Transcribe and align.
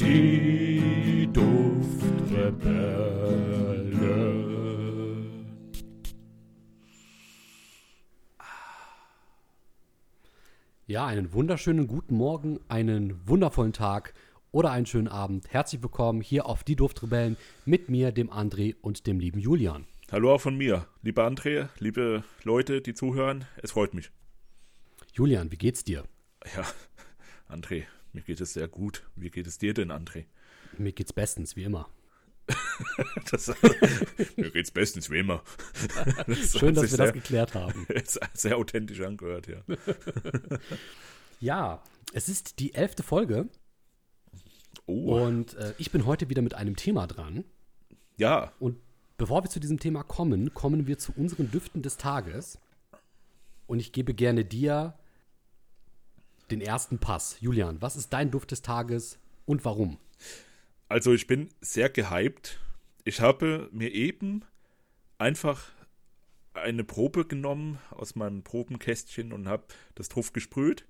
Die 0.00 1.28
Duftrebellen. 1.30 1.90
Ja, 10.86 11.04
einen 11.06 11.34
wunderschönen 11.34 11.86
guten 11.86 12.14
Morgen, 12.14 12.60
einen 12.68 13.28
wundervollen 13.28 13.74
Tag 13.74 14.14
oder 14.52 14.70
einen 14.70 14.86
schönen 14.86 15.06
Abend. 15.06 15.52
Herzlich 15.52 15.82
willkommen 15.82 16.22
hier 16.22 16.46
auf 16.46 16.64
Die 16.64 16.76
Duftrebellen 16.76 17.36
mit 17.66 17.90
mir, 17.90 18.10
dem 18.10 18.30
André 18.30 18.76
und 18.80 19.06
dem 19.06 19.20
lieben 19.20 19.38
Julian. 19.38 19.86
Hallo 20.10 20.32
auch 20.32 20.40
von 20.40 20.56
mir, 20.56 20.86
lieber 21.02 21.26
André, 21.26 21.68
liebe 21.78 22.24
Leute, 22.42 22.80
die 22.80 22.94
zuhören. 22.94 23.44
Es 23.58 23.72
freut 23.72 23.92
mich. 23.92 24.10
Julian, 25.12 25.52
wie 25.52 25.58
geht's 25.58 25.84
dir? 25.84 26.04
Ja, 26.56 26.64
André, 27.54 27.84
mir 28.12 28.22
geht 28.22 28.40
es 28.40 28.52
sehr 28.52 28.68
gut. 28.68 29.08
Wie 29.16 29.30
geht 29.30 29.46
es 29.46 29.58
dir 29.58 29.74
denn, 29.74 29.90
André? 29.90 30.26
Mir 30.78 30.92
geht's 30.92 31.12
bestens, 31.12 31.56
wie 31.56 31.64
immer. 31.64 31.88
Das, 33.30 33.52
mir 34.36 34.50
geht's 34.50 34.70
bestens, 34.72 35.10
wie 35.10 35.18
immer. 35.20 35.42
Das 36.26 36.58
Schön, 36.58 36.74
dass 36.74 36.90
wir 36.90 36.98
das 36.98 37.06
sehr, 37.06 37.12
geklärt 37.12 37.54
haben. 37.54 37.86
sehr 38.34 38.56
authentisch 38.56 39.00
angehört, 39.00 39.46
ja. 39.46 39.62
Ja, 41.38 41.82
es 42.12 42.28
ist 42.28 42.58
die 42.58 42.74
elfte 42.74 43.02
Folge 43.02 43.48
Oh, 44.86 45.24
und 45.24 45.54
äh, 45.54 45.74
ich 45.78 45.90
bin 45.92 46.04
heute 46.06 46.28
wieder 46.28 46.42
mit 46.42 46.54
einem 46.54 46.76
Thema 46.76 47.06
dran. 47.06 47.44
ja, 48.16 48.52
Und 48.58 48.78
bevor 49.18 49.44
wir 49.44 49.50
zu 49.50 49.60
diesem 49.60 49.78
Thema 49.78 50.02
kommen, 50.02 50.52
kommen 50.52 50.86
wir 50.86 50.98
zu 50.98 51.12
unseren 51.16 51.50
Düften 51.50 51.82
des 51.82 51.96
Tages. 51.96 52.58
Und 53.66 53.78
ich 53.78 53.92
gebe 53.92 54.14
gerne 54.14 54.44
dir 54.44 54.94
den 56.50 56.60
ersten 56.60 56.98
Pass. 56.98 57.36
Julian, 57.40 57.80
was 57.80 57.96
ist 57.96 58.12
dein 58.12 58.30
Duft 58.30 58.50
des 58.50 58.62
Tages 58.62 59.18
und 59.46 59.64
warum? 59.64 59.98
also 60.90 61.14
ich 61.14 61.26
bin 61.26 61.48
sehr 61.60 61.88
gehypt. 61.88 62.58
Ich 63.04 63.20
habe 63.20 63.70
mir 63.72 63.92
eben 63.92 64.44
einfach 65.18 65.70
eine 66.52 66.84
Probe 66.84 67.24
genommen 67.24 67.78
aus 67.90 68.16
meinem 68.16 68.42
Probenkästchen 68.42 69.32
und 69.32 69.48
habe 69.48 69.64
das 69.94 70.08
drauf 70.08 70.32
gesprüht 70.32 70.84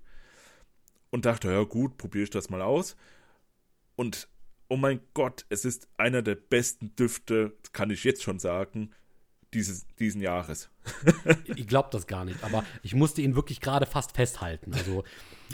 und 1.11 1.25
dachte, 1.25 1.51
ja 1.51 1.63
gut, 1.63 1.97
probiere 1.97 2.23
ich 2.23 2.29
das 2.31 2.49
mal 2.49 2.63
aus. 2.63 2.97
Und 3.95 4.27
oh 4.69 4.77
mein 4.77 5.01
Gott, 5.13 5.45
es 5.49 5.65
ist 5.65 5.87
einer 5.97 6.23
der 6.23 6.35
besten 6.35 6.95
Düfte, 6.95 7.55
kann 7.71 7.91
ich 7.91 8.03
jetzt 8.03 8.23
schon 8.23 8.39
sagen, 8.39 8.91
dieses, 9.53 9.85
diesen 9.97 10.21
Jahres. 10.21 10.69
Ich 11.55 11.67
glaube 11.67 11.89
das 11.91 12.07
gar 12.07 12.25
nicht, 12.25 12.43
aber 12.43 12.63
ich 12.83 12.95
musste 12.95 13.21
ihn 13.21 13.35
wirklich 13.35 13.59
gerade 13.61 13.85
fast 13.85 14.13
festhalten. 14.15 14.73
Also, 14.73 15.03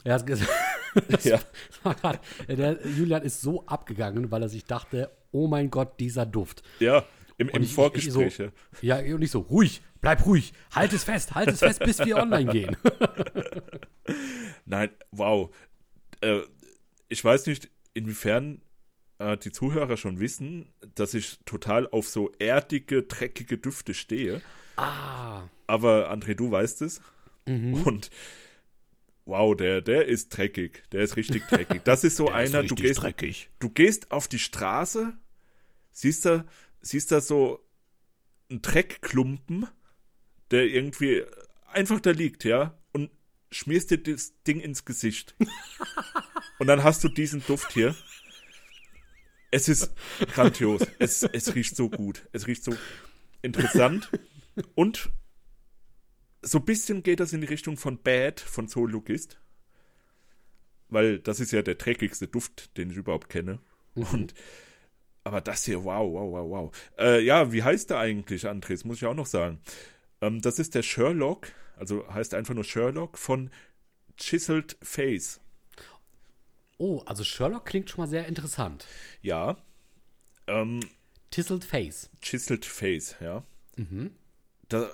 er 0.04 0.14
hat 0.16 0.26
gesagt, 0.26 0.52
Ja. 1.24 1.40
grad- 1.84 2.20
der 2.48 2.80
Julian 2.88 3.24
ist 3.24 3.42
so 3.42 3.66
abgegangen, 3.66 4.32
weil 4.32 4.42
er 4.42 4.50
sich 4.50 4.66
dachte, 4.66 5.12
oh 5.32 5.48
mein 5.48 5.70
Gott, 5.70 6.00
dieser 6.00 6.26
Duft. 6.26 6.64
Ja, 6.80 7.04
im, 7.38 7.50
im 7.50 7.64
ich- 7.64 7.74
Vorgespräch. 7.74 8.28
Ich, 8.28 8.38
ja. 8.40 8.48
so, 8.48 8.86
ja, 8.86 9.16
und 9.16 9.22
ich 9.22 9.32
so, 9.32 9.42
ruhig, 9.42 9.82
bleib 10.02 10.26
ruhig, 10.26 10.54
halt 10.74 10.94
es 10.94 11.04
fest, 11.04 11.36
halt 11.36 11.50
es 11.50 11.60
fest, 11.60 11.80
bis 11.80 12.00
wir 12.00 12.18
online 12.18 12.52
gehen. 12.52 12.78
Nein, 14.66 14.90
wow. 15.12 15.54
Äh, 16.22 16.42
ich 17.10 17.24
weiß 17.24 17.46
nicht, 17.48 17.70
inwiefern 17.94 18.62
äh, 19.20 19.38
die 19.38 19.52
Zuhörer 19.52 19.98
schon 19.98 20.20
wissen, 20.20 20.74
dass 20.96 21.14
ich 21.14 21.40
total 21.46 21.88
auf 21.88 22.08
so 22.08 22.32
erdige, 22.40 23.04
dreckige 23.04 23.58
Düfte 23.58 23.94
stehe. 23.94 24.42
ah, 24.78 25.44
Aber 25.68 26.12
André, 26.12 26.36
du 26.36 26.52
weißt 26.52 26.82
es. 26.84 27.02
Mhm. 27.46 27.74
Und 27.84 28.10
wow, 29.26 29.56
der, 29.56 29.82
der 29.82 30.06
ist 30.08 30.30
dreckig. 30.30 30.84
Der 30.92 31.02
ist 31.02 31.16
richtig 31.18 31.48
dreckig. 31.48 31.82
Das 31.84 32.04
ist 32.04 32.18
so 32.18 32.30
einer, 32.32 32.64
du 32.64 32.76
gehst, 32.76 33.02
dreckig. 33.02 33.50
du 33.60 33.70
gehst 33.70 34.12
auf 34.12 34.28
die 34.28 34.40
Straße, 34.40 35.14
siehst 35.92 36.26
da, 36.26 36.46
siehst 36.82 37.12
da 37.12 37.22
so 37.22 37.64
einen 38.50 38.62
Dreckklumpen, 38.62 39.68
der 40.52 40.66
irgendwie 40.68 41.24
einfach 41.72 42.00
da 42.00 42.12
liegt, 42.12 42.46
ja, 42.46 42.78
und 42.94 43.10
schmierst 43.52 43.92
dir 43.92 43.98
das 43.98 44.34
Ding 44.44 44.60
ins 44.60 44.86
Gesicht. 44.86 45.36
und 46.60 46.68
dann 46.68 46.84
hast 46.84 47.04
du 47.04 47.10
diesen 47.10 47.44
Duft 47.46 47.74
hier. 47.74 47.96
Es 49.52 49.70
ist 49.70 49.94
grandios. 50.34 50.86
Es, 51.00 51.24
es 51.24 51.56
riecht 51.56 51.76
so 51.76 51.90
gut. 51.90 52.28
Es 52.32 52.48
riecht 52.48 52.64
so 52.64 52.76
interessant. 53.42 54.12
Und 54.76 55.10
so 56.42 56.60
ein 56.60 56.66
bisschen 56.66 57.04
geht 57.04 57.20
das 57.20 57.34
in 57.34 57.42
die 57.42 57.48
Richtung 57.48 57.78
von 57.78 58.02
Bad 58.02 58.40
von 58.40 58.68
Zoologist. 58.68 59.40
Weil 60.90 61.20
das 61.20 61.40
ist 61.40 61.52
ja 61.52 61.62
der 61.62 61.76
dreckigste 61.76 62.28
Duft, 62.28 62.78
den 62.78 62.90
ich 62.90 62.98
überhaupt 62.98 63.30
kenne. 63.30 63.60
Und 63.96 64.34
aber 65.24 65.42
das 65.42 65.66
hier, 65.66 65.84
wow, 65.84 66.10
wow, 66.10 66.32
wow, 66.32 66.50
wow. 66.50 66.78
Äh, 66.98 67.22
ja, 67.22 67.52
wie 67.52 67.62
heißt 67.62 67.90
der 67.90 68.00
eigentlich, 68.00 68.46
André? 68.46 68.70
Das 68.70 68.86
muss 68.86 68.98
ich 68.98 69.06
auch 69.06 69.14
noch 69.14 69.26
sagen. 69.26 69.60
Ähm, 70.22 70.42
das 70.42 70.58
ist 70.58 70.74
der 70.74 70.84
Sherlock, 70.84 71.52
also 71.76 72.08
heißt 72.14 72.34
einfach 72.34 72.54
nur 72.54 72.64
Sherlock 72.64 73.18
von 73.18 73.50
Chiseled 74.16 74.78
Face. 74.82 75.42
Oh, 76.78 77.02
also 77.06 77.24
Sherlock 77.24 77.66
klingt 77.66 77.90
schon 77.90 78.04
mal 78.04 78.08
sehr 78.08 78.28
interessant. 78.28 78.86
Ja. 79.22 79.58
Ähm, 80.48 80.80
Tissled 81.32 81.64
Face. 81.64 82.10
Chiseled 82.22 82.66
Face, 82.66 83.16
ja. 83.20 83.44
Da 84.70 84.90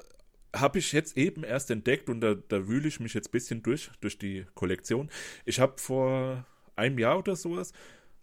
habe 0.56 0.80
ich 0.80 0.92
jetzt 0.92 1.18
eben 1.18 1.44
erst 1.44 1.72
entdeckt 1.72 2.10
und 2.10 2.22
da, 2.22 2.36
da 2.36 2.68
wühle 2.68 2.88
ich 2.88 3.00
mich 3.00 3.14
jetzt 3.14 3.30
ein 3.30 3.32
bisschen 3.32 3.64
durch, 3.64 3.90
durch 4.02 4.18
die 4.18 4.46
Kollektion. 4.54 5.10
Ich 5.46 5.60
habe 5.60 5.74
vor 5.78 6.46
einem 6.76 7.00
Jahr 7.00 7.20
oder 7.20 7.36
sowas, 7.36 7.74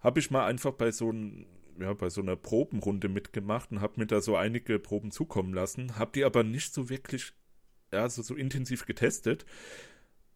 habe 0.00 0.20
ich 0.20 0.30
mal 0.30 0.46
einfach 0.46 0.72
bei 0.72 0.92
so, 0.92 1.10
ein, 1.10 1.46
ja, 1.78 1.92
bei 1.92 2.08
so 2.08 2.20
einer 2.20 2.36
Probenrunde 2.36 3.08
mitgemacht 3.08 3.72
und 3.72 3.80
habe 3.80 4.00
mir 4.00 4.06
da 4.06 4.20
so 4.20 4.36
einige 4.36 4.78
Proben 4.78 5.10
zukommen 5.10 5.52
lassen, 5.54 5.98
habe 5.98 6.12
die 6.14 6.24
aber 6.24 6.44
nicht 6.44 6.72
so 6.72 6.88
wirklich, 6.88 7.32
ja, 7.92 8.08
so, 8.08 8.22
so 8.22 8.34
intensiv 8.34 8.86
getestet. 8.86 9.44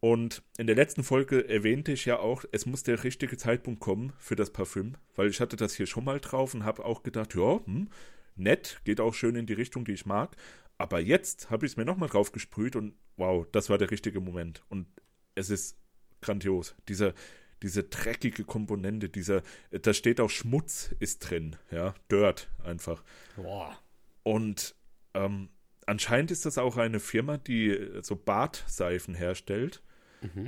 Und 0.05 0.43
in 0.59 0.67
der 0.67 0.75
letzten 0.75 1.03
Folge 1.03 1.49
erwähnte 1.49 1.91
ich 1.91 2.05
ja 2.05 2.19
auch, 2.19 2.45
es 2.51 2.67
muss 2.67 2.83
der 2.83 3.03
richtige 3.03 3.37
Zeitpunkt 3.37 3.79
kommen 3.79 4.13
für 4.19 4.35
das 4.35 4.53
Parfüm, 4.53 4.97
weil 5.15 5.29
ich 5.29 5.41
hatte 5.41 5.55
das 5.55 5.73
hier 5.73 5.87
schon 5.87 6.03
mal 6.03 6.19
drauf 6.19 6.53
und 6.53 6.63
habe 6.63 6.85
auch 6.85 7.01
gedacht, 7.01 7.33
ja, 7.33 7.59
hm, 7.65 7.89
nett, 8.35 8.81
geht 8.83 9.01
auch 9.01 9.15
schön 9.15 9.35
in 9.35 9.47
die 9.47 9.53
Richtung, 9.53 9.83
die 9.83 9.93
ich 9.93 10.05
mag. 10.05 10.37
Aber 10.77 10.99
jetzt 10.99 11.49
habe 11.49 11.65
ich 11.65 11.71
es 11.71 11.75
mir 11.75 11.85
nochmal 11.85 12.07
drauf 12.07 12.31
gesprüht 12.31 12.75
und 12.75 12.93
wow, 13.17 13.47
das 13.51 13.71
war 13.71 13.79
der 13.79 13.89
richtige 13.89 14.19
Moment. 14.19 14.61
Und 14.69 14.85
es 15.33 15.49
ist 15.49 15.75
grandios. 16.21 16.75
Dieser, 16.87 17.15
diese 17.63 17.81
dreckige 17.81 18.43
Komponente, 18.43 19.09
dieser, 19.09 19.41
da 19.71 19.91
steht 19.91 20.21
auch 20.21 20.29
Schmutz 20.29 20.93
ist 20.99 21.31
drin, 21.31 21.55
ja, 21.71 21.95
Dirt 22.11 22.51
einfach. 22.63 23.03
Boah. 23.37 23.75
Und 24.21 24.75
ähm, 25.15 25.49
anscheinend 25.87 26.29
ist 26.29 26.45
das 26.45 26.59
auch 26.59 26.77
eine 26.77 26.99
Firma, 26.99 27.37
die 27.39 27.69
äh, 27.69 28.03
so 28.03 28.15
Badseifen 28.15 29.15
herstellt. 29.15 29.81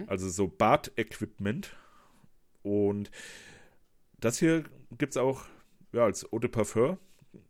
Also 0.08 0.30
so 0.30 0.48
Bad-Equipment. 0.48 1.76
Und 2.64 3.12
das 4.20 4.40
hier 4.40 4.64
gibt 4.98 5.14
es 5.14 5.18
auch 5.18 5.46
ja, 5.94 6.06
als 6.06 6.32
Eau 6.32 6.40
de 6.40 6.50
Parfum. 6.50 6.98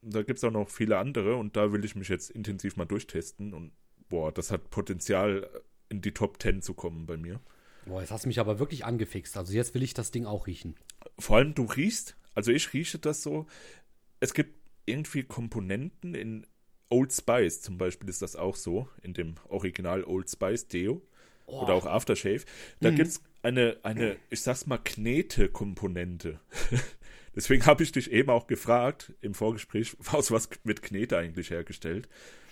Da 0.01 0.23
gibt 0.23 0.37
es 0.37 0.43
auch 0.43 0.51
noch 0.51 0.69
viele 0.69 0.97
andere 0.97 1.35
und 1.35 1.55
da 1.55 1.71
will 1.71 1.85
ich 1.85 1.95
mich 1.95 2.09
jetzt 2.09 2.29
intensiv 2.29 2.75
mal 2.75 2.85
durchtesten. 2.85 3.53
Und 3.53 3.71
boah, 4.09 4.31
das 4.31 4.51
hat 4.51 4.69
Potenzial, 4.69 5.49
in 5.89 6.01
die 6.01 6.13
Top 6.13 6.41
10 6.41 6.61
zu 6.61 6.73
kommen 6.73 7.05
bei 7.05 7.17
mir. 7.17 7.39
Boah, 7.85 8.01
jetzt 8.01 8.11
hast 8.11 8.25
du 8.25 8.27
mich 8.27 8.39
aber 8.39 8.59
wirklich 8.59 8.83
angefixt. 8.83 9.37
Also 9.37 9.53
jetzt 9.53 9.73
will 9.73 9.83
ich 9.83 9.93
das 9.93 10.11
Ding 10.11 10.25
auch 10.25 10.47
riechen. 10.47 10.75
Vor 11.17 11.37
allem 11.37 11.53
du 11.53 11.63
riechst, 11.63 12.17
also 12.35 12.51
ich 12.51 12.73
rieche 12.73 12.99
das 12.99 13.23
so, 13.23 13.47
es 14.19 14.33
gibt 14.33 14.57
irgendwie 14.85 15.23
Komponenten 15.23 16.13
in 16.13 16.45
Old 16.89 17.11
Spice 17.11 17.61
zum 17.61 17.77
Beispiel 17.77 18.09
ist 18.09 18.21
das 18.21 18.35
auch 18.35 18.55
so, 18.55 18.87
in 19.01 19.13
dem 19.13 19.35
Original 19.49 20.03
Old 20.03 20.29
Spice 20.29 20.67
Deo 20.67 21.01
oder 21.47 21.73
auch 21.73 21.85
Aftershave. 21.85 22.43
Da 22.79 22.91
gibt's 22.91 23.21
eine, 23.41 23.77
eine, 23.83 24.17
ich 24.29 24.41
sag's 24.41 24.67
mal, 24.67 24.77
Knete-Komponente. 24.77 26.39
Deswegen 27.35 27.65
habe 27.65 27.83
ich 27.83 27.91
dich 27.91 28.11
eben 28.11 28.29
auch 28.29 28.47
gefragt 28.47 29.13
im 29.21 29.33
Vorgespräch, 29.33 29.95
aus 30.11 30.31
was 30.31 30.49
wird 30.63 30.81
Knete 30.81 31.17
eigentlich 31.17 31.49
hergestellt? 31.49 32.07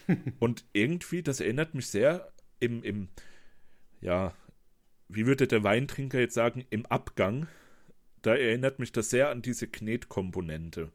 Und 0.40 0.66
irgendwie, 0.74 1.24
das 1.24 1.40
erinnert 1.40 1.74
mich 1.74 1.88
sehr 1.88 2.32
im, 2.60 2.84
im, 2.84 3.10
ja, 4.02 4.34
wie 5.08 5.26
würde 5.26 5.48
der 5.48 5.64
Weintrinker 5.64 6.20
jetzt 6.20 6.34
sagen, 6.34 6.66
im 6.70 6.86
Abgang 6.88 7.48
da 8.26 8.36
erinnert 8.36 8.80
mich 8.80 8.92
das 8.92 9.12
sehr 9.12 9.30
an 9.30 9.44
diese 9.44 9.68
Knetkomponente. 9.68 10.92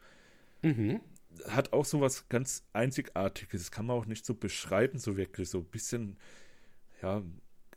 Hat 1.46 1.72
auch 1.72 1.84
so 1.84 2.00
was 2.00 2.28
ganz 2.28 2.64
Einzigartiges. 2.72 3.62
Das 3.62 3.70
kann 3.70 3.86
man 3.86 3.96
auch 3.96 4.06
nicht 4.06 4.26
so 4.26 4.34
beschreiben, 4.34 4.98
so 4.98 5.16
wirklich. 5.16 5.48
So 5.48 5.58
ein 5.58 5.64
bisschen, 5.64 6.16
ja, 7.02 7.22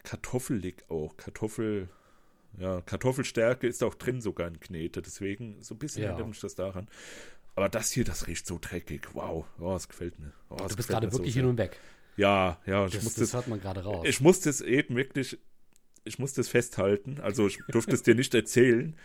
kartoffelig 0.03 0.83
auch. 0.89 1.15
Kartoffel, 1.17 1.89
ja, 2.59 2.81
Kartoffelstärke 2.81 3.67
ist 3.67 3.83
auch 3.83 3.95
drin 3.95 4.21
sogar 4.21 4.47
in 4.47 4.59
Knete. 4.59 5.01
Deswegen, 5.01 5.61
so 5.61 5.75
ein 5.75 5.79
bisschen 5.79 6.03
Ja. 6.03 6.09
erinnert 6.09 6.27
mich 6.29 6.39
das 6.39 6.55
daran. 6.55 6.87
Aber 7.55 7.69
das 7.69 7.91
hier, 7.91 8.03
das 8.03 8.27
riecht 8.27 8.47
so 8.47 8.57
dreckig. 8.59 9.13
Wow, 9.13 9.45
oh, 9.59 9.73
das 9.73 9.87
gefällt 9.87 10.17
mir. 10.19 10.31
Oh, 10.49 10.55
das 10.57 10.69
Du 10.69 10.75
bist 10.77 10.89
gerade 10.89 11.07
so 11.09 11.17
wirklich 11.19 11.33
sehr. 11.33 11.43
hin 11.43 11.49
und 11.51 11.57
weg. 11.57 11.79
Ja, 12.17 12.59
ja, 12.65 12.85
ich 12.87 12.93
Das, 12.93 13.03
muss 13.03 13.13
das 13.15 13.29
das, 13.29 13.33
hört 13.33 13.47
man 13.47 13.59
gerade 13.59 13.83
raus. 13.83 14.05
ich 14.07 14.21
muss 14.21 14.39
das 14.41 14.61
eben 14.61 14.95
wirklich, 14.95 15.37
ich 16.03 16.19
muss 16.19 16.33
das 16.33 16.47
festhalten. 16.47 17.19
Also 17.21 17.47
ich 17.47 17.59
durfte 17.69 17.93
es 17.93 18.03
dir 18.03 18.15
nicht 18.15 18.33
erzählen, 18.35 18.95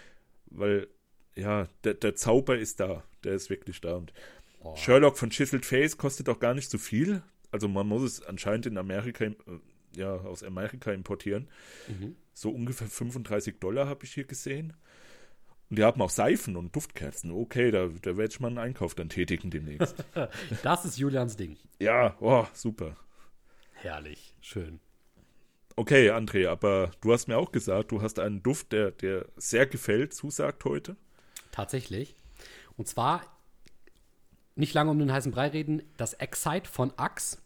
weil 0.46 0.88
ja, 1.36 1.68
der, 1.84 1.94
der 1.94 2.16
Zauber 2.16 2.58
ist 2.58 2.80
da. 2.80 3.04
Der 3.24 3.32
ist 3.34 3.48
wirklich 3.50 3.80
da. 3.80 3.94
Und 3.96 4.12
Sherlock 4.76 5.16
von 5.18 5.30
Chiseled 5.30 5.64
Face 5.64 5.96
kostet 5.96 6.28
auch 6.28 6.40
gar 6.40 6.54
nicht 6.54 6.70
so 6.70 6.78
viel. 6.78 7.22
Also 7.50 7.68
man 7.68 7.86
muss 7.86 8.02
es 8.02 8.22
anscheinend 8.22 8.66
in 8.66 8.76
Amerika, 8.76 9.24
äh, 9.24 9.34
ja, 9.98 10.14
aus 10.14 10.42
Amerika 10.42 10.92
importieren. 10.92 11.48
So 12.34 12.50
ungefähr 12.50 12.86
35 12.88 13.58
Dollar 13.58 13.86
habe 13.88 14.04
ich 14.04 14.14
hier 14.14 14.24
gesehen. 14.24 14.74
Und 15.70 15.78
die 15.78 15.84
haben 15.84 16.00
auch 16.00 16.10
Seifen 16.10 16.56
und 16.56 16.74
Duftkerzen. 16.74 17.30
Okay, 17.30 17.70
da, 17.70 17.88
da 17.88 18.16
werde 18.16 18.32
ich 18.32 18.40
mal 18.40 18.48
einen 18.48 18.58
Einkauf 18.58 18.94
dann 18.94 19.10
tätigen 19.10 19.50
demnächst. 19.50 19.96
Das 20.62 20.84
ist 20.84 20.98
Julians 20.98 21.36
Ding. 21.36 21.56
ja, 21.78 22.16
oh, 22.20 22.46
super. 22.54 22.96
Herrlich, 23.74 24.34
schön. 24.40 24.80
Okay, 25.76 26.10
André, 26.10 26.48
aber 26.48 26.90
du 27.00 27.12
hast 27.12 27.28
mir 27.28 27.36
auch 27.36 27.52
gesagt, 27.52 27.92
du 27.92 28.02
hast 28.02 28.18
einen 28.18 28.42
Duft, 28.42 28.72
der 28.72 28.90
dir 28.90 29.26
sehr 29.36 29.66
gefällt, 29.66 30.12
zusagt 30.12 30.64
heute. 30.64 30.96
Tatsächlich. 31.52 32.16
Und 32.76 32.88
zwar, 32.88 33.22
nicht 34.56 34.74
lange 34.74 34.90
um 34.90 34.98
den 34.98 35.12
heißen 35.12 35.30
Brei 35.30 35.48
reden, 35.48 35.82
das 35.96 36.14
Excite 36.14 36.68
von 36.68 36.92
Axe. 36.96 37.38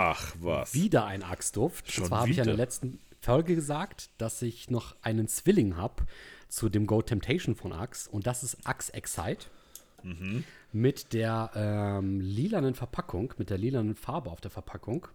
Ach, 0.00 0.32
was. 0.40 0.74
Wieder 0.74 1.06
ein 1.06 1.24
Axtduft. 1.24 1.90
Schon 1.90 2.04
Und 2.04 2.08
zwar 2.08 2.20
habe 2.20 2.30
ich 2.30 2.38
in 2.38 2.44
der 2.44 2.54
letzten 2.54 3.00
Folge 3.20 3.56
gesagt, 3.56 4.10
dass 4.18 4.40
ich 4.42 4.70
noch 4.70 4.94
einen 5.02 5.26
Zwilling 5.26 5.76
habe 5.76 6.06
zu 6.48 6.68
dem 6.68 6.86
Go 6.86 7.02
Temptation 7.02 7.56
von 7.56 7.72
Axe. 7.72 8.08
Und 8.08 8.28
das 8.28 8.44
ist 8.44 8.64
Axe 8.64 8.94
Excite. 8.94 9.46
Mhm. 10.04 10.44
Mit 10.72 11.12
der 11.14 11.50
ähm, 11.56 12.20
lilanen 12.20 12.76
Verpackung, 12.76 13.34
mit 13.38 13.50
der 13.50 13.58
lilanen 13.58 13.96
Farbe 13.96 14.30
auf 14.30 14.40
der 14.40 14.52
Verpackung. 14.52 15.08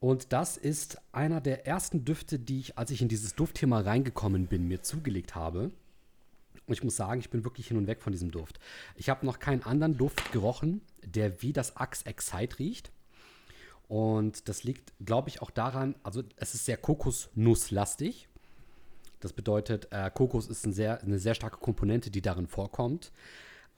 Und 0.00 0.32
das 0.32 0.56
ist 0.56 0.96
einer 1.12 1.42
der 1.42 1.66
ersten 1.66 2.06
Düfte, 2.06 2.38
die 2.38 2.60
ich, 2.60 2.78
als 2.78 2.90
ich 2.90 3.02
in 3.02 3.08
dieses 3.08 3.34
Duftthema 3.34 3.80
reingekommen 3.80 4.46
bin, 4.46 4.66
mir 4.66 4.82
zugelegt 4.82 5.34
habe. 5.34 5.72
Und 6.66 6.72
ich 6.72 6.82
muss 6.82 6.96
sagen, 6.96 7.20
ich 7.20 7.28
bin 7.28 7.44
wirklich 7.44 7.68
hin 7.68 7.76
und 7.76 7.86
weg 7.86 8.00
von 8.00 8.12
diesem 8.12 8.30
Duft. 8.30 8.60
Ich 8.96 9.10
habe 9.10 9.26
noch 9.26 9.38
keinen 9.38 9.62
anderen 9.62 9.98
Duft 9.98 10.32
gerochen, 10.32 10.80
der 11.04 11.42
wie 11.42 11.52
das 11.52 11.76
Axe 11.76 12.06
Excite 12.06 12.58
riecht. 12.58 12.92
Und 13.88 14.48
das 14.48 14.64
liegt, 14.64 14.92
glaube 15.04 15.30
ich, 15.30 15.40
auch 15.40 15.50
daran, 15.50 15.94
also 16.02 16.22
es 16.36 16.54
ist 16.54 16.66
sehr 16.66 16.76
kokosnusslastig. 16.76 18.28
Das 19.20 19.32
bedeutet, 19.32 19.88
äh, 19.90 20.10
Kokos 20.12 20.46
ist 20.48 20.64
ein 20.66 20.72
sehr, 20.72 21.02
eine 21.02 21.18
sehr 21.18 21.34
starke 21.34 21.56
Komponente, 21.56 22.10
die 22.10 22.22
darin 22.22 22.46
vorkommt. 22.46 23.10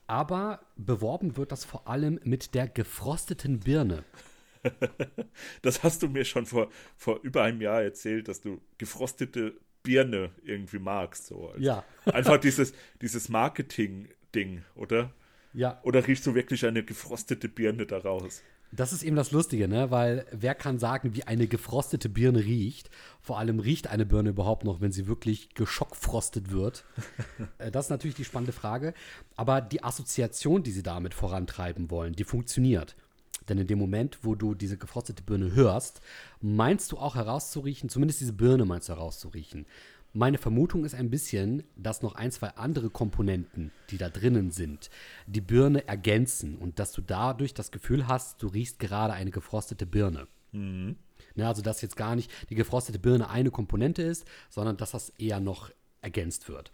Aber 0.06 0.60
beworben 0.76 1.36
wird 1.36 1.52
das 1.52 1.64
vor 1.64 1.86
allem 1.86 2.20
mit 2.24 2.54
der 2.54 2.68
gefrosteten 2.68 3.60
Birne. 3.60 4.04
Das 5.62 5.82
hast 5.82 6.02
du 6.02 6.08
mir 6.08 6.26
schon 6.26 6.44
vor, 6.44 6.68
vor 6.94 7.20
über 7.22 7.44
einem 7.44 7.62
Jahr 7.62 7.82
erzählt, 7.82 8.28
dass 8.28 8.42
du 8.42 8.60
gefrostete 8.76 9.54
Birne 9.82 10.32
irgendwie 10.44 10.78
magst. 10.78 11.28
So. 11.28 11.48
Also 11.48 11.60
Ja. 11.62 11.84
Einfach 12.04 12.36
dieses, 12.36 12.74
dieses 13.00 13.30
Marketing-Ding, 13.30 14.62
oder? 14.74 15.14
Ja, 15.54 15.80
Oder 15.82 16.06
riechst 16.06 16.26
du 16.26 16.34
wirklich 16.34 16.66
eine 16.66 16.84
gefrostete 16.84 17.48
Birne 17.48 17.86
daraus? 17.86 18.42
Das 18.72 18.92
ist 18.92 19.02
eben 19.02 19.16
das 19.16 19.32
Lustige, 19.32 19.66
ne? 19.66 19.90
Weil 19.90 20.26
wer 20.30 20.54
kann 20.54 20.78
sagen, 20.78 21.14
wie 21.14 21.24
eine 21.24 21.48
gefrostete 21.48 22.08
Birne 22.08 22.44
riecht? 22.44 22.88
Vor 23.20 23.38
allem 23.38 23.58
riecht 23.58 23.88
eine 23.88 24.06
Birne 24.06 24.30
überhaupt 24.30 24.64
noch, 24.64 24.80
wenn 24.80 24.92
sie 24.92 25.08
wirklich 25.08 25.54
geschockfrostet 25.54 26.50
wird? 26.50 26.84
Äh, 27.58 27.70
das 27.70 27.86
ist 27.86 27.90
natürlich 27.90 28.16
die 28.16 28.24
spannende 28.24 28.52
Frage. 28.52 28.94
Aber 29.36 29.60
die 29.60 29.82
Assoziation, 29.82 30.62
die 30.62 30.72
sie 30.72 30.82
damit 30.82 31.14
vorantreiben 31.14 31.90
wollen, 31.90 32.14
die 32.14 32.24
funktioniert. 32.24 32.96
Denn 33.48 33.58
in 33.58 33.66
dem 33.66 33.78
Moment, 33.78 34.18
wo 34.22 34.34
du 34.34 34.54
diese 34.54 34.76
gefrostete 34.76 35.22
Birne 35.22 35.54
hörst, 35.54 36.00
meinst 36.40 36.92
du 36.92 36.98
auch 36.98 37.16
herauszuriechen, 37.16 37.88
zumindest 37.88 38.20
diese 38.20 38.32
Birne 38.32 38.64
meinst 38.64 38.88
du 38.88 38.92
herauszuriechen. 38.92 39.66
Meine 40.12 40.38
Vermutung 40.38 40.84
ist 40.84 40.94
ein 40.94 41.08
bisschen, 41.08 41.62
dass 41.76 42.02
noch 42.02 42.16
ein, 42.16 42.32
zwei 42.32 42.48
andere 42.48 42.90
Komponenten, 42.90 43.70
die 43.90 43.96
da 43.96 44.08
drinnen 44.08 44.50
sind, 44.50 44.90
die 45.26 45.40
Birne 45.40 45.86
ergänzen 45.86 46.56
und 46.56 46.80
dass 46.80 46.90
du 46.90 47.00
dadurch 47.00 47.54
das 47.54 47.70
Gefühl 47.70 48.08
hast, 48.08 48.42
du 48.42 48.48
riechst 48.48 48.80
gerade 48.80 49.12
eine 49.12 49.30
gefrostete 49.30 49.86
Birne. 49.86 50.26
Ne, 51.36 51.46
also, 51.46 51.62
dass 51.62 51.80
jetzt 51.80 51.96
gar 51.96 52.16
nicht 52.16 52.30
die 52.50 52.56
gefrostete 52.56 52.98
Birne 52.98 53.30
eine 53.30 53.52
Komponente 53.52 54.02
ist, 54.02 54.26
sondern 54.48 54.76
dass 54.76 54.90
das 54.90 55.10
eher 55.10 55.38
noch 55.38 55.70
ergänzt 56.02 56.48
wird. 56.48 56.72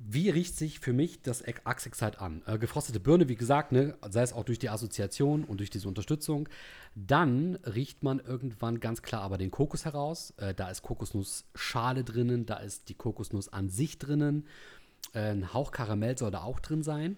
Wie 0.00 0.30
riecht 0.30 0.56
sich 0.56 0.78
für 0.78 0.92
mich 0.92 1.22
das 1.22 1.42
Axe 1.42 1.88
Excite 1.88 2.20
an? 2.20 2.42
Äh, 2.46 2.58
gefrostete 2.58 3.00
Birne, 3.00 3.28
wie 3.28 3.34
gesagt, 3.34 3.72
ne, 3.72 3.98
sei 4.08 4.22
es 4.22 4.32
auch 4.32 4.44
durch 4.44 4.60
die 4.60 4.68
Assoziation 4.68 5.42
und 5.42 5.58
durch 5.58 5.70
diese 5.70 5.88
Unterstützung. 5.88 6.48
Dann 6.94 7.56
riecht 7.64 8.04
man 8.04 8.20
irgendwann 8.20 8.78
ganz 8.78 9.02
klar 9.02 9.22
aber 9.22 9.38
den 9.38 9.50
Kokos 9.50 9.84
heraus. 9.84 10.32
Äh, 10.36 10.54
da 10.54 10.70
ist 10.70 10.82
Kokosnussschale 10.82 12.04
drinnen, 12.04 12.46
da 12.46 12.58
ist 12.58 12.88
die 12.88 12.94
Kokosnuss 12.94 13.52
an 13.52 13.70
sich 13.70 13.98
drinnen. 13.98 14.46
Äh, 15.14 15.32
ein 15.32 15.52
Hauch 15.52 15.72
Karamell 15.72 16.16
soll 16.16 16.30
da 16.30 16.42
auch 16.42 16.60
drin 16.60 16.84
sein. 16.84 17.16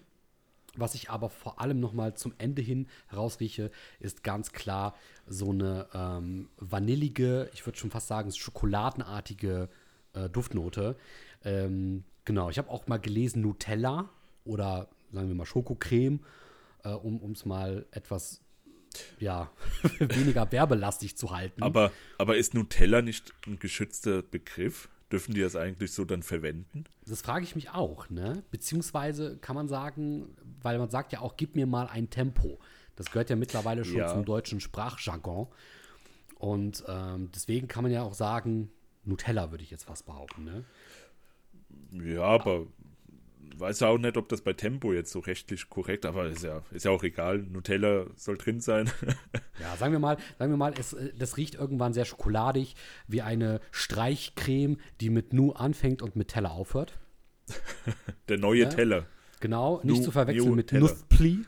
Was 0.75 0.95
ich 0.95 1.11
aber 1.11 1.29
vor 1.29 1.61
allem 1.61 1.79
noch 1.79 1.93
mal 1.93 2.15
zum 2.15 2.33
Ende 2.39 2.63
hin 2.63 2.87
herausrieche, 3.09 3.69
ist 3.99 4.23
ganz 4.23 4.53
klar 4.53 4.95
so 5.27 5.51
eine 5.51 5.87
ähm, 5.93 6.49
vanillige, 6.57 7.51
ich 7.53 7.63
würde 7.67 7.77
schon 7.77 7.91
fast 7.91 8.07
sagen, 8.07 8.31
schokoladenartige 8.31 9.69
äh, 10.13 10.29
Duftnote. 10.29 10.95
Ähm, 11.43 12.03
genau, 12.25 12.49
ich 12.49 12.57
habe 12.57 12.69
auch 12.69 12.87
mal 12.87 12.97
gelesen 12.99 13.41
Nutella 13.41 14.09
oder 14.45 14.87
sagen 15.11 15.27
wir 15.27 15.35
mal 15.35 15.45
Schokocreme, 15.45 16.19
äh, 16.83 16.89
um 16.89 17.31
es 17.31 17.45
mal 17.45 17.85
etwas 17.91 18.41
ja, 19.19 19.49
weniger 19.99 20.51
werbelastig 20.51 21.17
zu 21.17 21.31
halten. 21.31 21.63
Aber, 21.63 21.91
aber 22.17 22.37
ist 22.37 22.53
Nutella 22.53 23.01
nicht 23.01 23.33
ein 23.47 23.59
geschützter 23.59 24.21
Begriff? 24.21 24.89
Dürfen 25.11 25.33
die 25.33 25.41
das 25.41 25.57
eigentlich 25.57 25.91
so 25.91 26.05
dann 26.05 26.23
verwenden? 26.23 26.85
Das 27.05 27.21
frage 27.21 27.43
ich 27.43 27.53
mich 27.55 27.69
auch, 27.71 28.09
ne? 28.09 28.43
Beziehungsweise 28.49 29.37
kann 29.37 29.57
man 29.57 29.67
sagen, 29.67 30.35
weil 30.61 30.77
man 30.79 30.89
sagt 30.89 31.11
ja 31.11 31.19
auch, 31.19 31.35
gib 31.35 31.55
mir 31.55 31.67
mal 31.67 31.87
ein 31.87 32.09
Tempo. 32.09 32.59
Das 32.95 33.07
gehört 33.07 33.29
ja 33.29 33.35
mittlerweile 33.35 33.83
schon 33.83 33.97
Ja. 33.97 34.07
zum 34.07 34.23
deutschen 34.23 34.61
Sprachjargon. 34.61 35.47
Und 36.35 36.83
ähm, 36.87 37.29
deswegen 37.35 37.67
kann 37.67 37.83
man 37.83 37.91
ja 37.91 38.03
auch 38.03 38.13
sagen, 38.13 38.71
Nutella 39.03 39.51
würde 39.51 39.63
ich 39.65 39.71
jetzt 39.71 39.83
fast 39.83 40.05
behaupten, 40.05 40.45
ne? 40.45 40.63
Ja, 41.91 42.23
aber 42.23 42.67
weiß 43.57 43.81
ja 43.81 43.89
auch 43.89 43.97
nicht, 43.97 44.17
ob 44.17 44.27
das 44.29 44.41
bei 44.41 44.53
Tempo 44.53 44.91
jetzt 44.93 45.11
so 45.11 45.19
rechtlich 45.19 45.69
korrekt, 45.69 46.05
aber 46.05 46.25
ist 46.27 46.43
ja, 46.43 46.63
ist 46.71 46.85
ja 46.85 46.91
auch 46.91 47.03
egal. 47.03 47.39
Nutella 47.39 48.05
soll 48.15 48.37
drin 48.37 48.59
sein. 48.61 48.89
Ja, 49.59 49.75
sagen 49.77 49.91
wir 49.93 49.99
mal, 49.99 50.17
sagen 50.39 50.51
wir 50.51 50.57
mal, 50.57 50.73
es, 50.79 50.93
äh, 50.93 51.13
das 51.15 51.37
riecht 51.37 51.53
irgendwann 51.53 51.93
sehr 51.93 52.05
schokoladig, 52.05 52.73
wie 53.07 53.21
eine 53.21 53.59
Streichcreme, 53.69 54.77
die 55.01 55.11
mit 55.11 55.33
Nu 55.33 55.51
anfängt 55.51 56.01
und 56.01 56.15
mit 56.15 56.29
Teller 56.29 56.49
aufhört. 56.51 56.97
Der 58.27 58.39
neue 58.39 58.63
Ja. 58.63 58.69
Teller. 58.69 59.05
Genau, 59.39 59.81
nicht 59.83 59.97
Nu- 59.99 60.03
zu 60.05 60.11
verwechseln 60.11 60.55
mit 60.55 60.71
Nutella. 60.71 60.81
Nuspli. 60.89 61.45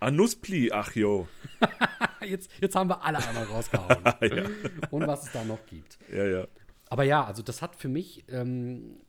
Ah, 0.00 0.10
Nusspli, 0.10 0.70
ach 0.72 0.94
jo. 0.94 1.26
Jetzt, 2.20 2.50
jetzt 2.60 2.74
haben 2.76 2.90
wir 2.90 3.02
alle 3.02 3.18
einmal 3.26 3.44
rausgehauen. 3.44 4.04
ja. 4.04 4.44
Und 4.90 5.06
was 5.06 5.24
es 5.26 5.32
da 5.32 5.42
noch 5.44 5.64
gibt. 5.66 5.98
ja, 6.12 6.24
ja. 6.26 6.48
Aber 6.90 7.04
ja, 7.04 7.24
also 7.24 7.42
das 7.42 7.62
hat 7.62 7.76
für 7.76 7.88
mich, 7.88 8.24
ähm, 8.28 9.00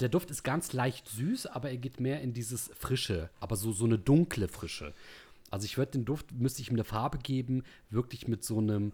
der 0.00 0.08
Duft 0.08 0.30
ist 0.30 0.42
ganz 0.42 0.72
leicht 0.72 1.08
süß, 1.08 1.46
aber 1.46 1.70
er 1.70 1.76
geht 1.76 2.00
mehr 2.00 2.20
in 2.20 2.32
dieses 2.32 2.70
Frische, 2.78 3.30
aber 3.40 3.56
so, 3.56 3.72
so 3.72 3.84
eine 3.84 3.98
dunkle 3.98 4.48
Frische. 4.48 4.92
Also 5.50 5.64
ich 5.64 5.78
würde 5.78 5.92
den 5.92 6.04
Duft, 6.04 6.32
müsste 6.32 6.62
ich 6.62 6.68
ihm 6.68 6.74
eine 6.74 6.84
Farbe 6.84 7.18
geben, 7.18 7.62
wirklich 7.90 8.28
mit 8.28 8.44
so 8.44 8.58
einem, 8.58 8.92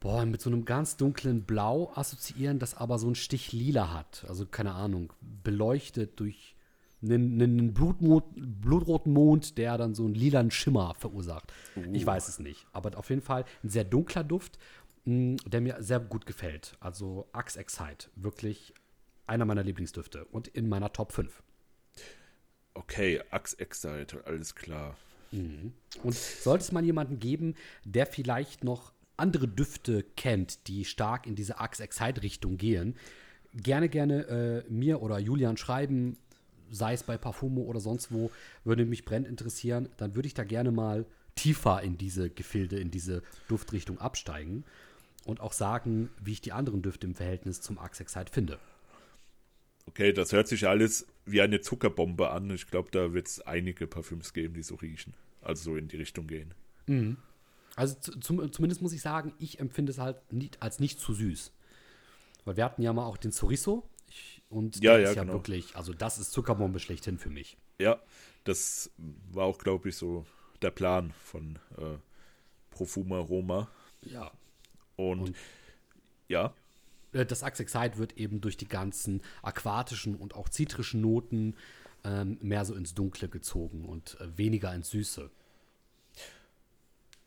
boah, 0.00 0.26
mit 0.26 0.40
so 0.40 0.50
einem 0.50 0.64
ganz 0.64 0.96
dunklen 0.96 1.44
Blau 1.44 1.92
assoziieren, 1.94 2.58
das 2.58 2.74
aber 2.74 2.98
so 2.98 3.06
einen 3.06 3.14
Stich 3.14 3.52
lila 3.52 3.92
hat. 3.92 4.24
Also 4.28 4.46
keine 4.46 4.72
Ahnung, 4.72 5.12
beleuchtet 5.44 6.20
durch 6.20 6.54
einen, 7.02 7.40
einen 7.40 7.74
Blutmond, 7.74 8.24
blutroten 8.60 9.12
Mond, 9.12 9.56
der 9.56 9.78
dann 9.78 9.94
so 9.94 10.04
einen 10.04 10.14
lilanen 10.14 10.50
Schimmer 10.50 10.94
verursacht. 10.98 11.52
Ich 11.92 12.04
weiß 12.04 12.28
es 12.28 12.38
nicht. 12.38 12.66
Aber 12.72 12.96
auf 12.98 13.08
jeden 13.10 13.22
Fall 13.22 13.44
ein 13.62 13.68
sehr 13.68 13.84
dunkler 13.84 14.24
Duft, 14.24 14.58
mh, 15.04 15.36
der 15.46 15.60
mir 15.60 15.76
sehr 15.80 16.00
gut 16.00 16.26
gefällt. 16.26 16.76
Also 16.80 17.28
Axe 17.32 17.58
Excite, 17.58 18.10
wirklich 18.16 18.74
einer 19.28 19.44
meiner 19.44 19.62
Lieblingsdüfte 19.62 20.24
und 20.26 20.48
in 20.48 20.68
meiner 20.68 20.92
Top 20.92 21.12
5. 21.12 21.42
Okay, 22.74 23.20
Axe 23.30 23.58
Excite, 23.58 24.24
alles 24.26 24.54
klar. 24.54 24.96
Und 26.02 26.14
sollte 26.14 26.64
es 26.64 26.72
mal 26.72 26.84
jemanden 26.84 27.18
geben, 27.18 27.54
der 27.84 28.06
vielleicht 28.06 28.64
noch 28.64 28.92
andere 29.16 29.48
Düfte 29.48 30.04
kennt, 30.16 30.68
die 30.68 30.84
stark 30.84 31.26
in 31.26 31.34
diese 31.34 31.58
Axe 31.58 31.82
Excite-Richtung 31.82 32.56
gehen, 32.56 32.94
gerne, 33.52 33.88
gerne 33.88 34.64
äh, 34.68 34.72
mir 34.72 35.02
oder 35.02 35.18
Julian 35.18 35.56
schreiben, 35.56 36.16
sei 36.70 36.92
es 36.92 37.02
bei 37.02 37.18
Parfumo 37.18 37.62
oder 37.62 37.80
sonst 37.80 38.12
wo, 38.12 38.30
würde 38.64 38.84
mich 38.84 39.04
brennend 39.04 39.28
interessieren. 39.28 39.88
Dann 39.96 40.14
würde 40.14 40.28
ich 40.28 40.34
da 40.34 40.44
gerne 40.44 40.70
mal 40.70 41.06
tiefer 41.34 41.82
in 41.82 41.98
diese 41.98 42.30
Gefilde, 42.30 42.78
in 42.78 42.90
diese 42.90 43.22
Duftrichtung 43.48 43.98
absteigen 43.98 44.64
und 45.24 45.40
auch 45.40 45.52
sagen, 45.52 46.10
wie 46.22 46.32
ich 46.32 46.40
die 46.40 46.52
anderen 46.52 46.82
Düfte 46.82 47.06
im 47.06 47.14
Verhältnis 47.14 47.60
zum 47.60 47.78
Axe 47.78 48.02
Excite 48.02 48.32
finde. 48.32 48.58
Okay, 49.88 50.12
das 50.12 50.32
hört 50.32 50.48
sich 50.48 50.66
alles 50.68 51.06
wie 51.24 51.40
eine 51.40 51.60
Zuckerbombe 51.60 52.30
an. 52.30 52.50
Ich 52.50 52.66
glaube, 52.68 52.90
da 52.90 53.12
wird 53.12 53.26
es 53.26 53.40
einige 53.40 53.86
Parfüms 53.86 54.32
geben, 54.32 54.54
die 54.54 54.62
so 54.62 54.74
riechen. 54.76 55.14
Also 55.42 55.70
so 55.72 55.76
in 55.76 55.88
die 55.88 55.96
Richtung 55.96 56.26
gehen. 56.26 56.52
Also 57.76 57.94
zu, 57.94 58.18
zum, 58.20 58.52
zumindest 58.52 58.82
muss 58.82 58.92
ich 58.92 59.00
sagen, 59.02 59.32
ich 59.38 59.60
empfinde 59.60 59.90
es 59.92 59.98
halt 59.98 60.32
nicht, 60.32 60.62
als 60.62 60.78
nicht 60.80 61.00
zu 61.00 61.14
süß. 61.14 61.52
Weil 62.44 62.56
wir 62.56 62.64
hatten 62.64 62.82
ja 62.82 62.92
mal 62.92 63.04
auch 63.06 63.16
den 63.16 63.30
Chorizo. 63.32 63.88
Ich 64.08 64.42
Und 64.50 64.76
Ja, 64.82 64.92
der 64.94 65.00
ja, 65.02 65.10
ist 65.10 65.16
ja 65.16 65.22
genau. 65.22 65.34
wirklich, 65.34 65.76
also 65.76 65.92
das 65.92 66.18
ist 66.18 66.32
Zuckerbombe 66.32 66.80
schlechthin 66.80 67.18
für 67.18 67.30
mich. 67.30 67.56
Ja, 67.78 68.00
das 68.44 68.90
war 69.32 69.44
auch, 69.44 69.58
glaube 69.58 69.90
ich, 69.90 69.96
so 69.96 70.26
der 70.62 70.70
Plan 70.70 71.12
von 71.24 71.58
äh, 71.76 71.98
Profuma 72.70 73.18
Roma. 73.18 73.70
Ja. 74.02 74.32
Und, 74.96 75.20
Und- 75.20 75.36
ja, 76.28 76.52
Das 77.12 77.42
Axexide 77.42 77.96
wird 77.96 78.18
eben 78.18 78.40
durch 78.40 78.56
die 78.56 78.68
ganzen 78.68 79.22
aquatischen 79.42 80.14
und 80.14 80.34
auch 80.34 80.48
zitrischen 80.48 81.00
Noten 81.00 81.54
ähm, 82.04 82.38
mehr 82.40 82.64
so 82.64 82.74
ins 82.74 82.94
Dunkle 82.94 83.28
gezogen 83.28 83.84
und 83.84 84.18
äh, 84.20 84.36
weniger 84.36 84.74
ins 84.74 84.90
Süße. 84.90 85.30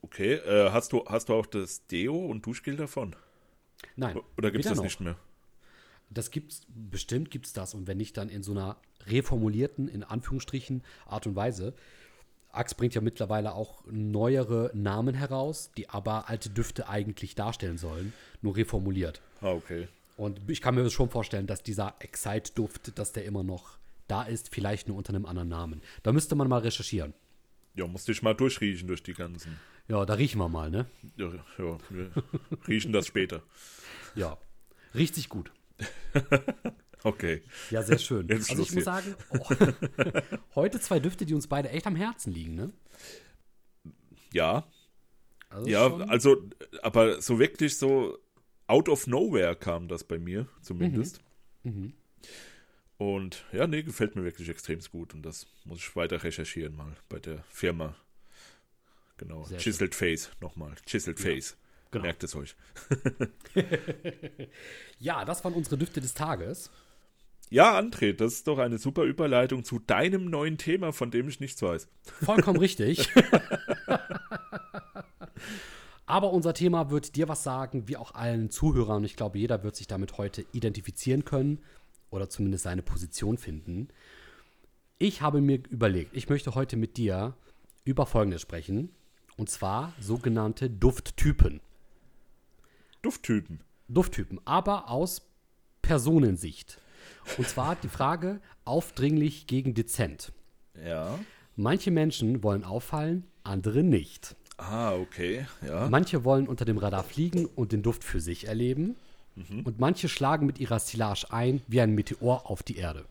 okay. 0.01 0.35
Äh, 0.35 0.71
hast, 0.71 0.93
du, 0.93 1.05
hast 1.05 1.29
du 1.29 1.33
auch 1.33 1.45
das 1.45 1.85
Deo 1.87 2.17
und 2.25 2.45
Duschgel 2.45 2.75
davon? 2.75 3.15
Nein. 3.95 4.19
Oder 4.37 4.51
gibt 4.51 4.65
es 4.65 4.69
das 4.69 4.77
noch. 4.77 4.83
nicht 4.83 4.99
mehr? 4.99 5.17
Das 6.09 6.29
gibt's, 6.29 6.61
bestimmt 6.67 7.31
gibt's 7.31 7.53
das. 7.53 7.73
Und 7.73 7.87
wenn 7.87 7.97
nicht, 7.97 8.17
dann 8.17 8.29
in 8.29 8.43
so 8.43 8.51
einer 8.51 8.77
reformulierten, 9.07 9.87
in 9.87 10.03
Anführungsstrichen, 10.03 10.83
Art 11.05 11.25
und 11.27 11.35
Weise. 11.35 11.73
Axe 12.53 12.75
bringt 12.75 12.95
ja 12.95 13.01
mittlerweile 13.01 13.53
auch 13.53 13.83
neuere 13.89 14.71
Namen 14.73 15.15
heraus, 15.15 15.71
die 15.77 15.89
aber 15.89 16.29
alte 16.29 16.49
Düfte 16.49 16.89
eigentlich 16.89 17.35
darstellen 17.35 17.77
sollen, 17.77 18.13
nur 18.41 18.55
reformuliert. 18.55 19.21
Ah, 19.41 19.51
okay. 19.51 19.87
Und 20.17 20.39
ich 20.49 20.61
kann 20.61 20.75
mir 20.75 20.89
schon 20.89 21.09
vorstellen, 21.09 21.47
dass 21.47 21.63
dieser 21.63 21.95
Excite-Duft, 21.99 22.97
dass 22.97 23.13
der 23.13 23.25
immer 23.25 23.43
noch 23.43 23.77
da 24.07 24.23
ist, 24.23 24.53
vielleicht 24.53 24.87
nur 24.87 24.97
unter 24.97 25.13
einem 25.13 25.25
anderen 25.25 25.49
Namen. 25.49 25.81
Da 26.03 26.11
müsste 26.11 26.35
man 26.35 26.47
mal 26.47 26.59
recherchieren. 26.59 27.13
Ja, 27.75 27.87
musste 27.87 28.11
ich 28.11 28.21
mal 28.21 28.33
durchriechen 28.33 28.87
durch 28.87 29.01
die 29.01 29.13
ganzen. 29.13 29.57
Ja, 29.87 30.05
da 30.05 30.13
riechen 30.15 30.39
wir 30.39 30.49
mal, 30.49 30.69
ne? 30.69 30.85
Ja, 31.15 31.31
ja 31.57 31.77
wir 31.89 32.11
riechen 32.67 32.91
das 32.91 33.07
später. 33.07 33.41
Ja. 34.15 34.37
Riecht 34.93 35.15
sich 35.15 35.29
gut. 35.29 35.51
Okay. 37.03 37.41
Ja, 37.71 37.81
sehr 37.83 37.97
schön. 37.97 38.27
Jetzt 38.27 38.49
also 38.51 38.61
ich 38.63 38.69
Schluss 38.69 38.75
muss 38.75 38.83
sagen, 38.85 39.15
oh, 39.29 39.45
heute 40.55 40.79
zwei 40.79 40.99
Düfte, 40.99 41.25
die 41.25 41.33
uns 41.33 41.47
beide 41.47 41.69
echt 41.69 41.87
am 41.87 41.95
Herzen 41.95 42.31
liegen, 42.33 42.55
ne? 42.55 42.71
Ja, 44.33 44.67
Also 45.49 45.67
ja, 45.69 45.89
schon- 45.89 46.09
also, 46.09 46.49
aber 46.83 47.21
so 47.21 47.39
wirklich 47.39 47.77
so 47.77 48.17
out 48.67 48.87
of 48.87 49.07
nowhere 49.07 49.55
kam 49.55 49.87
das 49.87 50.03
bei 50.03 50.17
mir 50.19 50.47
zumindest. 50.61 51.21
Mhm. 51.63 51.93
Und 52.97 53.45
ja, 53.51 53.65
nee, 53.67 53.81
gefällt 53.81 54.15
mir 54.15 54.23
wirklich 54.23 54.47
extrem 54.49 54.79
gut. 54.91 55.13
Und 55.15 55.23
das 55.23 55.47
muss 55.65 55.79
ich 55.79 55.95
weiter 55.95 56.23
recherchieren 56.23 56.75
mal 56.75 56.95
bei 57.09 57.17
der 57.19 57.43
Firma. 57.49 57.95
Genau, 59.17 59.43
Sehr 59.45 59.57
Chiseled 59.57 59.95
Face 59.95 60.29
nochmal. 60.39 60.75
Chiseled 60.85 61.19
Face. 61.19 61.57
genau. 61.89 62.03
Merkt 62.03 62.23
es 62.23 62.35
euch. 62.35 62.55
Ja, 64.99 65.25
das 65.25 65.43
waren 65.43 65.53
unsere 65.53 65.77
Düfte 65.77 65.99
des 65.99 66.13
Tages. 66.13 66.69
Ja, 67.51 67.77
André, 67.77 68.13
das 68.13 68.35
ist 68.35 68.47
doch 68.47 68.59
eine 68.59 68.77
super 68.77 69.03
Überleitung 69.03 69.65
zu 69.65 69.77
deinem 69.79 70.29
neuen 70.29 70.57
Thema, 70.57 70.93
von 70.93 71.11
dem 71.11 71.27
ich 71.27 71.41
nichts 71.41 71.61
weiß. 71.61 71.89
Vollkommen 72.23 72.57
richtig. 72.61 73.09
Aber 76.05 76.31
unser 76.31 76.53
Thema 76.53 76.89
wird 76.91 77.17
dir 77.17 77.27
was 77.27 77.43
sagen, 77.43 77.89
wie 77.89 77.97
auch 77.97 78.15
allen 78.15 78.51
Zuhörern. 78.51 79.03
Ich 79.03 79.17
glaube, 79.17 79.37
jeder 79.37 79.63
wird 79.63 79.75
sich 79.75 79.87
damit 79.87 80.17
heute 80.17 80.45
identifizieren 80.53 81.25
können 81.25 81.59
oder 82.09 82.29
zumindest 82.29 82.63
seine 82.63 82.83
Position 82.83 83.37
finden. 83.37 83.89
Ich 84.97 85.21
habe 85.21 85.41
mir 85.41 85.61
überlegt, 85.69 86.15
ich 86.15 86.29
möchte 86.29 86.55
heute 86.55 86.77
mit 86.77 86.95
dir 86.95 87.35
über 87.83 88.05
Folgendes 88.05 88.41
sprechen. 88.41 88.91
Und 89.35 89.49
zwar 89.49 89.91
sogenannte 89.99 90.69
Dufttypen. 90.69 91.59
Dufttypen. 93.01 93.59
Dufttypen, 93.89 94.39
aber 94.45 94.89
aus 94.89 95.23
Personensicht. 95.81 96.79
Und 97.37 97.47
zwar 97.47 97.75
die 97.75 97.89
Frage 97.89 98.39
aufdringlich 98.65 99.47
gegen 99.47 99.73
dezent. 99.73 100.31
Ja. 100.85 101.19
Manche 101.55 101.91
Menschen 101.91 102.43
wollen 102.43 102.63
auffallen, 102.63 103.25
andere 103.43 103.83
nicht. 103.83 104.35
Ah, 104.57 104.93
okay. 104.93 105.45
Ja. 105.65 105.87
Manche 105.89 106.23
wollen 106.23 106.47
unter 106.47 106.65
dem 106.65 106.77
Radar 106.77 107.03
fliegen 107.03 107.45
und 107.45 107.71
den 107.71 107.81
Duft 107.81 108.03
für 108.03 108.19
sich 108.19 108.47
erleben. 108.47 108.95
Und 109.63 109.79
manche 109.79 110.09
schlagen 110.09 110.45
mit 110.45 110.59
ihrer 110.59 110.79
Silage 110.79 111.25
ein 111.29 111.61
wie 111.67 111.81
ein 111.81 111.95
Meteor 111.95 112.49
auf 112.49 112.63
die 112.63 112.77
Erde. 112.77 113.05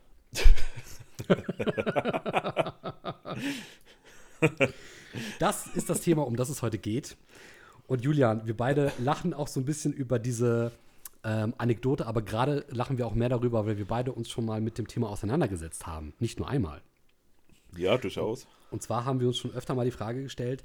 das 5.38 5.66
ist 5.68 5.88
das 5.90 6.02
Thema, 6.02 6.26
um 6.26 6.36
das 6.36 6.50
es 6.50 6.62
heute 6.62 6.78
geht. 6.78 7.16
Und 7.86 8.02
Julian, 8.02 8.46
wir 8.46 8.56
beide 8.56 8.92
lachen 8.98 9.34
auch 9.34 9.48
so 9.48 9.60
ein 9.60 9.64
bisschen 9.64 9.92
über 9.92 10.18
diese 10.18 10.72
ähm, 11.24 11.54
Anekdote, 11.58 12.06
aber 12.06 12.22
gerade 12.22 12.64
lachen 12.70 12.98
wir 12.98 13.06
auch 13.06 13.14
mehr 13.14 13.28
darüber, 13.28 13.66
weil 13.66 13.78
wir 13.78 13.86
beide 13.86 14.12
uns 14.12 14.30
schon 14.30 14.44
mal 14.44 14.60
mit 14.60 14.78
dem 14.78 14.88
Thema 14.88 15.08
auseinandergesetzt 15.08 15.86
haben. 15.86 16.14
Nicht 16.18 16.38
nur 16.38 16.48
einmal. 16.48 16.80
Ja, 17.76 17.98
durchaus. 17.98 18.46
Und 18.70 18.82
zwar 18.82 19.04
haben 19.04 19.20
wir 19.20 19.28
uns 19.28 19.36
schon 19.38 19.52
öfter 19.52 19.74
mal 19.74 19.84
die 19.84 19.90
Frage 19.90 20.22
gestellt, 20.22 20.62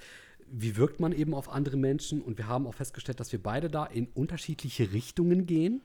wie 0.48 0.78
wirkt 0.78 1.00
man 1.00 1.12
eben 1.12 1.34
auf 1.34 1.50
andere 1.50 1.78
Menschen? 1.78 2.22
Und 2.22 2.38
wir 2.38 2.48
haben 2.48 2.68
auch 2.68 2.76
festgestellt, 2.76 3.20
dass 3.20 3.32
wir 3.32 3.42
beide 3.42 3.70
da 3.70 3.86
in 3.86 4.08
unterschiedliche 4.14 4.94
Richtungen 4.94 5.46
gehen. 5.46 5.82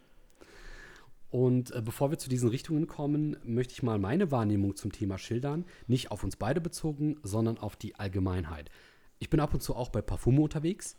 Und 1.31 1.71
äh, 1.71 1.81
bevor 1.81 2.11
wir 2.11 2.19
zu 2.19 2.29
diesen 2.29 2.49
Richtungen 2.49 2.87
kommen, 2.87 3.37
möchte 3.45 3.73
ich 3.73 3.83
mal 3.83 3.99
meine 3.99 4.31
Wahrnehmung 4.31 4.77
zum 4.77 4.93
Thema 4.93 5.17
schildern. 5.17 5.65
Nicht 5.87 6.11
auf 6.11 6.25
uns 6.25 6.37
beide 6.37 6.61
bezogen, 6.61 7.19
sondern 7.23 7.59
auf 7.59 7.77
die 7.77 7.95
Allgemeinheit. 7.95 8.71
Ich 9.19 9.31
bin 9.31 9.41
ab 9.41 9.55
und 9.55 9.63
zu 9.63 9.75
auch 9.77 9.91
bei 9.91 10.03
Parfume 10.03 10.43
unterwegs. 10.43 10.97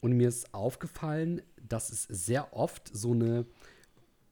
Und 0.00 0.12
mir 0.12 0.28
ist 0.28 0.54
aufgefallen, 0.54 1.42
dass 1.60 1.90
es 1.90 2.04
sehr 2.04 2.54
oft 2.56 2.88
so 2.92 3.12
eine, 3.12 3.46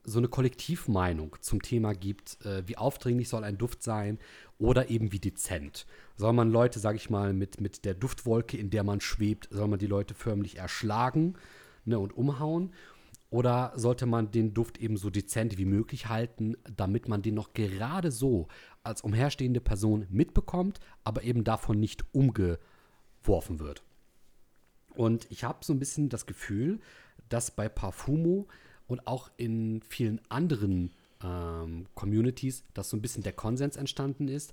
so 0.04 0.18
eine 0.18 0.28
Kollektivmeinung 0.28 1.36
zum 1.40 1.60
Thema 1.60 1.92
gibt, 1.92 2.44
äh, 2.44 2.66
wie 2.66 2.76
aufdringlich 2.76 3.28
soll 3.28 3.44
ein 3.44 3.58
Duft 3.58 3.82
sein 3.82 4.18
oder 4.58 4.90
eben 4.90 5.12
wie 5.12 5.18
dezent. 5.18 5.86
Soll 6.16 6.32
man 6.32 6.50
Leute, 6.50 6.78
sage 6.78 6.96
ich 6.96 7.10
mal, 7.10 7.32
mit, 7.32 7.60
mit 7.60 7.84
der 7.84 7.94
Duftwolke, 7.94 8.56
in 8.56 8.70
der 8.70 8.84
man 8.84 9.00
schwebt, 9.00 9.48
soll 9.50 9.68
man 9.68 9.78
die 9.78 9.86
Leute 9.86 10.14
förmlich 10.14 10.56
erschlagen 10.56 11.34
ne, 11.84 11.98
und 11.98 12.16
umhauen? 12.16 12.72
Oder 13.28 13.72
sollte 13.74 14.06
man 14.06 14.30
den 14.30 14.54
Duft 14.54 14.78
eben 14.78 14.96
so 14.96 15.10
dezent 15.10 15.58
wie 15.58 15.64
möglich 15.64 16.08
halten, 16.08 16.56
damit 16.76 17.08
man 17.08 17.22
den 17.22 17.34
noch 17.34 17.54
gerade 17.54 18.12
so 18.12 18.46
als 18.84 19.02
umherstehende 19.02 19.60
Person 19.60 20.06
mitbekommt, 20.10 20.78
aber 21.02 21.24
eben 21.24 21.42
davon 21.42 21.80
nicht 21.80 22.04
umgeworfen 22.14 23.58
wird? 23.58 23.82
Und 24.96 25.26
ich 25.30 25.44
habe 25.44 25.64
so 25.64 25.72
ein 25.72 25.78
bisschen 25.78 26.08
das 26.08 26.26
Gefühl, 26.26 26.80
dass 27.28 27.50
bei 27.50 27.68
Parfumo 27.68 28.48
und 28.86 29.06
auch 29.06 29.30
in 29.36 29.82
vielen 29.88 30.20
anderen 30.28 30.92
ähm, 31.22 31.86
Communities, 31.94 32.64
dass 32.74 32.90
so 32.90 32.96
ein 32.96 33.02
bisschen 33.02 33.22
der 33.22 33.32
Konsens 33.32 33.76
entstanden 33.76 34.28
ist, 34.28 34.52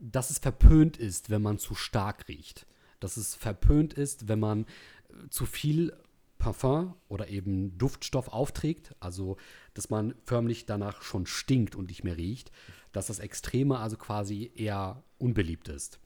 dass 0.00 0.30
es 0.30 0.38
verpönt 0.38 0.96
ist, 0.96 1.30
wenn 1.30 1.42
man 1.42 1.58
zu 1.58 1.74
stark 1.74 2.28
riecht. 2.28 2.66
Dass 3.00 3.16
es 3.16 3.34
verpönt 3.34 3.94
ist, 3.94 4.28
wenn 4.28 4.40
man 4.40 4.64
äh, 4.64 5.28
zu 5.30 5.46
viel 5.46 5.92
Parfum 6.38 6.94
oder 7.08 7.28
eben 7.28 7.78
Duftstoff 7.78 8.28
aufträgt, 8.28 8.94
also 9.00 9.38
dass 9.72 9.88
man 9.88 10.14
förmlich 10.24 10.66
danach 10.66 11.02
schon 11.02 11.26
stinkt 11.26 11.74
und 11.74 11.88
nicht 11.88 12.04
mehr 12.04 12.18
riecht, 12.18 12.52
dass 12.92 13.06
das 13.06 13.18
Extreme 13.18 13.78
also 13.78 13.96
quasi 13.96 14.52
eher 14.54 15.02
unbeliebt 15.18 15.68
ist. 15.68 15.98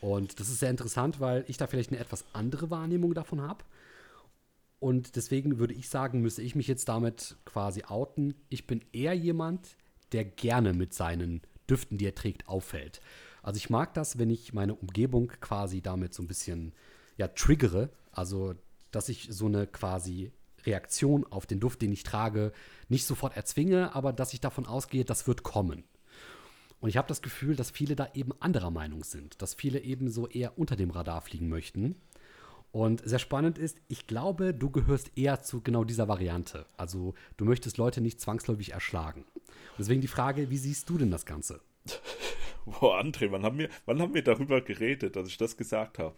Und 0.00 0.38
das 0.40 0.48
ist 0.48 0.60
sehr 0.60 0.70
interessant, 0.70 1.20
weil 1.20 1.44
ich 1.48 1.56
da 1.56 1.66
vielleicht 1.66 1.90
eine 1.90 2.00
etwas 2.00 2.24
andere 2.32 2.70
Wahrnehmung 2.70 3.14
davon 3.14 3.40
habe. 3.40 3.64
Und 4.80 5.16
deswegen 5.16 5.58
würde 5.58 5.74
ich 5.74 5.88
sagen, 5.88 6.20
müsste 6.20 6.42
ich 6.42 6.54
mich 6.54 6.68
jetzt 6.68 6.88
damit 6.88 7.36
quasi 7.44 7.84
outen. 7.84 8.34
Ich 8.48 8.66
bin 8.66 8.84
eher 8.92 9.14
jemand, 9.14 9.76
der 10.12 10.24
gerne 10.24 10.72
mit 10.72 10.94
seinen 10.94 11.42
Düften, 11.68 11.98
die 11.98 12.06
er 12.06 12.14
trägt, 12.14 12.48
auffällt. 12.48 13.00
Also 13.42 13.58
ich 13.58 13.70
mag 13.70 13.94
das, 13.94 14.18
wenn 14.18 14.30
ich 14.30 14.52
meine 14.52 14.74
Umgebung 14.74 15.28
quasi 15.40 15.80
damit 15.80 16.14
so 16.14 16.22
ein 16.22 16.28
bisschen 16.28 16.72
ja, 17.16 17.28
triggere. 17.28 17.90
Also, 18.12 18.54
dass 18.90 19.08
ich 19.08 19.28
so 19.30 19.46
eine 19.46 19.66
quasi 19.66 20.32
Reaktion 20.64 21.26
auf 21.26 21.46
den 21.46 21.60
Duft, 21.60 21.82
den 21.82 21.92
ich 21.92 22.02
trage, 22.02 22.52
nicht 22.88 23.04
sofort 23.04 23.36
erzwinge, 23.36 23.94
aber 23.94 24.12
dass 24.12 24.32
ich 24.32 24.40
davon 24.40 24.66
ausgehe, 24.66 25.04
das 25.04 25.26
wird 25.26 25.42
kommen. 25.42 25.84
Und 26.80 26.88
ich 26.88 26.96
habe 26.96 27.08
das 27.08 27.22
Gefühl, 27.22 27.56
dass 27.56 27.70
viele 27.70 27.96
da 27.96 28.08
eben 28.14 28.32
anderer 28.40 28.70
Meinung 28.70 29.02
sind, 29.04 29.40
dass 29.42 29.54
viele 29.54 29.80
eben 29.80 30.10
so 30.10 30.28
eher 30.28 30.58
unter 30.58 30.76
dem 30.76 30.90
Radar 30.90 31.20
fliegen 31.22 31.48
möchten. 31.48 31.96
Und 32.70 33.02
sehr 33.06 33.18
spannend 33.18 33.58
ist, 33.58 33.78
ich 33.88 34.06
glaube, 34.06 34.52
du 34.52 34.70
gehörst 34.70 35.16
eher 35.16 35.40
zu 35.40 35.62
genau 35.62 35.84
dieser 35.84 36.06
Variante. 36.06 36.66
Also 36.76 37.14
du 37.36 37.44
möchtest 37.44 37.78
Leute 37.78 38.00
nicht 38.00 38.20
zwangsläufig 38.20 38.72
erschlagen. 38.72 39.24
Und 39.34 39.78
deswegen 39.78 40.02
die 40.02 40.08
Frage, 40.08 40.50
wie 40.50 40.58
siehst 40.58 40.88
du 40.90 40.98
denn 40.98 41.10
das 41.10 41.24
Ganze? 41.26 41.60
Boah, 42.66 43.00
André, 43.00 43.32
wann 43.32 43.42
haben, 43.42 43.58
wir, 43.58 43.70
wann 43.86 44.00
haben 44.00 44.12
wir 44.12 44.22
darüber 44.22 44.60
geredet, 44.60 45.16
dass 45.16 45.28
ich 45.28 45.38
das 45.38 45.56
gesagt 45.56 45.98
habe? 45.98 46.14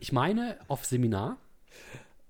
Ich 0.00 0.12
meine, 0.12 0.58
auf 0.66 0.84
Seminar. 0.84 1.38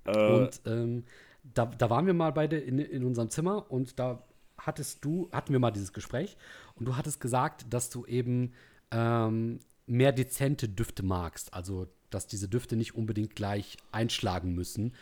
Äh, 0.05 0.33
Und 0.33 0.61
ähm, 0.67 1.05
da, 1.43 1.65
da 1.67 1.89
waren 1.89 2.07
wir 2.07 2.15
mal 2.15 2.33
beide 2.33 2.59
in, 2.59 2.79
in 2.79 3.05
unserem 3.05 3.31
Zimmer 3.31 3.71
und 3.71 3.99
da 3.99 4.23
hattest 4.67 5.05
du, 5.05 5.29
hatten 5.33 5.53
wir 5.53 5.61
mal 5.61 5.71
dieses 5.71 5.93
Gespräch 5.93 6.37
und 6.77 6.87
du 6.87 6.97
hattest 6.97 7.21
gesagt, 7.21 7.67
dass 7.71 7.91
du 7.91 8.07
eben 8.07 8.53
ähm, 8.91 9.61
mehr 9.87 10.13
dezente 10.13 10.69
Düfte 10.69 11.03
magst. 11.03 11.53
Also, 11.55 11.89
dass 12.11 12.27
diese 12.27 12.49
Düfte 12.49 12.77
nicht 12.77 12.95
unbedingt 12.95 13.37
gleich 13.37 13.77
einschlagen 13.93 14.55
müssen 14.55 14.95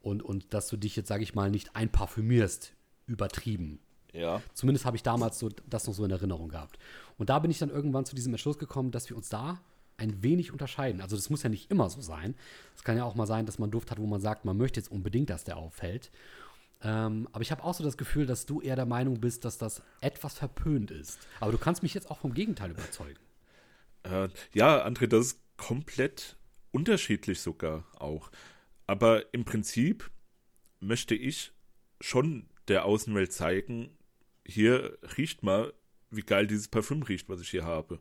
und, 0.00 0.22
und 0.22 0.54
dass 0.54 0.68
du 0.68 0.76
dich 0.76 0.96
jetzt, 0.96 1.08
sage 1.08 1.22
ich 1.22 1.34
mal, 1.34 1.50
nicht 1.50 1.74
einparfümierst, 1.76 2.74
übertrieben. 3.06 3.80
Ja. 4.12 4.40
Zumindest 4.54 4.86
habe 4.86 4.96
ich 4.96 5.02
damals 5.02 5.38
so, 5.38 5.48
das 5.68 5.86
noch 5.86 5.94
so 5.94 6.04
in 6.04 6.10
Erinnerung 6.10 6.48
gehabt. 6.48 6.78
Und 7.18 7.30
da 7.30 7.38
bin 7.38 7.50
ich 7.50 7.58
dann 7.58 7.70
irgendwann 7.70 8.06
zu 8.06 8.14
diesem 8.14 8.32
Entschluss 8.32 8.58
gekommen, 8.58 8.92
dass 8.92 9.10
wir 9.10 9.16
uns 9.16 9.28
da 9.28 9.60
ein 9.96 10.22
wenig 10.22 10.52
unterscheiden. 10.52 11.00
Also 11.00 11.16
das 11.16 11.30
muss 11.30 11.42
ja 11.42 11.48
nicht 11.48 11.70
immer 11.70 11.90
so 11.90 12.00
sein. 12.00 12.34
Es 12.76 12.84
kann 12.84 12.96
ja 12.96 13.04
auch 13.04 13.14
mal 13.14 13.26
sein, 13.26 13.46
dass 13.46 13.58
man 13.58 13.70
Duft 13.70 13.90
hat, 13.90 13.98
wo 13.98 14.06
man 14.06 14.20
sagt, 14.20 14.44
man 14.44 14.56
möchte 14.56 14.80
jetzt 14.80 14.90
unbedingt, 14.90 15.30
dass 15.30 15.44
der 15.44 15.56
auffällt. 15.56 16.10
Ähm, 16.84 17.28
aber 17.32 17.42
ich 17.42 17.50
habe 17.50 17.64
auch 17.64 17.74
so 17.74 17.82
das 17.82 17.96
Gefühl, 17.96 18.26
dass 18.26 18.44
du 18.44 18.60
eher 18.60 18.76
der 18.76 18.86
Meinung 18.86 19.20
bist, 19.20 19.44
dass 19.44 19.56
das 19.58 19.82
etwas 20.00 20.34
verpönt 20.34 20.90
ist. 20.90 21.18
Aber 21.40 21.50
du 21.50 21.58
kannst 21.58 21.82
mich 21.82 21.94
jetzt 21.94 22.10
auch 22.10 22.18
vom 22.18 22.34
Gegenteil 22.34 22.70
überzeugen. 22.70 23.18
Äh, 24.02 24.28
ja, 24.52 24.86
André, 24.86 25.06
das 25.06 25.26
ist 25.26 25.40
komplett 25.56 26.36
unterschiedlich 26.70 27.40
sogar 27.40 27.84
auch. 27.98 28.30
Aber 28.86 29.32
im 29.32 29.44
Prinzip 29.44 30.10
möchte 30.80 31.14
ich 31.14 31.52
schon 32.00 32.50
der 32.68 32.84
Außenwelt 32.84 33.32
zeigen, 33.32 33.96
hier 34.46 34.98
riecht 35.16 35.42
mal, 35.42 35.72
wie 36.10 36.20
geil 36.20 36.46
dieses 36.46 36.68
Parfüm 36.68 37.02
riecht, 37.02 37.30
was 37.30 37.40
ich 37.40 37.48
hier 37.48 37.64
habe. 37.64 37.98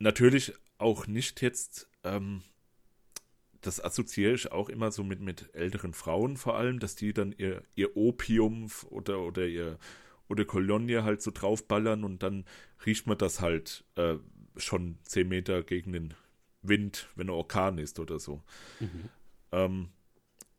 Natürlich 0.00 0.52
auch 0.78 1.06
nicht 1.06 1.42
jetzt, 1.42 1.88
ähm, 2.02 2.42
das 3.60 3.82
assoziiere 3.82 4.34
ich 4.34 4.52
auch 4.52 4.68
immer 4.68 4.90
so 4.92 5.02
mit, 5.02 5.20
mit 5.20 5.54
älteren 5.54 5.92
Frauen 5.92 6.36
vor 6.36 6.56
allem, 6.56 6.78
dass 6.78 6.94
die 6.94 7.12
dann 7.12 7.32
ihr, 7.32 7.62
ihr 7.74 7.96
Opium 7.96 8.68
oder, 8.90 9.20
oder 9.20 9.46
ihr 9.46 9.78
oder 10.28 10.44
Cologne 10.44 11.04
halt 11.04 11.22
so 11.22 11.30
draufballern 11.30 12.04
und 12.04 12.22
dann 12.22 12.44
riecht 12.84 13.06
man 13.06 13.18
das 13.18 13.40
halt 13.40 13.84
äh, 13.96 14.16
schon 14.56 14.98
zehn 15.04 15.28
Meter 15.28 15.62
gegen 15.62 15.92
den 15.92 16.14
Wind, 16.62 17.08
wenn 17.14 17.28
ein 17.28 17.30
Orkan 17.30 17.78
ist 17.78 17.98
oder 17.98 18.18
so. 18.18 18.42
Mhm. 18.78 19.08
Ähm, 19.52 19.88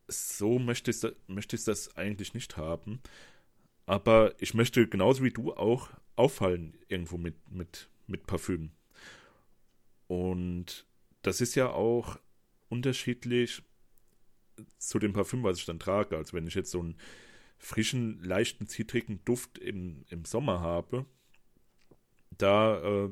so 0.07 0.57
möchte 0.57 0.91
ich, 0.91 1.05
möchte 1.27 1.55
ich 1.55 1.63
das 1.63 1.95
eigentlich 1.95 2.33
nicht 2.33 2.57
haben. 2.57 2.99
Aber 3.85 4.33
ich 4.39 4.53
möchte 4.53 4.87
genauso 4.87 5.23
wie 5.23 5.31
du 5.31 5.53
auch 5.53 5.89
auffallen 6.15 6.77
irgendwo 6.87 7.17
mit, 7.17 7.35
mit, 7.51 7.89
mit 8.07 8.25
Parfüm. 8.25 8.71
Und 10.07 10.85
das 11.21 11.41
ist 11.41 11.55
ja 11.55 11.69
auch 11.69 12.17
unterschiedlich 12.69 13.63
zu 14.77 14.99
dem 14.99 15.13
Parfüm, 15.13 15.43
was 15.43 15.57
ich 15.57 15.65
dann 15.65 15.79
trage. 15.79 16.17
Also 16.17 16.33
wenn 16.33 16.47
ich 16.47 16.55
jetzt 16.55 16.71
so 16.71 16.79
einen 16.79 16.97
frischen, 17.57 18.23
leichten, 18.23 18.67
zitrigen 18.67 19.23
Duft 19.25 19.57
im, 19.57 20.05
im 20.09 20.25
Sommer 20.25 20.61
habe, 20.61 21.05
da, 22.37 22.81
äh, 22.81 23.09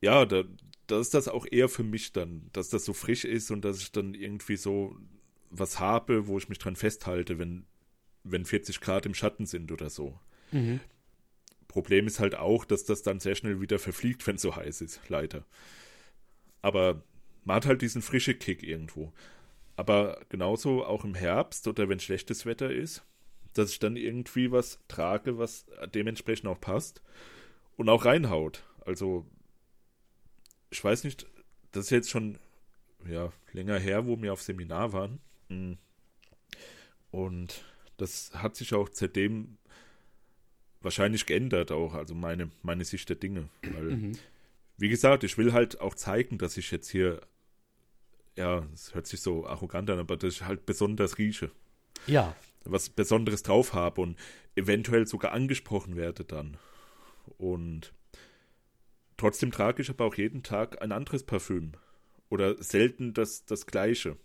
ja, 0.00 0.26
da, 0.26 0.44
da 0.86 1.00
ist 1.00 1.14
das 1.14 1.28
auch 1.28 1.46
eher 1.50 1.68
für 1.68 1.82
mich 1.82 2.12
dann, 2.12 2.48
dass 2.52 2.68
das 2.68 2.84
so 2.84 2.92
frisch 2.92 3.24
ist 3.24 3.50
und 3.50 3.64
dass 3.64 3.80
ich 3.80 3.92
dann 3.92 4.14
irgendwie 4.14 4.56
so 4.56 4.96
was 5.50 5.80
habe, 5.80 6.26
wo 6.26 6.38
ich 6.38 6.48
mich 6.48 6.58
dran 6.58 6.76
festhalte, 6.76 7.38
wenn, 7.38 7.66
wenn 8.22 8.44
40 8.44 8.80
Grad 8.80 9.06
im 9.06 9.14
Schatten 9.14 9.46
sind 9.46 9.72
oder 9.72 9.90
so. 9.90 10.18
Mhm. 10.52 10.80
Problem 11.68 12.06
ist 12.06 12.20
halt 12.20 12.36
auch, 12.36 12.64
dass 12.64 12.84
das 12.84 13.02
dann 13.02 13.20
sehr 13.20 13.34
schnell 13.34 13.60
wieder 13.60 13.78
verfliegt, 13.78 14.26
wenn 14.26 14.36
es 14.36 14.42
so 14.42 14.54
heiß 14.54 14.80
ist, 14.80 15.00
leider. 15.08 15.44
Aber 16.62 17.02
man 17.44 17.56
hat 17.56 17.66
halt 17.66 17.82
diesen 17.82 18.02
frische 18.02 18.34
Kick 18.34 18.62
irgendwo. 18.62 19.12
Aber 19.76 20.20
genauso 20.28 20.84
auch 20.84 21.04
im 21.04 21.14
Herbst 21.14 21.66
oder 21.66 21.88
wenn 21.88 22.00
schlechtes 22.00 22.46
Wetter 22.46 22.70
ist, 22.70 23.04
dass 23.54 23.70
ich 23.70 23.78
dann 23.78 23.96
irgendwie 23.96 24.50
was 24.50 24.78
trage, 24.88 25.38
was 25.38 25.66
dementsprechend 25.94 26.48
auch 26.48 26.60
passt 26.60 27.02
und 27.76 27.88
auch 27.88 28.04
reinhaut. 28.04 28.64
Also, 28.84 29.26
ich 30.70 30.82
weiß 30.82 31.04
nicht, 31.04 31.26
das 31.72 31.86
ist 31.86 31.90
jetzt 31.90 32.10
schon 32.10 32.38
ja, 33.08 33.32
länger 33.52 33.78
her, 33.78 34.06
wo 34.06 34.20
wir 34.20 34.32
auf 34.32 34.42
Seminar 34.42 34.92
waren. 34.92 35.20
Hm. 35.48 35.78
Und 37.10 37.64
das 37.96 38.32
hat 38.34 38.56
sich 38.56 38.74
auch 38.74 38.88
seitdem 38.92 39.58
wahrscheinlich 40.80 41.26
geändert, 41.26 41.72
auch, 41.72 41.94
also 41.94 42.14
meine, 42.14 42.50
meine 42.62 42.84
Sicht 42.84 43.08
der 43.08 43.16
Dinge. 43.16 43.48
Weil, 43.62 43.84
mhm. 43.84 44.12
wie 44.76 44.88
gesagt, 44.88 45.24
ich 45.24 45.38
will 45.38 45.52
halt 45.52 45.80
auch 45.80 45.94
zeigen, 45.94 46.38
dass 46.38 46.56
ich 46.56 46.70
jetzt 46.70 46.90
hier, 46.90 47.20
ja, 48.36 48.66
es 48.72 48.94
hört 48.94 49.06
sich 49.06 49.20
so 49.20 49.46
arrogant 49.46 49.90
an, 49.90 49.98
aber 49.98 50.16
dass 50.16 50.34
ich 50.34 50.42
halt 50.42 50.66
besonders 50.66 51.18
rieche. 51.18 51.50
Ja. 52.06 52.34
Was 52.64 52.88
Besonderes 52.90 53.42
drauf 53.42 53.74
habe 53.74 54.00
und 54.00 54.18
eventuell 54.56 55.06
sogar 55.06 55.32
angesprochen 55.32 55.96
werde 55.96 56.24
dann. 56.24 56.56
Und 57.38 57.92
trotzdem 59.16 59.52
trage 59.52 59.82
ich 59.82 59.90
aber 59.90 60.04
auch 60.04 60.14
jeden 60.14 60.42
Tag 60.42 60.82
ein 60.82 60.92
anderes 60.92 61.24
Parfüm. 61.24 61.72
Oder 62.30 62.62
selten 62.62 63.14
das, 63.14 63.44
das 63.44 63.66
gleiche. 63.66 64.16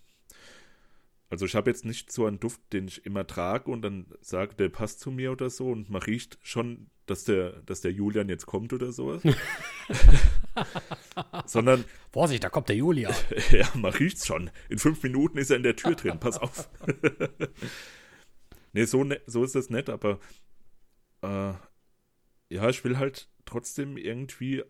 Also 1.30 1.46
ich 1.46 1.54
habe 1.54 1.70
jetzt 1.70 1.84
nicht 1.84 2.10
so 2.10 2.26
einen 2.26 2.40
Duft, 2.40 2.60
den 2.72 2.88
ich 2.88 3.06
immer 3.06 3.24
trage 3.24 3.70
und 3.70 3.82
dann 3.82 4.06
sage, 4.20 4.56
der 4.56 4.68
passt 4.68 4.98
zu 4.98 5.12
mir 5.12 5.30
oder 5.30 5.48
so 5.48 5.70
und 5.70 5.88
man 5.88 6.02
riecht 6.02 6.38
schon, 6.42 6.90
dass 7.06 7.22
der, 7.22 7.62
dass 7.62 7.80
der 7.80 7.92
Julian 7.92 8.28
jetzt 8.28 8.46
kommt 8.46 8.72
oder 8.72 8.90
sowas. 8.90 9.22
Sondern. 11.46 11.84
Vorsicht, 12.10 12.42
da 12.42 12.48
kommt 12.48 12.68
der 12.68 12.74
Julian. 12.74 13.14
ja, 13.52 13.68
man 13.74 13.92
riecht's 13.92 14.26
schon. 14.26 14.50
In 14.68 14.78
fünf 14.78 15.04
Minuten 15.04 15.38
ist 15.38 15.50
er 15.50 15.56
in 15.56 15.62
der 15.62 15.76
Tür 15.76 15.94
drin, 15.94 16.18
pass 16.18 16.36
auf. 16.36 16.68
nee, 18.72 18.84
so, 18.84 19.04
ne, 19.04 19.20
so 19.26 19.44
ist 19.44 19.54
das 19.54 19.70
nett, 19.70 19.88
aber 19.88 20.18
äh, 21.22 21.52
ja, 22.48 22.68
ich 22.68 22.82
will 22.82 22.98
halt 22.98 23.28
trotzdem 23.44 23.96
irgendwie 23.96 24.64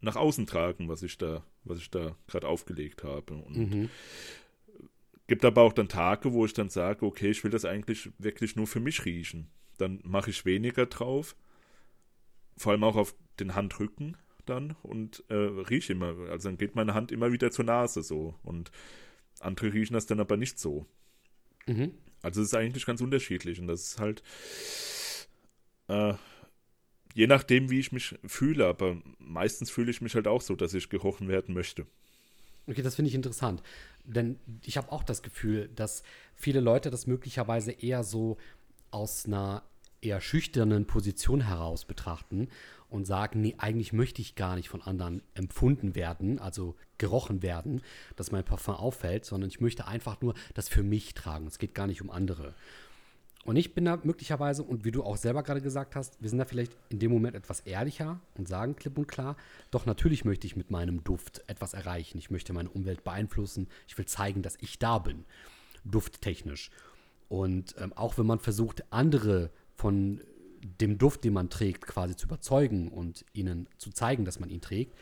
nach 0.00 0.16
außen 0.16 0.46
tragen, 0.46 0.88
was 0.88 1.02
ich 1.02 1.18
da, 1.18 1.44
was 1.62 1.76
ich 1.76 1.90
da 1.90 2.16
gerade 2.26 2.48
aufgelegt 2.48 3.04
habe. 3.04 3.34
Und 3.34 3.56
mhm 3.56 3.90
gibt 5.26 5.44
aber 5.44 5.62
auch 5.62 5.72
dann 5.72 5.88
Tage, 5.88 6.32
wo 6.32 6.44
ich 6.44 6.52
dann 6.52 6.68
sage, 6.68 7.06
okay, 7.06 7.30
ich 7.30 7.42
will 7.44 7.50
das 7.50 7.64
eigentlich 7.64 8.10
wirklich 8.18 8.56
nur 8.56 8.66
für 8.66 8.80
mich 8.80 9.04
riechen. 9.04 9.48
Dann 9.78 10.00
mache 10.04 10.30
ich 10.30 10.44
weniger 10.44 10.86
drauf, 10.86 11.36
vor 12.56 12.72
allem 12.72 12.84
auch 12.84 12.96
auf 12.96 13.14
den 13.40 13.54
Handrücken 13.54 14.16
dann 14.46 14.76
und 14.82 15.24
äh, 15.28 15.34
rieche 15.34 15.94
immer. 15.94 16.16
Also 16.30 16.48
dann 16.48 16.58
geht 16.58 16.76
meine 16.76 16.94
Hand 16.94 17.12
immer 17.12 17.32
wieder 17.32 17.50
zur 17.50 17.64
Nase 17.64 18.02
so 18.02 18.34
und 18.42 18.70
andere 19.40 19.72
riechen 19.72 19.94
das 19.94 20.06
dann 20.06 20.20
aber 20.20 20.36
nicht 20.36 20.58
so. 20.58 20.86
Mhm. 21.66 21.92
Also 22.22 22.40
es 22.40 22.48
ist 22.48 22.54
eigentlich 22.54 22.86
ganz 22.86 23.00
unterschiedlich 23.00 23.58
und 23.60 23.66
das 23.66 23.82
ist 23.82 23.98
halt 23.98 24.22
äh, 25.88 26.14
je 27.14 27.26
nachdem, 27.26 27.70
wie 27.70 27.78
ich 27.78 27.92
mich 27.92 28.16
fühle, 28.26 28.66
aber 28.66 29.00
meistens 29.18 29.70
fühle 29.70 29.90
ich 29.90 30.00
mich 30.00 30.14
halt 30.14 30.26
auch 30.26 30.42
so, 30.42 30.56
dass 30.56 30.74
ich 30.74 30.90
gerochen 30.90 31.28
werden 31.28 31.54
möchte. 31.54 31.86
Okay, 32.66 32.82
das 32.82 32.94
finde 32.94 33.10
ich 33.10 33.14
interessant. 33.14 33.62
Denn 34.04 34.38
ich 34.62 34.76
habe 34.76 34.92
auch 34.92 35.02
das 35.02 35.22
Gefühl, 35.22 35.68
dass 35.74 36.02
viele 36.34 36.60
Leute 36.60 36.90
das 36.90 37.06
möglicherweise 37.06 37.72
eher 37.72 38.04
so 38.04 38.36
aus 38.90 39.26
einer 39.26 39.62
eher 40.04 40.20
schüchternen 40.20 40.86
Position 40.86 41.40
heraus 41.40 41.84
betrachten 41.84 42.48
und 42.90 43.06
sagen, 43.06 43.40
nee, 43.40 43.54
eigentlich 43.58 43.92
möchte 43.92 44.22
ich 44.22 44.34
gar 44.34 44.54
nicht 44.54 44.68
von 44.68 44.82
anderen 44.82 45.22
empfunden 45.34 45.94
werden, 45.94 46.38
also 46.38 46.76
gerochen 46.98 47.42
werden, 47.42 47.82
dass 48.14 48.30
mein 48.30 48.44
Parfum 48.44 48.74
auffällt, 48.74 49.24
sondern 49.24 49.48
ich 49.48 49.60
möchte 49.60 49.86
einfach 49.86 50.20
nur 50.20 50.34
das 50.52 50.68
für 50.68 50.82
mich 50.82 51.14
tragen. 51.14 51.46
Es 51.46 51.58
geht 51.58 51.74
gar 51.74 51.86
nicht 51.86 52.02
um 52.02 52.10
andere. 52.10 52.54
Und 53.44 53.56
ich 53.56 53.74
bin 53.74 53.84
da 53.84 53.98
möglicherweise, 54.02 54.62
und 54.62 54.84
wie 54.84 54.90
du 54.90 55.02
auch 55.02 55.18
selber 55.18 55.42
gerade 55.42 55.60
gesagt 55.60 55.96
hast, 55.96 56.20
wir 56.20 56.30
sind 56.30 56.38
da 56.38 56.46
vielleicht 56.46 56.76
in 56.88 56.98
dem 56.98 57.12
Moment 57.12 57.36
etwas 57.36 57.60
ehrlicher 57.60 58.20
und 58.36 58.48
sagen 58.48 58.74
klipp 58.74 58.96
und 58.96 59.06
klar, 59.06 59.36
doch 59.70 59.84
natürlich 59.84 60.24
möchte 60.24 60.46
ich 60.46 60.56
mit 60.56 60.70
meinem 60.70 61.04
Duft 61.04 61.42
etwas 61.46 61.74
erreichen. 61.74 62.16
Ich 62.18 62.30
möchte 62.30 62.54
meine 62.54 62.70
Umwelt 62.70 63.04
beeinflussen. 63.04 63.68
Ich 63.86 63.98
will 63.98 64.06
zeigen, 64.06 64.40
dass 64.40 64.56
ich 64.60 64.78
da 64.78 64.98
bin, 64.98 65.24
dufttechnisch. 65.84 66.70
Und 67.28 67.74
ähm, 67.78 67.92
auch 67.92 68.16
wenn 68.16 68.26
man 68.26 68.38
versucht, 68.38 68.84
andere 68.90 69.50
von 69.74 70.20
dem 70.80 70.96
Duft, 70.96 71.24
den 71.24 71.34
man 71.34 71.50
trägt, 71.50 71.86
quasi 71.86 72.16
zu 72.16 72.26
überzeugen 72.26 72.88
und 72.88 73.26
ihnen 73.34 73.68
zu 73.76 73.90
zeigen, 73.90 74.24
dass 74.24 74.40
man 74.40 74.48
ihn 74.48 74.62
trägt, 74.62 74.96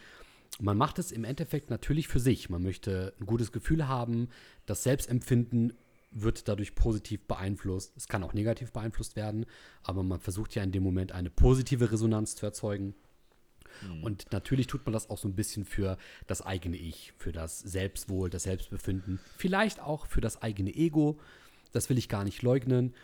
man 0.61 0.77
macht 0.77 0.99
es 0.99 1.13
im 1.13 1.25
Endeffekt 1.25 1.71
natürlich 1.71 2.09
für 2.09 2.21
sich. 2.21 2.51
Man 2.51 2.63
möchte 2.63 3.15
ein 3.21 3.27
gutes 3.27 3.53
Gefühl 3.53 3.89
haben, 3.89 4.29
das 4.67 4.83
Selbstempfinden 4.83 5.73
wird 6.13 6.49
dadurch 6.49 6.75
positiv 6.75 7.27
beeinflusst. 7.27 7.93
Es 7.97 8.09
kann 8.09 8.23
auch 8.23 8.35
negativ 8.35 8.73
beeinflusst 8.73 9.17
werden, 9.17 9.47
aber 9.83 10.03
man 10.03 10.21
versucht 10.21 10.55
ja 10.55 10.63
in 10.63 10.73
dem 10.73 10.83
Moment 10.83 11.13
eine 11.13 11.31
positive 11.31 11.91
Resonanz 11.91 12.37
zu 12.37 12.47
erzeugen. 12.47 12.95
Mhm. 13.83 14.05
Und 14.05 14.33
natürlich 14.33 14.67
tut 14.67 14.85
man 14.85 14.93
das 14.93 15.11
auch 15.11 15.19
so 15.19 15.29
ein 15.29 15.35
bisschen 15.35 15.65
für 15.65 15.97
das 16.27 16.43
eigene 16.43 16.77
Ich, 16.77 17.13
für 17.17 17.33
das 17.33 17.59
Selbstwohl, 17.59 18.31
das 18.31 18.45
Selbstbefinden, 18.45 19.19
vielleicht 19.37 19.81
auch 19.81 20.07
für 20.07 20.21
das 20.21 20.43
eigene 20.43 20.75
Ego. 20.75 21.19
Das 21.73 21.89
will 21.89 21.99
ich 21.99 22.09
gar 22.09 22.25
nicht 22.25 22.43
leugnen. 22.43 22.95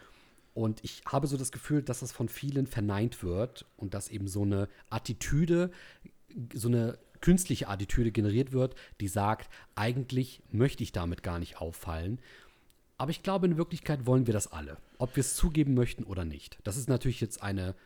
Und 0.55 0.83
ich 0.85 1.03
habe 1.07 1.27
so 1.27 1.37
das 1.37 1.53
Gefühl, 1.53 1.83
dass 1.83 2.01
das 2.01 2.12
von 2.12 2.29
vielen 2.29 2.66
verneint 2.66 3.23
wird 3.23 3.64
und 3.77 3.94
dass 3.94 4.09
eben 4.09 4.27
so 4.27 4.42
eine 4.42 4.68
Attitüde, 4.90 5.71
so 6.53 6.68
eine 6.68 6.99
künstliche 7.21 7.68
Attitüde 7.68 8.12
generiert 8.12 8.53
wird, 8.53 8.75
die 9.01 9.09
sagt, 9.09 9.51
eigentlich 9.75 10.42
möchte 10.51 10.83
ich 10.83 10.92
damit 10.92 11.23
gar 11.23 11.38
nicht 11.38 11.61
auffallen. 11.61 12.21
Aber 12.98 13.12
ich 13.12 13.22
glaube, 13.22 13.46
in 13.46 13.56
Wirklichkeit 13.56 14.06
wollen 14.06 14.26
wir 14.26 14.34
das 14.34 14.50
alle, 14.50 14.76
ob 14.98 15.14
wir 15.14 15.20
es 15.20 15.37
zugeben 15.37 15.74
möchten 15.74 16.02
oder 16.02 16.24
nicht. 16.24 16.58
Das 16.64 16.76
ist 16.76 16.88
natürlich 16.88 17.20
jetzt 17.20 17.42
eine 17.42 17.76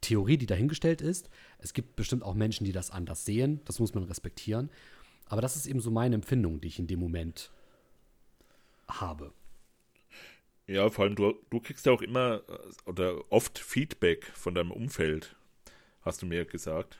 Theorie, 0.00 0.36
die 0.36 0.46
dahingestellt 0.46 1.00
ist. 1.00 1.30
Es 1.58 1.72
gibt 1.72 1.96
bestimmt 1.96 2.24
auch 2.24 2.34
Menschen, 2.34 2.64
die 2.64 2.72
das 2.72 2.90
anders 2.90 3.24
sehen. 3.24 3.60
Das 3.64 3.78
muss 3.78 3.94
man 3.94 4.04
respektieren. 4.04 4.70
Aber 5.26 5.40
das 5.40 5.56
ist 5.56 5.66
eben 5.66 5.80
so 5.80 5.90
meine 5.90 6.16
Empfindung, 6.16 6.60
die 6.60 6.68
ich 6.68 6.78
in 6.78 6.88
dem 6.88 7.00
Moment 7.00 7.50
habe. 8.88 9.32
Ja, 10.66 10.90
vor 10.90 11.04
allem 11.04 11.14
du, 11.14 11.34
du 11.50 11.60
kriegst 11.60 11.86
ja 11.86 11.92
auch 11.92 12.02
immer 12.02 12.42
äh, 12.48 12.90
oder 12.90 13.20
oft 13.30 13.58
Feedback 13.58 14.26
von 14.34 14.54
deinem 14.54 14.72
Umfeld, 14.72 15.36
hast 16.02 16.22
du 16.22 16.26
mir 16.26 16.44
gesagt. 16.44 16.98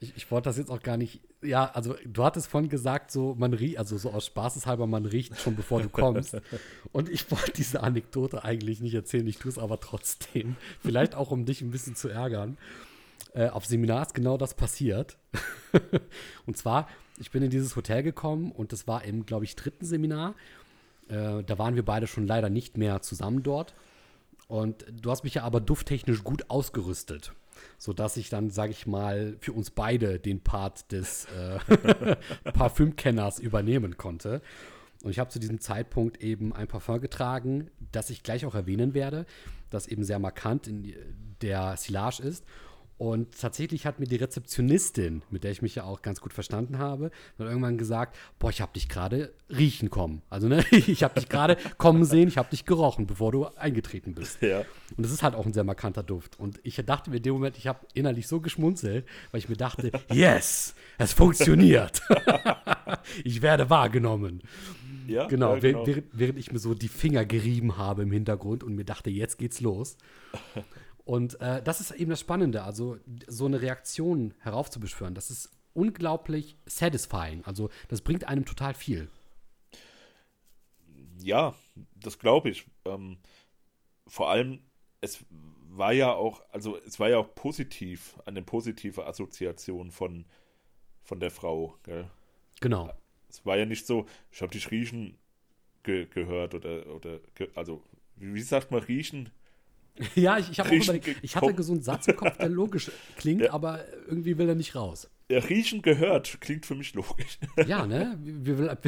Ich, 0.00 0.16
ich 0.16 0.30
wollte 0.30 0.48
das 0.48 0.58
jetzt 0.58 0.70
auch 0.70 0.82
gar 0.82 0.96
nicht. 0.96 1.20
Ja, 1.42 1.66
also 1.66 1.96
du 2.04 2.24
hattest 2.24 2.48
vorhin 2.48 2.70
gesagt, 2.70 3.10
so 3.10 3.34
man 3.36 3.52
riecht, 3.52 3.78
also 3.78 3.98
so 3.98 4.10
aus 4.12 4.26
Spaßeshalber, 4.26 4.86
man 4.86 5.06
riecht 5.06 5.38
schon 5.40 5.56
bevor 5.56 5.82
du 5.82 5.88
kommst. 5.88 6.36
Und 6.92 7.08
ich 7.08 7.30
wollte 7.30 7.52
diese 7.52 7.82
Anekdote 7.82 8.44
eigentlich 8.44 8.80
nicht 8.80 8.94
erzählen, 8.94 9.26
ich 9.26 9.38
tue 9.38 9.50
es 9.50 9.58
aber 9.58 9.80
trotzdem. 9.80 10.56
Vielleicht 10.80 11.14
auch, 11.14 11.30
um 11.30 11.44
dich 11.44 11.62
ein 11.62 11.70
bisschen 11.70 11.96
zu 11.96 12.08
ärgern. 12.08 12.56
Äh, 13.34 13.48
auf 13.48 13.66
Seminar 13.66 14.02
ist 14.02 14.14
genau 14.14 14.36
das 14.36 14.54
passiert. 14.54 15.16
und 16.46 16.56
zwar, 16.56 16.88
ich 17.18 17.30
bin 17.30 17.42
in 17.42 17.50
dieses 17.50 17.76
Hotel 17.76 18.02
gekommen 18.02 18.52
und 18.52 18.72
das 18.72 18.86
war 18.86 19.04
im, 19.04 19.26
glaube 19.26 19.44
ich, 19.44 19.56
dritten 19.56 19.84
Seminar. 19.84 20.34
Äh, 21.08 21.42
da 21.42 21.58
waren 21.58 21.74
wir 21.74 21.84
beide 21.84 22.06
schon 22.06 22.26
leider 22.26 22.50
nicht 22.50 22.78
mehr 22.78 23.02
zusammen 23.02 23.42
dort. 23.42 23.74
Und 24.46 24.86
du 24.90 25.10
hast 25.10 25.24
mich 25.24 25.34
ja 25.34 25.42
aber 25.42 25.60
dufttechnisch 25.60 26.24
gut 26.24 26.48
ausgerüstet, 26.48 27.32
sodass 27.78 28.16
ich 28.16 28.30
dann, 28.30 28.50
sage 28.50 28.72
ich 28.72 28.86
mal, 28.86 29.36
für 29.40 29.52
uns 29.52 29.70
beide 29.70 30.18
den 30.18 30.40
Part 30.40 30.92
des 30.92 31.26
äh, 31.26 32.16
Parfümkenners 32.52 33.38
übernehmen 33.38 33.96
konnte. 33.96 34.40
Und 35.02 35.10
ich 35.10 35.18
habe 35.18 35.30
zu 35.30 35.38
diesem 35.38 35.60
Zeitpunkt 35.60 36.22
eben 36.22 36.52
ein 36.52 36.66
Parfum 36.66 37.00
getragen, 37.00 37.70
das 37.92 38.10
ich 38.10 38.22
gleich 38.22 38.44
auch 38.44 38.54
erwähnen 38.54 38.94
werde, 38.94 39.26
das 39.70 39.86
eben 39.86 40.02
sehr 40.02 40.18
markant 40.18 40.66
in 40.66 40.94
der 41.40 41.76
Silage 41.76 42.22
ist. 42.22 42.44
Und 42.98 43.40
tatsächlich 43.40 43.86
hat 43.86 44.00
mir 44.00 44.06
die 44.06 44.16
Rezeptionistin, 44.16 45.22
mit 45.30 45.44
der 45.44 45.52
ich 45.52 45.62
mich 45.62 45.76
ja 45.76 45.84
auch 45.84 46.02
ganz 46.02 46.20
gut 46.20 46.32
verstanden 46.32 46.78
habe, 46.78 47.12
dann 47.38 47.46
irgendwann 47.46 47.78
gesagt, 47.78 48.16
boah, 48.40 48.50
ich 48.50 48.60
habe 48.60 48.72
dich 48.72 48.88
gerade 48.88 49.32
riechen 49.48 49.88
kommen. 49.88 50.22
Also 50.28 50.48
ne, 50.48 50.64
ich 50.72 51.04
habe 51.04 51.14
dich 51.18 51.28
gerade 51.28 51.56
kommen 51.78 52.04
sehen, 52.04 52.26
ich 52.26 52.36
habe 52.38 52.50
dich 52.50 52.64
gerochen, 52.64 53.06
bevor 53.06 53.30
du 53.30 53.46
eingetreten 53.46 54.14
bist. 54.14 54.42
Ja. 54.42 54.58
Und 54.96 55.04
das 55.04 55.12
ist 55.12 55.22
halt 55.22 55.36
auch 55.36 55.46
ein 55.46 55.52
sehr 55.52 55.62
markanter 55.62 56.02
Duft. 56.02 56.40
Und 56.40 56.58
ich 56.64 56.74
dachte 56.84 57.10
mir 57.10 57.18
in 57.18 57.22
dem 57.22 57.34
Moment, 57.34 57.56
ich 57.56 57.68
habe 57.68 57.86
innerlich 57.94 58.26
so 58.26 58.40
geschmunzelt, 58.40 59.06
weil 59.30 59.38
ich 59.38 59.48
mir 59.48 59.56
dachte, 59.56 59.92
yes, 60.10 60.74
es 60.98 61.12
funktioniert. 61.12 62.02
ich 63.24 63.42
werde 63.42 63.70
wahrgenommen. 63.70 64.42
Ja, 65.06 65.26
Genau, 65.26 65.54
ja, 65.56 65.62
während- 65.62 65.86
Während, 65.86 66.04
während 66.12 66.38
ich 66.38 66.52
mir 66.52 66.58
so 66.58 66.74
die 66.74 66.88
Finger 66.88 67.24
gerieben 67.24 67.76
habe 67.78 68.02
im 68.02 68.10
Hintergrund 68.12 68.62
und 68.64 68.74
mir 68.74 68.84
dachte, 68.84 69.08
jetzt 69.08 69.38
geht's 69.38 69.60
los. 69.60 69.96
Und 71.08 71.40
äh, 71.40 71.62
das 71.62 71.80
ist 71.80 71.92
eben 71.92 72.10
das 72.10 72.20
Spannende, 72.20 72.64
also 72.64 72.98
so 73.26 73.46
eine 73.46 73.62
Reaktion 73.62 74.34
heraufzubeschwören, 74.40 75.14
das 75.14 75.30
ist 75.30 75.50
unglaublich 75.72 76.58
satisfying. 76.66 77.42
Also 77.46 77.70
das 77.88 78.02
bringt 78.02 78.24
einem 78.24 78.44
total 78.44 78.74
viel. 78.74 79.08
Ja, 81.22 81.54
das 81.94 82.18
glaube 82.18 82.50
ich. 82.50 82.66
Ähm, 82.84 83.16
vor 84.06 84.28
allem, 84.28 84.60
es 85.00 85.24
war 85.70 85.92
ja 85.92 86.12
auch, 86.12 86.42
also 86.52 86.76
es 86.76 87.00
war 87.00 87.08
ja 87.08 87.16
auch 87.16 87.34
positiv, 87.34 88.20
eine 88.26 88.42
positive 88.42 89.06
Assoziation 89.06 89.90
von, 89.90 90.26
von 91.00 91.20
der 91.20 91.30
Frau. 91.30 91.78
Gell? 91.84 92.10
Genau. 92.60 92.92
Es 93.30 93.46
war 93.46 93.56
ja 93.56 93.64
nicht 93.64 93.86
so, 93.86 94.04
ich 94.30 94.42
habe 94.42 94.52
dich 94.52 94.70
riechen 94.70 95.16
ge 95.84 96.04
gehört 96.04 96.54
oder, 96.54 96.86
oder 96.94 97.20
ge 97.34 97.48
also, 97.54 97.82
wie, 98.16 98.34
wie 98.34 98.42
sagt 98.42 98.70
man 98.70 98.82
riechen? 98.82 99.30
Ja, 100.14 100.38
ich, 100.38 100.50
ich 100.50 100.60
habe 100.60 100.70
auch 100.70 100.74
überlegt, 100.74 101.08
ich 101.22 101.36
hatte 101.36 101.62
so 101.62 101.72
einen 101.72 101.82
Satz 101.82 102.06
im 102.08 102.16
Kopf, 102.16 102.36
der 102.38 102.48
logisch 102.48 102.90
klingt, 103.16 103.42
Ja. 103.42 103.52
aber 103.52 103.84
irgendwie 104.06 104.38
will 104.38 104.48
er 104.48 104.54
nicht 104.54 104.74
raus. 104.74 105.08
Ja, 105.30 105.40
riechen 105.40 105.82
gehört 105.82 106.40
klingt 106.40 106.66
für 106.66 106.74
mich 106.74 106.94
logisch. 106.94 107.38
Ja, 107.66 107.86
ne? 107.86 108.18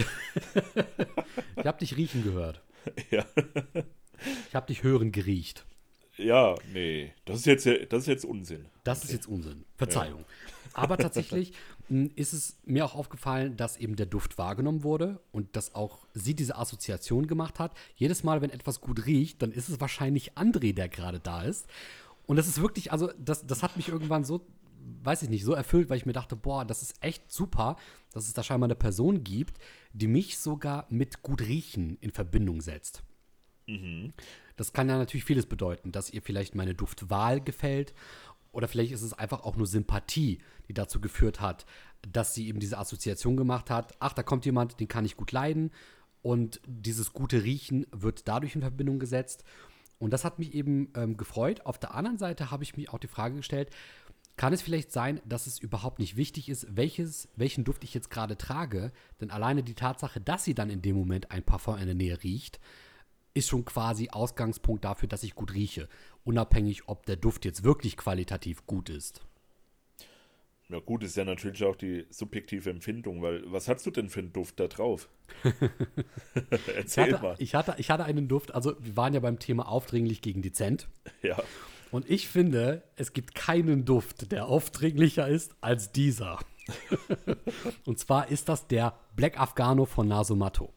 Ich 1.56 1.66
habe 1.66 1.78
dich 1.78 1.96
riechen 1.96 2.22
gehört. 2.24 2.62
ja. 3.10 3.24
Ich 4.48 4.54
habe 4.54 4.66
dich 4.66 4.82
hören 4.82 5.12
geriecht. 5.12 5.66
ja, 6.16 6.54
nee, 6.72 7.12
das 7.24 7.38
ist 7.40 7.46
jetzt, 7.46 7.66
das 7.92 8.02
ist 8.02 8.06
jetzt 8.08 8.24
Unsinn. 8.24 8.66
Das 8.84 9.04
ist 9.04 9.12
jetzt 9.12 9.26
Unsinn. 9.26 9.64
Verzeihung. 9.76 10.24
Aber 10.72 10.96
tatsächlich 10.96 11.52
ist 11.90 12.32
es 12.32 12.56
mir 12.64 12.84
auch 12.84 12.94
aufgefallen, 12.94 13.56
dass 13.56 13.76
eben 13.76 13.96
der 13.96 14.06
Duft 14.06 14.38
wahrgenommen 14.38 14.84
wurde 14.84 15.20
und 15.32 15.56
dass 15.56 15.74
auch 15.74 16.06
sie 16.14 16.34
diese 16.34 16.56
Assoziation 16.56 17.26
gemacht 17.26 17.58
hat. 17.58 17.74
Jedes 17.96 18.22
Mal, 18.22 18.40
wenn 18.42 18.50
etwas 18.50 18.80
gut 18.80 19.06
riecht, 19.06 19.42
dann 19.42 19.50
ist 19.50 19.68
es 19.68 19.80
wahrscheinlich 19.80 20.34
André, 20.34 20.72
der 20.72 20.88
gerade 20.88 21.18
da 21.18 21.42
ist. 21.42 21.66
Und 22.26 22.36
das 22.36 22.46
ist 22.46 22.60
wirklich, 22.60 22.92
also 22.92 23.10
das, 23.18 23.44
das 23.46 23.64
hat 23.64 23.76
mich 23.76 23.88
irgendwann 23.88 24.22
so, 24.22 24.46
weiß 25.02 25.22
ich 25.22 25.30
nicht, 25.30 25.44
so 25.44 25.52
erfüllt, 25.52 25.90
weil 25.90 25.96
ich 25.96 26.06
mir 26.06 26.12
dachte, 26.12 26.36
boah, 26.36 26.64
das 26.64 26.82
ist 26.82 27.02
echt 27.02 27.30
super, 27.32 27.76
dass 28.12 28.28
es 28.28 28.34
da 28.34 28.44
scheinbar 28.44 28.68
eine 28.68 28.76
Person 28.76 29.24
gibt, 29.24 29.58
die 29.92 30.06
mich 30.06 30.38
sogar 30.38 30.86
mit 30.90 31.22
gut 31.22 31.42
riechen 31.42 31.98
in 32.00 32.12
Verbindung 32.12 32.60
setzt. 32.60 33.02
Das 34.56 34.72
kann 34.72 34.88
ja 34.88 34.98
natürlich 34.98 35.24
vieles 35.24 35.46
bedeuten, 35.46 35.90
dass 35.90 36.10
ihr 36.10 36.22
vielleicht 36.22 36.54
meine 36.54 36.74
Duftwahl 36.74 37.40
gefällt 37.40 37.94
oder 38.52 38.68
vielleicht 38.68 38.92
ist 38.92 39.02
es 39.02 39.12
einfach 39.12 39.44
auch 39.44 39.56
nur 39.56 39.66
Sympathie, 39.66 40.40
die 40.68 40.74
dazu 40.74 41.00
geführt 41.00 41.40
hat, 41.40 41.66
dass 42.10 42.34
sie 42.34 42.48
eben 42.48 42.60
diese 42.60 42.78
Assoziation 42.78 43.36
gemacht 43.36 43.70
hat. 43.70 43.94
Ach, 44.00 44.12
da 44.12 44.22
kommt 44.22 44.44
jemand, 44.44 44.80
den 44.80 44.88
kann 44.88 45.04
ich 45.04 45.16
gut 45.16 45.32
leiden 45.32 45.70
und 46.22 46.60
dieses 46.66 47.12
gute 47.12 47.44
Riechen 47.44 47.86
wird 47.92 48.28
dadurch 48.28 48.54
in 48.54 48.60
Verbindung 48.60 48.98
gesetzt. 48.98 49.44
Und 49.98 50.12
das 50.12 50.24
hat 50.24 50.38
mich 50.38 50.54
eben 50.54 50.90
ähm, 50.94 51.16
gefreut. 51.16 51.66
Auf 51.66 51.78
der 51.78 51.94
anderen 51.94 52.18
Seite 52.18 52.50
habe 52.50 52.64
ich 52.64 52.76
mir 52.76 52.92
auch 52.92 52.98
die 52.98 53.06
Frage 53.06 53.36
gestellt, 53.36 53.70
kann 54.36 54.54
es 54.54 54.62
vielleicht 54.62 54.90
sein, 54.90 55.20
dass 55.26 55.46
es 55.46 55.58
überhaupt 55.58 55.98
nicht 55.98 56.16
wichtig 56.16 56.48
ist, 56.48 56.66
welches, 56.74 57.28
welchen 57.36 57.64
Duft 57.64 57.84
ich 57.84 57.92
jetzt 57.92 58.08
gerade 58.08 58.38
trage? 58.38 58.92
Denn 59.20 59.30
alleine 59.30 59.62
die 59.62 59.74
Tatsache, 59.74 60.20
dass 60.20 60.44
sie 60.44 60.54
dann 60.54 60.70
in 60.70 60.80
dem 60.80 60.96
Moment 60.96 61.30
ein 61.30 61.42
Parfum 61.42 61.76
in 61.76 61.84
der 61.84 61.94
Nähe 61.94 62.22
riecht, 62.22 62.58
ist 63.34 63.48
schon 63.48 63.66
quasi 63.66 64.08
Ausgangspunkt 64.08 64.84
dafür, 64.84 65.08
dass 65.08 65.22
ich 65.22 65.34
gut 65.34 65.52
rieche. 65.52 65.88
Unabhängig, 66.24 66.88
ob 66.88 67.06
der 67.06 67.16
Duft 67.16 67.44
jetzt 67.44 67.64
wirklich 67.64 67.96
qualitativ 67.96 68.66
gut 68.66 68.88
ist. 68.90 69.22
Ja, 70.70 70.78
gut, 70.78 71.02
ist 71.02 71.16
ja 71.16 71.24
natürlich 71.24 71.64
auch 71.64 71.74
die 71.74 72.06
subjektive 72.10 72.70
Empfindung, 72.70 73.22
weil 73.22 73.42
was 73.46 73.66
hast 73.66 73.84
du 73.86 73.90
denn 73.90 74.08
für 74.08 74.20
einen 74.20 74.32
Duft 74.32 74.60
da 74.60 74.68
drauf? 74.68 75.08
Ich 76.34 76.76
Erzähl 76.76 77.12
hatte, 77.12 77.22
mal. 77.22 77.34
ich, 77.38 77.54
hatte, 77.54 77.74
ich 77.78 77.90
hatte 77.90 78.04
einen 78.04 78.28
Duft, 78.28 78.54
also 78.54 78.74
wir 78.78 78.96
waren 78.96 79.14
ja 79.14 79.20
beim 79.20 79.38
Thema 79.38 79.68
aufdringlich 79.68 80.22
gegen 80.22 80.42
dezent. 80.42 80.88
Ja. 81.22 81.42
Und 81.90 82.08
ich 82.08 82.28
finde, 82.28 82.82
es 82.96 83.12
gibt 83.12 83.34
keinen 83.34 83.84
Duft, 83.84 84.30
der 84.30 84.46
aufdringlicher 84.46 85.26
ist 85.26 85.56
als 85.60 85.90
dieser. 85.92 86.38
Und 87.84 87.98
zwar 87.98 88.28
ist 88.28 88.48
das 88.48 88.68
der 88.68 88.96
Black 89.16 89.40
Afghano 89.40 89.86
von 89.86 90.06
Nasomatto. 90.06 90.72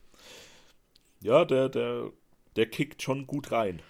Ja, 1.22 1.46
der, 1.46 1.70
der, 1.70 2.12
der 2.56 2.66
kickt 2.66 3.02
schon 3.02 3.28
gut 3.28 3.52
rein. 3.52 3.82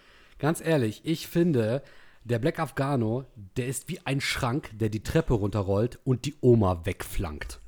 Ganz 0.44 0.60
ehrlich, 0.60 1.00
ich 1.06 1.28
finde, 1.28 1.82
der 2.26 2.38
Black 2.38 2.60
Afghano, 2.60 3.24
der 3.56 3.68
ist 3.68 3.88
wie 3.88 4.02
ein 4.04 4.20
Schrank, 4.20 4.72
der 4.74 4.90
die 4.90 5.02
Treppe 5.02 5.36
runterrollt 5.36 6.00
und 6.04 6.26
die 6.26 6.36
Oma 6.42 6.86
wegflankt. 6.86 7.62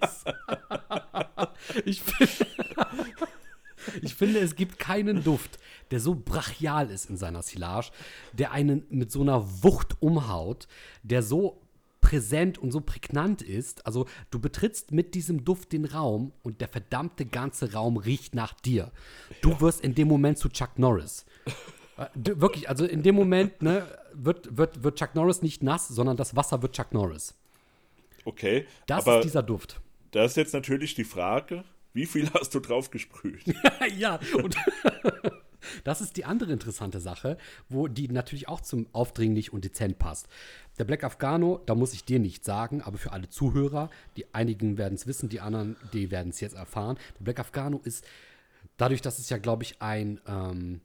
Ist- 0.00 0.24
ich, 1.84 2.00
finde, 2.00 2.46
ich 4.00 4.14
finde, 4.14 4.38
es 4.40 4.56
gibt 4.56 4.78
keinen 4.78 5.22
Duft, 5.22 5.58
der 5.90 6.00
so 6.00 6.14
brachial 6.14 6.90
ist 6.90 7.10
in 7.10 7.18
seiner 7.18 7.42
Silage, 7.42 7.90
der 8.32 8.52
einen 8.52 8.86
mit 8.88 9.12
so 9.12 9.20
einer 9.20 9.62
Wucht 9.62 9.96
umhaut, 10.00 10.68
der 11.02 11.22
so 11.22 11.60
präsent 12.12 12.58
und 12.58 12.72
so 12.72 12.80
prägnant 12.82 13.40
ist. 13.40 13.86
Also 13.86 14.06
du 14.30 14.38
betrittst 14.38 14.92
mit 14.92 15.14
diesem 15.14 15.44
Duft 15.46 15.72
den 15.72 15.86
Raum 15.86 16.32
und 16.42 16.60
der 16.60 16.68
verdammte 16.68 17.24
ganze 17.24 17.72
Raum 17.72 17.96
riecht 17.96 18.34
nach 18.34 18.52
dir. 18.52 18.92
Du 19.40 19.58
wirst 19.62 19.80
in 19.80 19.94
dem 19.94 20.08
Moment 20.08 20.36
zu 20.36 20.50
Chuck 20.50 20.78
Norris. 20.78 21.24
Äh, 21.96 22.06
du- 22.14 22.38
Wirklich, 22.38 22.68
also 22.68 22.84
in 22.84 23.02
dem 23.02 23.14
Moment 23.14 23.62
ne, 23.62 23.86
wird, 24.12 24.54
wird, 24.58 24.82
wird 24.82 24.98
Chuck 24.98 25.14
Norris 25.14 25.40
nicht 25.40 25.62
nass, 25.62 25.88
sondern 25.88 26.18
das 26.18 26.36
Wasser 26.36 26.60
wird 26.60 26.74
Chuck 26.76 26.92
Norris. 26.92 27.34
Okay. 28.26 28.66
Das 28.86 29.06
ist 29.06 29.24
dieser 29.24 29.42
Duft. 29.42 29.80
da 30.10 30.24
ist 30.26 30.36
jetzt 30.36 30.52
natürlich 30.52 30.94
die 30.94 31.04
Frage, 31.04 31.64
wie 31.94 32.04
viel 32.04 32.28
hast 32.34 32.54
du 32.54 32.60
drauf 32.60 32.90
gesprüht? 32.90 33.42
ja, 33.96 34.20
und 34.42 34.54
das 35.84 36.00
ist 36.00 36.16
die 36.16 36.24
andere 36.24 36.52
interessante 36.52 37.00
Sache, 37.00 37.36
wo 37.68 37.88
die 37.88 38.08
natürlich 38.08 38.48
auch 38.48 38.60
zum 38.60 38.86
aufdringlich 38.92 39.52
und 39.52 39.64
dezent 39.64 39.98
passt. 39.98 40.28
Der 40.78 40.84
Black 40.84 41.04
Afghano, 41.04 41.60
da 41.66 41.74
muss 41.74 41.92
ich 41.92 42.04
dir 42.04 42.18
nicht 42.18 42.44
sagen, 42.44 42.80
aber 42.82 42.96
für 42.98 43.12
alle 43.12 43.28
Zuhörer, 43.28 43.90
die 44.16 44.32
einigen 44.34 44.78
werden 44.78 44.94
es 44.94 45.06
wissen, 45.06 45.28
die 45.28 45.40
anderen, 45.40 45.76
die 45.92 46.10
werden 46.10 46.30
es 46.30 46.40
jetzt 46.40 46.54
erfahren. 46.54 46.96
Der 47.18 47.24
Black 47.24 47.38
Afghano 47.40 47.80
ist 47.84 48.04
dadurch, 48.78 49.02
dass 49.02 49.18
es 49.18 49.28
ja, 49.28 49.36
glaube 49.38 49.64
ich, 49.64 49.82
ein, 49.82 50.20
ähm, 50.26 50.80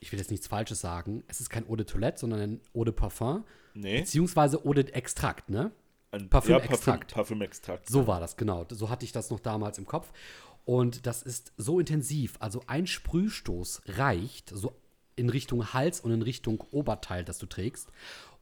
ich 0.00 0.10
will 0.12 0.18
jetzt 0.18 0.30
nichts 0.30 0.46
Falsches 0.46 0.80
sagen, 0.80 1.22
es 1.28 1.40
ist 1.40 1.50
kein 1.50 1.68
Eau 1.68 1.76
de 1.76 1.84
Toilette, 1.84 2.18
sondern 2.18 2.40
ein 2.40 2.60
Eau 2.74 2.84
de 2.84 2.94
Parfum, 2.94 3.44
Nee. 3.74 4.00
beziehungsweise 4.00 4.64
Eau 4.64 4.72
de 4.72 4.90
Extrakt, 4.90 5.50
ne? 5.50 5.70
Ein 6.12 6.28
Parfümextrakt. 6.28 6.86
Ja, 6.86 6.96
Parfüm, 6.96 7.14
Parfümextrakt. 7.14 7.88
So 7.88 8.06
war 8.06 8.18
das, 8.20 8.36
genau. 8.36 8.66
So 8.70 8.88
hatte 8.90 9.04
ich 9.04 9.12
das 9.12 9.30
noch 9.30 9.38
damals 9.38 9.78
im 9.78 9.86
Kopf. 9.86 10.10
Und 10.64 11.06
das 11.06 11.22
ist 11.22 11.52
so 11.56 11.78
intensiv. 11.78 12.34
Also 12.40 12.62
ein 12.66 12.86
Sprühstoß 12.88 13.82
reicht, 13.86 14.50
so 14.52 14.72
in 15.14 15.28
Richtung 15.28 15.72
Hals 15.72 16.00
und 16.00 16.10
in 16.10 16.22
Richtung 16.22 16.64
Oberteil, 16.72 17.24
das 17.24 17.38
du 17.38 17.46
trägst. 17.46 17.88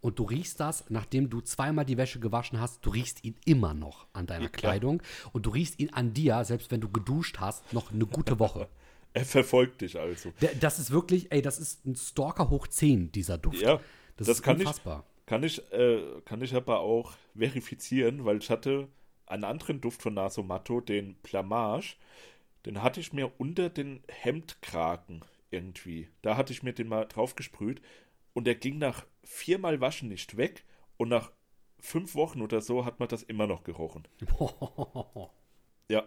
Und 0.00 0.18
du 0.18 0.24
riechst 0.24 0.60
das, 0.60 0.84
nachdem 0.90 1.28
du 1.28 1.40
zweimal 1.40 1.84
die 1.84 1.96
Wäsche 1.96 2.20
gewaschen 2.20 2.60
hast, 2.60 2.84
du 2.86 2.90
riechst 2.90 3.24
ihn 3.24 3.34
immer 3.44 3.74
noch 3.74 4.06
an 4.12 4.26
deiner 4.26 4.44
Ja. 4.44 4.48
Kleidung. 4.50 5.02
Und 5.32 5.46
du 5.46 5.50
riechst 5.50 5.80
ihn 5.80 5.92
an 5.92 6.14
dir, 6.14 6.44
selbst 6.44 6.70
wenn 6.70 6.80
du 6.80 6.88
geduscht 6.88 7.38
hast, 7.40 7.72
noch 7.72 7.90
eine 7.92 8.06
gute 8.06 8.38
Woche. 8.38 8.68
Er 9.14 9.24
verfolgt 9.24 9.80
dich 9.80 9.98
also. 9.98 10.32
Das 10.60 10.78
ist 10.78 10.90
wirklich, 10.90 11.32
ey, 11.32 11.40
das 11.42 11.58
ist 11.58 11.84
ein 11.86 11.96
Stalker 11.96 12.50
hoch 12.50 12.68
10, 12.68 13.10
dieser 13.10 13.38
Duft. 13.38 13.60
Ja, 13.60 13.76
das, 14.16 14.26
das 14.26 14.36
ist 14.36 14.42
kann 14.42 14.56
ich- 14.60 14.66
unfassbar. 14.66 15.04
Kann 15.26 15.42
ich, 15.42 15.60
äh, 15.72 16.00
kann 16.26 16.42
ich 16.42 16.54
aber 16.54 16.80
auch 16.80 17.12
verifizieren, 17.36 18.24
weil 18.26 18.36
ich 18.38 18.50
hatte 18.50 18.86
einen 19.26 19.44
anderen 19.44 19.80
Duft 19.80 20.02
von 20.02 20.14
Nasomatto, 20.14 20.80
den 20.82 21.16
Plamage, 21.22 21.96
den 22.66 22.82
hatte 22.82 23.00
ich 23.00 23.12
mir 23.12 23.32
unter 23.38 23.70
den 23.70 24.00
Hemdkragen 24.08 25.22
irgendwie. 25.50 26.08
Da 26.22 26.36
hatte 26.36 26.52
ich 26.52 26.62
mir 26.62 26.72
den 26.74 26.88
mal 26.88 27.06
drauf 27.06 27.34
gesprüht 27.34 27.80
und 28.38 28.44
der 28.44 28.54
ging 28.54 28.78
nach 28.78 29.04
viermal 29.24 29.80
Waschen 29.80 30.08
nicht 30.08 30.36
weg 30.36 30.64
und 30.96 31.08
nach 31.08 31.32
fünf 31.80 32.14
Wochen 32.14 32.40
oder 32.40 32.60
so 32.60 32.84
hat 32.84 33.00
man 33.00 33.08
das 33.08 33.24
immer 33.24 33.48
noch 33.48 33.64
gerochen. 33.64 34.06
Ja. 35.90 36.06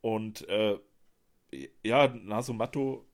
Und 0.00 0.48
äh, 0.48 0.78
ja, 1.84 2.08
Nasomatto, 2.08 3.06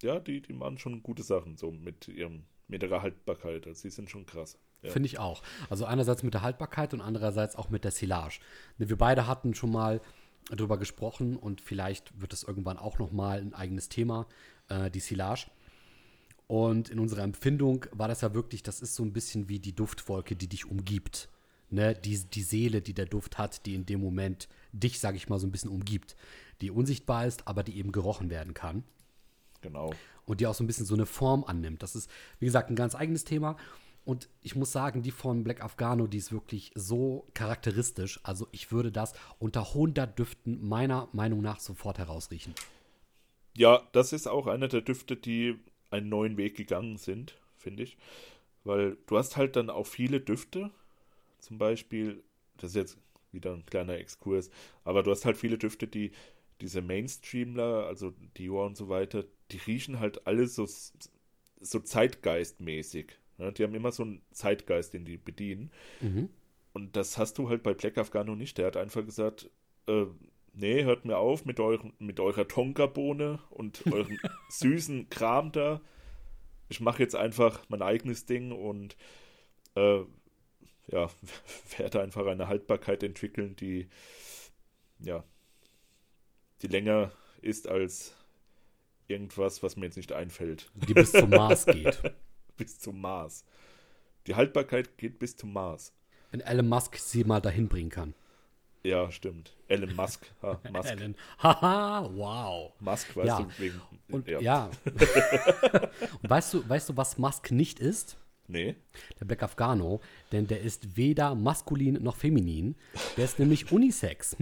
ja, 0.00 0.20
die, 0.20 0.40
die 0.40 0.52
machen 0.52 0.78
schon 0.78 1.02
gute 1.02 1.24
Sachen, 1.24 1.56
so 1.56 1.72
mit 1.72 2.06
ihrem, 2.06 2.44
mit 2.68 2.84
ihrer 2.84 3.02
Haltbarkeit. 3.02 3.66
Also, 3.66 3.82
sie 3.82 3.90
sind 3.90 4.08
schon 4.08 4.24
krass. 4.24 4.56
Ja. 4.82 4.90
Finde 4.90 5.08
ich 5.08 5.18
auch. 5.18 5.42
Also 5.68 5.84
einerseits 5.84 6.22
mit 6.22 6.34
der 6.34 6.42
Haltbarkeit 6.42 6.94
und 6.94 7.00
andererseits 7.00 7.56
auch 7.56 7.70
mit 7.70 7.82
der 7.82 7.90
Silage. 7.90 8.38
Ne, 8.78 8.88
Wir 8.88 8.96
beide 8.96 9.26
hatten 9.26 9.52
schon 9.56 9.72
mal 9.72 10.00
drüber 10.48 10.78
gesprochen 10.78 11.36
und 11.36 11.60
vielleicht 11.60 12.20
wird 12.20 12.32
es 12.32 12.44
irgendwann 12.44 12.78
auch 12.78 13.00
noch 13.00 13.10
mal 13.10 13.40
ein 13.40 13.52
eigenes 13.52 13.88
Thema, 13.88 14.28
äh, 14.68 14.92
die 14.92 15.00
Silage. 15.00 15.50
Und 16.52 16.90
in 16.90 16.98
unserer 16.98 17.22
Empfindung 17.22 17.86
war 17.92 18.08
das 18.08 18.20
ja 18.20 18.34
wirklich, 18.34 18.62
das 18.62 18.82
ist 18.82 18.94
so 18.94 19.02
ein 19.02 19.14
bisschen 19.14 19.48
wie 19.48 19.58
die 19.58 19.74
Duftwolke, 19.74 20.36
die 20.36 20.48
dich 20.48 20.66
umgibt. 20.66 21.30
Ne? 21.70 21.94
Die, 21.94 22.18
die 22.26 22.42
Seele, 22.42 22.82
die 22.82 22.92
der 22.92 23.06
Duft 23.06 23.38
hat, 23.38 23.64
die 23.64 23.74
in 23.74 23.86
dem 23.86 24.02
Moment 24.02 24.50
dich, 24.70 25.00
sage 25.00 25.16
ich 25.16 25.30
mal, 25.30 25.38
so 25.38 25.46
ein 25.46 25.50
bisschen 25.50 25.70
umgibt. 25.70 26.14
Die 26.60 26.70
unsichtbar 26.70 27.26
ist, 27.26 27.48
aber 27.48 27.62
die 27.62 27.78
eben 27.78 27.90
gerochen 27.90 28.28
werden 28.28 28.52
kann 28.52 28.84
Genau. 29.62 29.94
und 30.26 30.42
die 30.42 30.46
auch 30.46 30.52
so 30.52 30.62
ein 30.62 30.66
bisschen 30.66 30.84
so 30.84 30.92
eine 30.92 31.06
Form 31.06 31.42
annimmt. 31.42 31.82
Das 31.82 31.96
ist, 31.96 32.10
wie 32.38 32.44
gesagt, 32.44 32.68
ein 32.68 32.76
ganz 32.76 32.94
eigenes 32.94 33.24
Thema. 33.24 33.56
Und 34.04 34.28
ich 34.42 34.54
muss 34.54 34.72
sagen, 34.72 35.00
die 35.00 35.10
von 35.10 35.44
Black 35.44 35.62
Afghano, 35.64 36.06
die 36.06 36.18
ist 36.18 36.32
wirklich 36.32 36.70
so 36.74 37.26
charakteristisch. 37.32 38.20
Also 38.24 38.46
ich 38.52 38.70
würde 38.70 38.92
das 38.92 39.14
unter 39.38 39.68
100 39.68 40.18
Düften 40.18 40.62
meiner 40.68 41.08
Meinung 41.12 41.40
nach 41.40 41.60
sofort 41.60 41.96
herausriechen. 41.96 42.52
Ja, 43.56 43.80
das 43.92 44.12
ist 44.12 44.28
auch 44.28 44.48
einer 44.48 44.68
der 44.68 44.82
Düfte, 44.82 45.16
die 45.16 45.58
einen 45.92 46.08
neuen 46.08 46.36
Weg 46.36 46.56
gegangen 46.56 46.96
sind, 46.96 47.38
finde 47.56 47.84
ich. 47.84 47.96
Weil 48.64 48.96
du 49.06 49.18
hast 49.18 49.36
halt 49.36 49.56
dann 49.56 49.70
auch 49.70 49.86
viele 49.86 50.20
Düfte. 50.20 50.70
Zum 51.38 51.58
Beispiel, 51.58 52.22
das 52.56 52.70
ist 52.70 52.76
jetzt 52.76 52.98
wieder 53.32 53.52
ein 53.52 53.66
kleiner 53.66 53.94
Exkurs, 53.94 54.50
aber 54.84 55.02
du 55.02 55.10
hast 55.10 55.24
halt 55.24 55.36
viele 55.36 55.58
Düfte, 55.58 55.86
die 55.86 56.12
diese 56.60 56.80
Mainstreamler, 56.82 57.86
also 57.86 58.12
Dior 58.36 58.66
und 58.66 58.76
so 58.76 58.88
weiter, 58.88 59.24
die 59.50 59.56
riechen 59.56 59.98
halt 59.98 60.26
alle 60.26 60.46
so, 60.46 60.68
so 61.60 61.80
zeitgeistmäßig. 61.80 63.18
Ja, 63.38 63.50
die 63.50 63.64
haben 63.64 63.74
immer 63.74 63.90
so 63.90 64.04
einen 64.04 64.22
Zeitgeist, 64.30 64.92
den 64.92 65.04
die 65.04 65.16
bedienen. 65.16 65.72
Und 66.72 66.96
das 66.96 67.18
hast 67.18 67.38
du 67.38 67.48
halt 67.48 67.62
bei 67.64 67.74
Black 67.74 67.98
Afghano 67.98 68.36
nicht. 68.36 68.58
Der 68.58 68.66
hat 68.66 68.76
einfach 68.76 69.04
gesagt, 69.04 69.50
äh, 69.88 70.06
nee, 70.52 70.84
hört 70.84 71.04
mir 71.04 71.18
auf 71.18 71.44
mit, 71.44 71.60
euren, 71.60 71.92
mit 71.98 72.20
eurer 72.20 72.46
Tonkabohne 72.46 73.38
und 73.50 73.86
eurem 73.92 74.18
süßen 74.48 75.08
Kram 75.10 75.52
da. 75.52 75.80
Ich 76.68 76.80
mache 76.80 77.02
jetzt 77.02 77.16
einfach 77.16 77.62
mein 77.68 77.82
eigenes 77.82 78.26
Ding 78.26 78.52
und 78.52 78.96
äh, 79.74 80.00
ja, 80.88 81.10
werde 81.78 82.00
einfach 82.00 82.26
eine 82.26 82.48
Haltbarkeit 82.48 83.02
entwickeln, 83.02 83.56
die 83.56 83.88
ja, 85.00 85.24
die 86.62 86.68
länger 86.68 87.10
ist 87.40 87.68
als 87.68 88.14
irgendwas, 89.08 89.62
was 89.62 89.76
mir 89.76 89.86
jetzt 89.86 89.96
nicht 89.96 90.12
einfällt. 90.12 90.70
Die 90.74 90.94
bis 90.94 91.12
zum 91.12 91.30
Mars 91.30 91.66
geht. 91.66 92.00
bis 92.56 92.78
zum 92.78 93.00
Mars. 93.00 93.44
Die 94.26 94.36
Haltbarkeit 94.36 94.96
geht 94.96 95.18
bis 95.18 95.36
zum 95.36 95.52
Mars. 95.52 95.92
Wenn 96.30 96.40
Elon 96.40 96.68
Musk 96.68 96.96
sie 96.96 97.24
mal 97.24 97.40
dahin 97.40 97.68
bringen 97.68 97.90
kann. 97.90 98.14
Ja, 98.84 99.10
stimmt. 99.12 99.54
Elon 99.68 99.94
Musk. 99.94 100.26
Ha, 100.42 100.60
Musk, 100.72 100.90
Elon. 100.90 101.14
Haha, 101.38 102.10
wow. 102.14 102.72
Musk 102.80 103.14
weißt 103.16 103.26
Ja. 103.28 103.40
du, 103.42 103.48
wegen. 103.58 103.80
Und 104.10 104.28
ja. 104.28 104.70
Und 106.22 106.30
weißt 106.30 106.54
du, 106.54 106.68
weißt 106.68 106.88
du, 106.90 106.96
was 106.96 107.16
Musk 107.18 107.50
nicht 107.50 107.78
ist? 107.80 108.16
Nee. 108.48 108.74
Der 109.20 109.24
Black 109.24 109.42
Afghano, 109.44 110.00
denn 110.32 110.46
der 110.46 110.60
ist 110.60 110.96
weder 110.96 111.34
maskulin 111.34 111.94
noch 112.02 112.16
feminin. 112.16 112.74
Der 113.16 113.24
ist 113.24 113.38
nämlich 113.38 113.70
Unisex. 113.72 114.36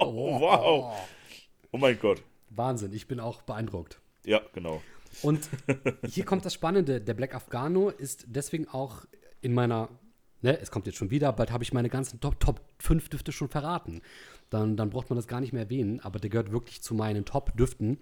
Oh, 0.00 0.40
wow. 0.40 1.08
Oh 1.70 1.78
mein 1.78 1.98
Gott. 1.98 2.22
Wahnsinn, 2.50 2.92
ich 2.92 3.06
bin 3.06 3.20
auch 3.20 3.42
beeindruckt. 3.42 4.00
Ja, 4.24 4.42
genau. 4.52 4.82
Und 5.22 5.48
hier 6.06 6.24
kommt 6.24 6.44
das 6.44 6.52
Spannende. 6.54 7.00
Der 7.00 7.14
Black 7.14 7.34
Afghano 7.34 7.88
ist 7.88 8.24
deswegen 8.26 8.68
auch 8.68 9.04
in 9.40 9.54
meiner, 9.54 9.88
ne, 10.42 10.58
es 10.60 10.70
kommt 10.70 10.86
jetzt 10.86 10.96
schon 10.98 11.10
wieder, 11.10 11.32
bald 11.32 11.50
habe 11.52 11.64
ich 11.64 11.72
meine 11.72 11.88
ganzen 11.88 12.20
Top, 12.20 12.38
Top 12.40 12.60
5 12.78 13.08
Düfte 13.08 13.32
schon 13.32 13.48
verraten. 13.48 14.02
Dann, 14.50 14.76
dann 14.76 14.90
braucht 14.90 15.10
man 15.10 15.16
das 15.16 15.26
gar 15.28 15.40
nicht 15.40 15.52
mehr 15.52 15.64
erwähnen, 15.64 16.00
aber 16.00 16.18
der 16.18 16.30
gehört 16.30 16.52
wirklich 16.52 16.82
zu 16.82 16.94
meinen 16.94 17.24
Top-Düften, 17.24 17.98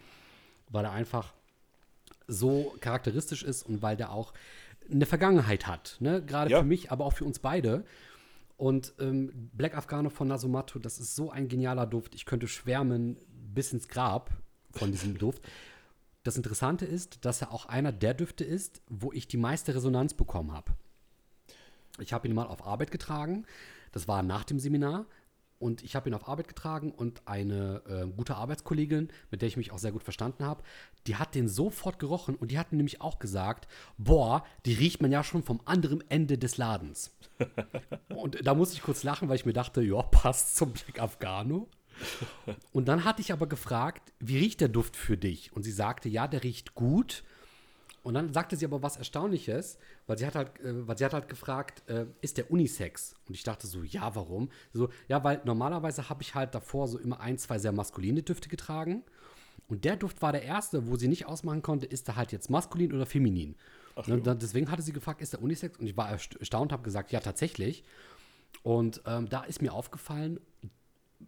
weil 0.71 0.85
er 0.85 0.93
einfach 0.93 1.33
so 2.29 2.75
charakteristisch 2.81 3.43
ist 3.43 3.63
und 3.65 3.83
weil 3.83 3.97
der 3.97 4.13
auch 4.13 4.33
eine 4.91 5.07
Vergangenheit 5.07 5.67
hat. 5.67 5.97
Ne? 6.01 6.25
Gerade 6.25 6.51
Ja. 6.51 6.61
für 6.61 6.67
mich, 6.67 6.91
aber 6.93 7.05
auch 7.05 7.13
für 7.13 7.25
uns 7.25 7.39
beide. 7.39 7.85
Und 8.57 8.95
ähm, 9.01 9.51
Black 9.53 9.77
Afghano 9.77 10.09
von 10.11 10.29
Nasomatto, 10.29 10.79
das 10.79 10.99
ist 10.99 11.15
so 11.15 11.31
ein 11.31 11.49
genialer 11.49 11.87
Duft. 11.87 12.15
Ich 12.15 12.25
könnte 12.25 12.49
schwärmen 12.49 13.17
bis 13.55 13.73
ins 13.73 13.89
Grab 13.89 14.31
von 14.71 14.93
diesem 14.93 15.19
Duft. 15.19 15.43
Das 16.23 16.37
Interessante 16.37 16.85
ist, 16.87 17.25
dass 17.25 17.43
er 17.43 17.53
auch 17.53 17.67
einer 17.67 17.93
der 17.93 18.15
Düfte 18.15 18.45
ist, 18.45 18.81
wo 18.89 19.13
ich 19.13 19.29
die 19.29 19.37
meiste 19.37 19.75
Resonanz 19.75 20.15
bekommen 20.15 20.53
habe. 20.53 20.73
Ich 22.01 22.13
habe 22.13 22.29
ihn 22.29 22.35
mal 22.35 22.47
auf 22.47 22.67
Arbeit 22.67 22.91
getragen. 22.91 23.47
Das 23.93 24.09
war 24.09 24.23
nach 24.23 24.45
dem 24.45 24.59
Seminar. 24.59 25.07
Und 25.59 25.83
ich 25.83 25.97
habe 25.97 26.11
ihn 26.11 26.15
auf 26.15 26.29
Arbeit 26.29 26.49
getragen 26.49 26.93
und 26.93 27.23
eine 27.27 27.83
äh, 27.89 28.07
gute 28.07 28.37
Arbeitskollegin, 28.37 29.09
mit 29.31 29.41
der 29.41 29.49
ich 29.49 29.57
mich 29.57 29.73
auch 29.73 29.79
sehr 29.79 29.93
gut 29.93 30.03
verstanden 30.03 30.45
habe, 30.45 30.63
die 31.07 31.17
hat 31.17 31.35
den 31.35 31.49
sofort 31.49 31.99
gerochen 31.99 32.35
und 32.35 32.51
die 32.51 32.59
hat 32.59 32.73
nämlich 32.73 33.01
auch 33.01 33.19
gesagt, 33.19 33.67
boah, 33.97 34.45
die 34.67 34.75
riecht 34.75 35.01
man 35.01 35.13
ja 35.13 35.25
schon 35.25 35.43
vom 35.43 35.63
anderen 35.65 36.05
Ende 36.11 36.37
des 36.37 36.59
Ladens. 36.59 37.17
und 38.09 38.47
da 38.47 38.55
musste 38.55 38.75
ich 38.75 38.83
kurz 38.83 39.03
lachen, 39.03 39.31
weil 39.31 39.37
ich 39.37 39.47
mir 39.47 39.55
dachte, 39.55 39.81
ja, 39.81 40.03
passt 40.03 40.57
zum 40.57 40.73
Black 40.73 41.01
Afghano. 41.01 41.69
Und 42.73 42.89
dann 42.89 43.05
hatte 43.05 43.23
ich 43.23 43.33
aber 43.33 43.47
gefragt, 43.47 44.13
wie 44.19 44.37
riecht 44.37 44.61
der 44.61 44.69
Duft 44.69 44.95
für 44.95 45.17
dich? 45.17 45.55
Und 45.55 45.63
sie 45.63 45.73
sagte, 45.73 46.11
ja, 46.11 46.29
der 46.29 46.43
riecht 46.43 46.75
gut. 46.75 47.25
Und 48.07 48.15
dann 48.15 48.33
sagte 48.33 48.57
sie 48.57 48.65
aber 48.65 48.85
was 48.85 48.97
Erstaunliches, 48.97 49.79
weil 50.07 50.17
sie 50.17 50.25
hat 50.25 50.37
halt, 50.37 50.61
äh, 50.61 50.87
weil 50.87 50.97
sie 50.97 51.05
hat 51.05 51.13
halt 51.13 51.29
gefragt, 51.29 51.83
äh, 51.91 52.07
ist 52.21 52.37
der 52.37 52.53
Unisex? 52.53 53.17
Und 53.27 53.35
ich 53.35 53.43
dachte 53.43 53.67
so, 53.67 53.83
ja, 53.83 54.15
warum? 54.15 54.49
So, 54.73 54.91
ja, 55.09 55.25
weil 55.25 55.41
normalerweise 55.45 56.09
habe 56.09 56.23
ich 56.23 56.37
halt 56.37 56.55
davor 56.55 56.87
so 56.87 56.99
immer 57.01 57.19
ein, 57.19 57.37
zwei 57.37 57.59
sehr 57.59 57.73
maskuline 57.73 58.23
Düfte 58.23 58.49
getragen. 58.49 59.03
Und 59.67 59.85
der 59.85 59.97
Duft 59.97 60.23
war 60.23 60.31
der 60.31 60.45
erste, 60.45 60.87
wo 60.87 60.95
sie 60.95 61.09
nicht 61.09 61.27
ausmachen 61.27 61.63
konnte, 61.63 61.87
ist 61.87 62.07
er 62.07 62.15
halt 62.15 62.31
jetzt 62.31 62.49
maskulin 62.49 62.93
oder 62.93 63.07
feminin. 63.07 63.57
Und 63.97 64.25
dann, 64.29 64.39
deswegen 64.39 64.71
hatte 64.71 64.83
sie 64.83 64.93
gefragt, 64.93 65.21
ist 65.21 65.33
der 65.33 65.43
Unisex? 65.43 65.77
Und 65.77 65.89
ich 65.89 65.97
war 65.97 66.09
erst- 66.09 66.37
erstaunt, 66.37 66.71
habe 66.71 66.85
gesagt, 66.85 67.11
ja, 67.11 67.19
tatsächlich. 67.19 67.83
Und 68.63 69.03
ähm, 69.07 69.29
da 69.29 69.43
ist 69.43 69.63
mir 69.63 69.73
aufgefallen, 69.73 70.39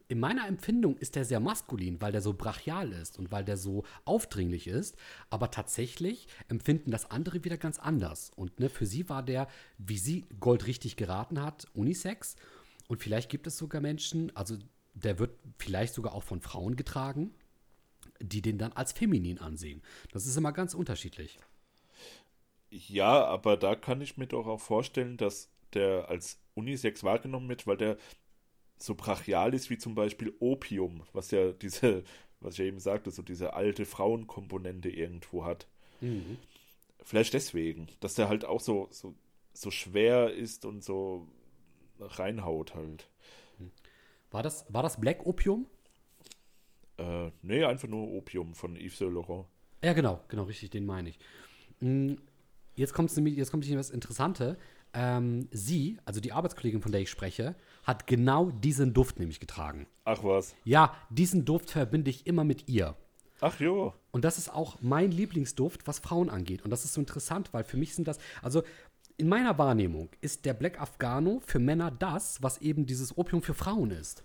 in 0.08 0.20
meiner 0.20 0.48
Empfindung 0.48 0.96
ist 0.96 1.16
der 1.16 1.26
sehr 1.26 1.38
maskulin, 1.38 2.00
weil 2.00 2.12
der 2.12 2.22
so 2.22 2.32
brachial 2.32 2.92
ist 2.92 3.18
und 3.18 3.30
weil 3.30 3.44
der 3.44 3.58
so 3.58 3.84
aufdringlich 4.06 4.66
ist. 4.66 4.96
Aber 5.28 5.50
tatsächlich 5.50 6.28
empfinden 6.48 6.90
das 6.90 7.10
andere 7.10 7.44
wieder 7.44 7.58
ganz 7.58 7.78
anders. 7.78 8.30
Und 8.34 8.58
ne, 8.58 8.70
für 8.70 8.86
sie 8.86 9.10
war 9.10 9.22
der, 9.22 9.48
wie 9.76 9.98
sie 9.98 10.24
Gold 10.40 10.66
richtig 10.66 10.96
geraten 10.96 11.42
hat, 11.42 11.66
Unisex. 11.74 12.36
Und 12.88 13.02
vielleicht 13.02 13.28
gibt 13.28 13.46
es 13.46 13.58
sogar 13.58 13.82
Menschen, 13.82 14.34
also 14.34 14.56
der 14.94 15.18
wird 15.18 15.38
vielleicht 15.58 15.92
sogar 15.92 16.14
auch 16.14 16.22
von 16.22 16.40
Frauen 16.40 16.74
getragen, 16.74 17.34
die 18.18 18.40
den 18.40 18.56
dann 18.56 18.72
als 18.72 18.92
feminin 18.92 19.38
ansehen. 19.38 19.82
Das 20.12 20.26
ist 20.26 20.36
immer 20.36 20.52
ganz 20.52 20.72
unterschiedlich. 20.72 21.38
Ja, 22.70 23.24
aber 23.26 23.58
da 23.58 23.74
kann 23.74 24.00
ich 24.00 24.16
mir 24.16 24.26
doch 24.26 24.46
auch 24.46 24.60
vorstellen, 24.60 25.18
dass 25.18 25.50
der 25.74 26.08
als 26.08 26.38
Unisex 26.54 27.04
wahrgenommen 27.04 27.48
wird, 27.48 27.66
weil 27.66 27.76
der 27.76 27.98
so 28.78 28.94
brachial 28.94 29.54
ist 29.54 29.70
wie 29.70 29.78
zum 29.78 29.94
Beispiel 29.94 30.34
Opium, 30.40 31.02
was 31.12 31.30
ja 31.30 31.52
diese, 31.52 32.04
was 32.40 32.54
ich 32.54 32.60
ja 32.60 32.64
eben 32.66 32.78
sagte, 32.78 33.10
so 33.10 33.22
diese 33.22 33.54
alte 33.54 33.84
Frauenkomponente 33.84 34.88
irgendwo 34.88 35.44
hat. 35.44 35.66
Vielleicht 37.02 37.34
deswegen, 37.34 37.88
dass 38.00 38.14
der 38.14 38.28
halt 38.28 38.44
auch 38.44 38.60
so, 38.60 38.88
so, 38.90 39.14
so 39.52 39.70
schwer 39.70 40.32
ist 40.32 40.64
und 40.64 40.84
so 40.84 41.26
reinhaut 42.00 42.74
halt. 42.74 43.08
War 44.30 44.42
das, 44.42 44.66
war 44.68 44.82
das 44.82 45.00
Black 45.00 45.26
Opium? 45.26 45.66
Äh, 46.98 47.30
nee, 47.42 47.64
einfach 47.64 47.88
nur 47.88 48.08
Opium 48.08 48.54
von 48.54 48.76
Yves 48.76 48.98
Saint 48.98 49.14
Laurent. 49.14 49.46
Ja, 49.82 49.92
genau, 49.92 50.20
genau, 50.28 50.44
richtig, 50.44 50.70
den 50.70 50.86
meine 50.86 51.08
ich. 51.08 51.18
Mm, 51.80 52.14
Jetzt, 52.78 52.94
kommt's 52.94 53.16
nämlich, 53.16 53.36
jetzt 53.36 53.50
kommt 53.50 53.64
nämlich 53.64 53.78
was 53.78 53.90
Interessante. 53.90 54.56
Ähm, 54.94 55.48
sie, 55.50 55.98
also 56.04 56.20
die 56.20 56.32
Arbeitskollegin, 56.32 56.82
von 56.82 56.92
der 56.92 57.00
ich 57.00 57.10
spreche, 57.10 57.54
hat 57.84 58.06
genau 58.06 58.50
diesen 58.50 58.94
Duft 58.94 59.18
nämlich 59.18 59.40
getragen. 59.40 59.86
Ach 60.04 60.22
was. 60.22 60.54
Ja, 60.64 60.94
diesen 61.10 61.44
Duft 61.44 61.70
verbinde 61.70 62.10
ich 62.10 62.26
immer 62.26 62.44
mit 62.44 62.68
ihr. 62.68 62.96
Ach 63.40 63.60
jo. 63.60 63.94
Und 64.10 64.24
das 64.24 64.38
ist 64.38 64.52
auch 64.52 64.78
mein 64.80 65.10
Lieblingsduft, 65.10 65.86
was 65.86 66.00
Frauen 66.00 66.28
angeht. 66.28 66.62
Und 66.62 66.70
das 66.70 66.84
ist 66.84 66.94
so 66.94 67.00
interessant, 67.00 67.52
weil 67.52 67.64
für 67.64 67.76
mich 67.76 67.94
sind 67.94 68.08
das, 68.08 68.18
also 68.42 68.62
in 69.16 69.28
meiner 69.28 69.58
Wahrnehmung 69.58 70.10
ist 70.20 70.44
der 70.44 70.54
Black 70.54 70.80
Afghano 70.80 71.40
für 71.44 71.58
Männer 71.58 71.90
das, 71.90 72.42
was 72.42 72.58
eben 72.58 72.86
dieses 72.86 73.16
Opium 73.16 73.42
für 73.42 73.54
Frauen 73.54 73.90
ist. 73.90 74.22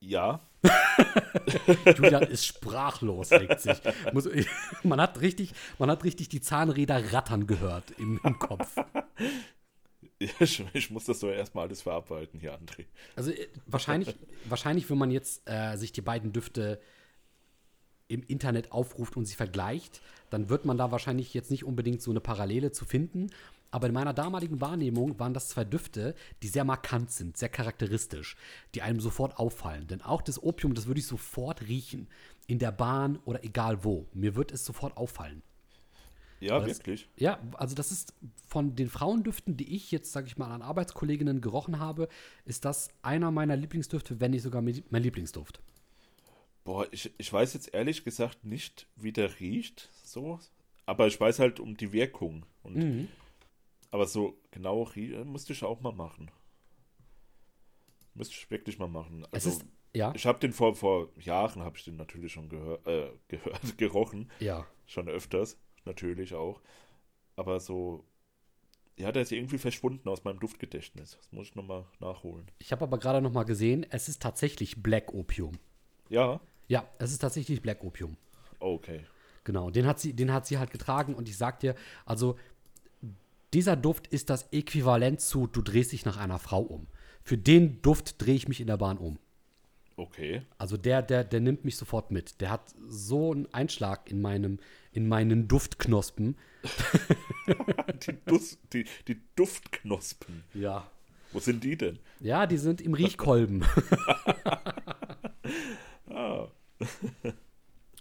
Ja. 0.00 0.40
Julian 1.96 2.22
ist 2.24 2.46
sprachlos, 2.46 3.28
denkt 3.30 3.60
sich. 3.60 3.78
Muss, 4.12 4.28
man, 4.82 5.00
hat 5.00 5.20
richtig, 5.20 5.52
man 5.78 5.90
hat 5.90 6.04
richtig 6.04 6.28
die 6.28 6.40
Zahnräder 6.40 7.12
rattern 7.12 7.46
gehört 7.46 7.90
im, 7.98 8.20
im 8.24 8.38
Kopf. 8.38 8.76
Ich, 10.38 10.64
ich 10.72 10.88
muss 10.88 11.06
das 11.06 11.18
so 11.18 11.28
erstmal 11.30 11.66
alles 11.66 11.82
verarbeiten 11.82 12.38
hier, 12.38 12.54
André. 12.54 12.84
Also 13.16 13.32
äh, 13.32 13.48
wahrscheinlich, 13.66 14.14
wahrscheinlich, 14.44 14.88
wenn 14.88 14.96
man 14.96 15.10
jetzt 15.10 15.42
äh, 15.46 15.74
sich 15.74 15.90
die 15.90 16.00
beiden 16.00 16.32
Düfte 16.32 16.80
im 18.06 18.22
Internet 18.22 18.70
aufruft 18.70 19.16
und 19.16 19.24
sie 19.24 19.34
vergleicht, 19.34 20.00
dann 20.30 20.48
wird 20.48 20.64
man 20.64 20.78
da 20.78 20.92
wahrscheinlich 20.92 21.34
jetzt 21.34 21.50
nicht 21.50 21.64
unbedingt 21.64 22.02
so 22.02 22.12
eine 22.12 22.20
Parallele 22.20 22.70
zu 22.70 22.84
finden. 22.84 23.30
Aber 23.72 23.88
in 23.88 23.94
meiner 23.94 24.12
damaligen 24.14 24.60
Wahrnehmung 24.60 25.18
waren 25.18 25.34
das 25.34 25.48
zwei 25.48 25.64
Düfte, 25.64 26.14
die 26.42 26.48
sehr 26.48 26.64
markant 26.64 27.10
sind, 27.10 27.36
sehr 27.36 27.48
charakteristisch, 27.48 28.36
die 28.74 28.82
einem 28.82 29.00
sofort 29.00 29.38
auffallen. 29.38 29.86
Denn 29.88 30.02
auch 30.02 30.22
das 30.22 30.40
Opium, 30.42 30.74
das 30.74 30.86
würde 30.86 31.00
ich 31.00 31.06
sofort 31.06 31.62
riechen. 31.62 32.06
In 32.46 32.58
der 32.58 32.70
Bahn 32.70 33.18
oder 33.24 33.42
egal 33.44 33.82
wo. 33.82 34.06
Mir 34.12 34.34
wird 34.36 34.52
es 34.52 34.64
sofort 34.64 34.96
auffallen. 34.96 35.42
Ja, 36.40 36.58
Das- 36.60 36.68
wirklich. 36.78 37.08
Ja, 37.16 37.38
also 37.54 37.74
das 37.74 37.92
ist 37.92 38.12
von 38.48 38.74
den 38.76 38.90
Frauendüften, 38.90 39.56
die 39.56 39.74
ich 39.74 39.90
jetzt, 39.90 40.12
sage 40.12 40.26
ich 40.26 40.36
mal, 40.36 40.50
an 40.52 40.60
Arbeitskolleginnen 40.60 41.40
gerochen 41.40 41.78
habe, 41.78 42.08
ist 42.44 42.64
das 42.64 42.88
einer 43.00 43.30
meiner 43.30 43.56
Lieblingsdüfte, 43.56 44.20
wenn 44.20 44.32
nicht 44.32 44.42
sogar 44.42 44.60
mein 44.60 45.02
Lieblingsduft. 45.02 45.60
Boah, 46.64 46.86
ich, 46.92 47.10
ich 47.16 47.32
weiß 47.32 47.54
jetzt 47.54 47.72
ehrlich 47.72 48.04
gesagt 48.04 48.44
nicht, 48.44 48.86
wie 48.96 49.12
der 49.12 49.40
riecht, 49.40 49.88
so. 50.04 50.38
Aber 50.84 51.06
ich 51.06 51.18
weiß 51.18 51.38
halt 51.38 51.58
um 51.58 51.76
die 51.76 51.92
Wirkung. 51.92 52.44
Und, 52.62 52.76
Mhm. 52.76 53.08
Aber 53.92 54.06
so 54.06 54.40
genau 54.50 54.82
rie- 54.82 55.24
musste 55.24 55.52
ich 55.52 55.62
auch 55.62 55.80
mal 55.80 55.92
machen. 55.92 56.32
Müsste 58.14 58.34
ich 58.34 58.50
wirklich 58.50 58.78
mal 58.78 58.88
machen. 58.88 59.26
Es 59.32 59.46
Also, 59.46 59.50
ist, 59.50 59.64
ja, 59.94 60.12
ich 60.14 60.26
habe 60.26 60.38
den 60.38 60.52
vor, 60.52 60.74
vor 60.74 61.08
Jahren, 61.18 61.62
habe 61.62 61.76
ich 61.78 61.84
den 61.84 61.96
natürlich 61.96 62.32
schon 62.32 62.48
gehör, 62.48 62.86
äh, 62.86 63.10
gehört, 63.28 63.78
gerochen. 63.78 64.30
ja. 64.40 64.66
Schon 64.86 65.08
öfters, 65.08 65.58
natürlich 65.86 66.34
auch. 66.34 66.60
Aber 67.36 67.60
so, 67.60 68.04
ja, 68.98 69.12
der 69.12 69.22
ist 69.22 69.32
irgendwie 69.32 69.58
verschwunden 69.58 70.08
aus 70.08 70.24
meinem 70.24 70.40
Duftgedächtnis. 70.40 71.16
Das 71.16 71.32
muss 71.32 71.48
ich 71.48 71.54
nochmal 71.54 71.86
nachholen. 72.00 72.50
Ich 72.58 72.72
habe 72.72 72.84
aber 72.84 72.98
gerade 72.98 73.22
noch 73.22 73.32
mal 73.32 73.44
gesehen, 73.44 73.86
es 73.90 74.08
ist 74.08 74.22
tatsächlich 74.22 74.82
Black 74.82 75.14
Opium. 75.14 75.58
Ja, 76.08 76.40
Ja, 76.68 76.86
es 76.98 77.12
ist 77.12 77.18
tatsächlich 77.18 77.62
Black 77.62 77.84
Opium. 77.84 78.16
okay. 78.60 79.04
Genau, 79.44 79.70
den 79.70 79.86
hat 79.86 79.98
sie, 79.98 80.12
den 80.14 80.32
hat 80.32 80.46
sie 80.46 80.58
halt 80.58 80.70
getragen 80.70 81.14
und 81.14 81.28
ich 81.28 81.36
sag 81.36 81.58
dir, 81.60 81.74
also 82.06 82.36
dieser 83.54 83.76
Duft 83.76 84.06
ist 84.08 84.30
das 84.30 84.48
Äquivalent 84.52 85.20
zu, 85.20 85.46
du 85.46 85.62
drehst 85.62 85.92
dich 85.92 86.04
nach 86.04 86.16
einer 86.16 86.38
Frau 86.38 86.60
um. 86.62 86.86
Für 87.22 87.38
den 87.38 87.80
Duft 87.82 88.20
drehe 88.20 88.34
ich 88.34 88.48
mich 88.48 88.60
in 88.60 88.66
der 88.66 88.76
Bahn 88.78 88.98
um. 88.98 89.18
Okay. 89.96 90.42
Also 90.58 90.76
der, 90.76 91.02
der, 91.02 91.22
der 91.22 91.40
nimmt 91.40 91.64
mich 91.64 91.76
sofort 91.76 92.10
mit. 92.10 92.40
Der 92.40 92.50
hat 92.50 92.74
so 92.88 93.32
einen 93.32 93.52
Einschlag 93.52 94.10
in 94.10 94.20
meinem, 94.22 94.58
in 94.90 95.06
meinen 95.06 95.48
Duftknospen. 95.48 96.36
Die, 98.06 98.16
Dus- 98.24 98.58
die, 98.72 98.84
die 99.08 99.20
Duftknospen. 99.36 100.44
Ja. 100.54 100.88
Wo 101.32 101.40
sind 101.40 101.64
die 101.64 101.76
denn? 101.76 101.98
Ja, 102.20 102.46
die 102.46 102.56
sind 102.58 102.80
im 102.80 102.94
Riechkolben. 102.94 103.64
Ah, 106.08 106.46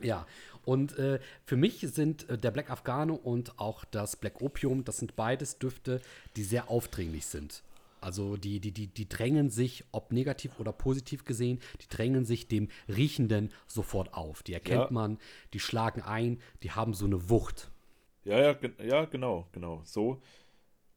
ja. 0.01 0.25
Und 0.65 0.97
äh, 0.97 1.19
für 1.45 1.55
mich 1.55 1.79
sind 1.79 2.29
äh, 2.29 2.37
der 2.37 2.51
Black 2.51 2.69
Afghano 2.69 3.15
und 3.15 3.59
auch 3.59 3.83
das 3.85 4.15
Black 4.15 4.41
Opium, 4.41 4.83
das 4.83 4.97
sind 4.97 5.15
beides 5.15 5.57
Düfte, 5.57 6.01
die 6.35 6.43
sehr 6.43 6.69
aufdringlich 6.69 7.25
sind. 7.25 7.63
Also 7.99 8.35
die, 8.35 8.59
die, 8.59 8.71
die, 8.71 8.87
die 8.87 9.07
drängen 9.07 9.49
sich, 9.51 9.83
ob 9.91 10.11
negativ 10.11 10.59
oder 10.59 10.71
positiv 10.71 11.23
gesehen, 11.23 11.59
die 11.81 11.87
drängen 11.87 12.25
sich 12.25 12.47
dem 12.47 12.67
Riechenden 12.87 13.51
sofort 13.67 14.13
auf. 14.15 14.41
Die 14.41 14.53
erkennt 14.53 14.85
Ja. 14.85 14.91
man, 14.91 15.19
die 15.53 15.59
schlagen 15.59 16.01
ein, 16.01 16.41
die 16.63 16.71
haben 16.71 16.93
so 16.95 17.05
eine 17.05 17.29
Wucht. 17.29 17.69
ja, 18.23 18.39
ja, 18.39 18.55
ja, 18.83 19.05
genau, 19.05 19.47
genau. 19.51 19.81
So. 19.85 20.19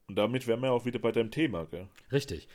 Und 0.07 0.15
damit 0.15 0.45
wären 0.47 0.61
wir 0.61 0.71
auch 0.71 0.85
wieder 0.85 0.99
bei 0.99 1.11
deinem 1.11 1.29
Thema, 1.31 1.65
gell? 1.65 1.87
Richtig. 2.11 2.47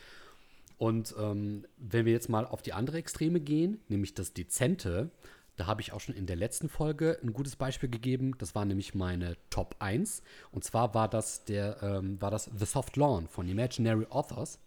Und 0.78 1.14
ähm, 1.18 1.66
wenn 1.76 2.06
wir 2.06 2.12
jetzt 2.12 2.28
mal 2.28 2.46
auf 2.46 2.62
die 2.62 2.72
andere 2.72 2.98
Extreme 2.98 3.38
gehen, 3.40 3.80
nämlich 3.88 4.14
das 4.14 4.32
Dezente, 4.32 5.10
da 5.56 5.66
habe 5.66 5.80
ich 5.80 5.92
auch 5.92 6.00
schon 6.00 6.14
in 6.14 6.26
der 6.26 6.36
letzten 6.36 6.68
Folge 6.68 7.18
ein 7.22 7.32
gutes 7.32 7.56
Beispiel 7.56 7.88
gegeben. 7.88 8.36
Das 8.38 8.54
war 8.54 8.64
nämlich 8.64 8.94
meine 8.94 9.36
Top 9.50 9.76
1. 9.78 10.22
Und 10.52 10.64
zwar 10.64 10.94
war 10.94 11.08
das, 11.08 11.44
der, 11.44 11.82
ähm, 11.82 12.20
war 12.20 12.30
das 12.30 12.50
The 12.56 12.64
Soft 12.64 12.96
Lawn 12.96 13.28
von 13.28 13.48
Imaginary 13.48 14.06
Authors. 14.10 14.58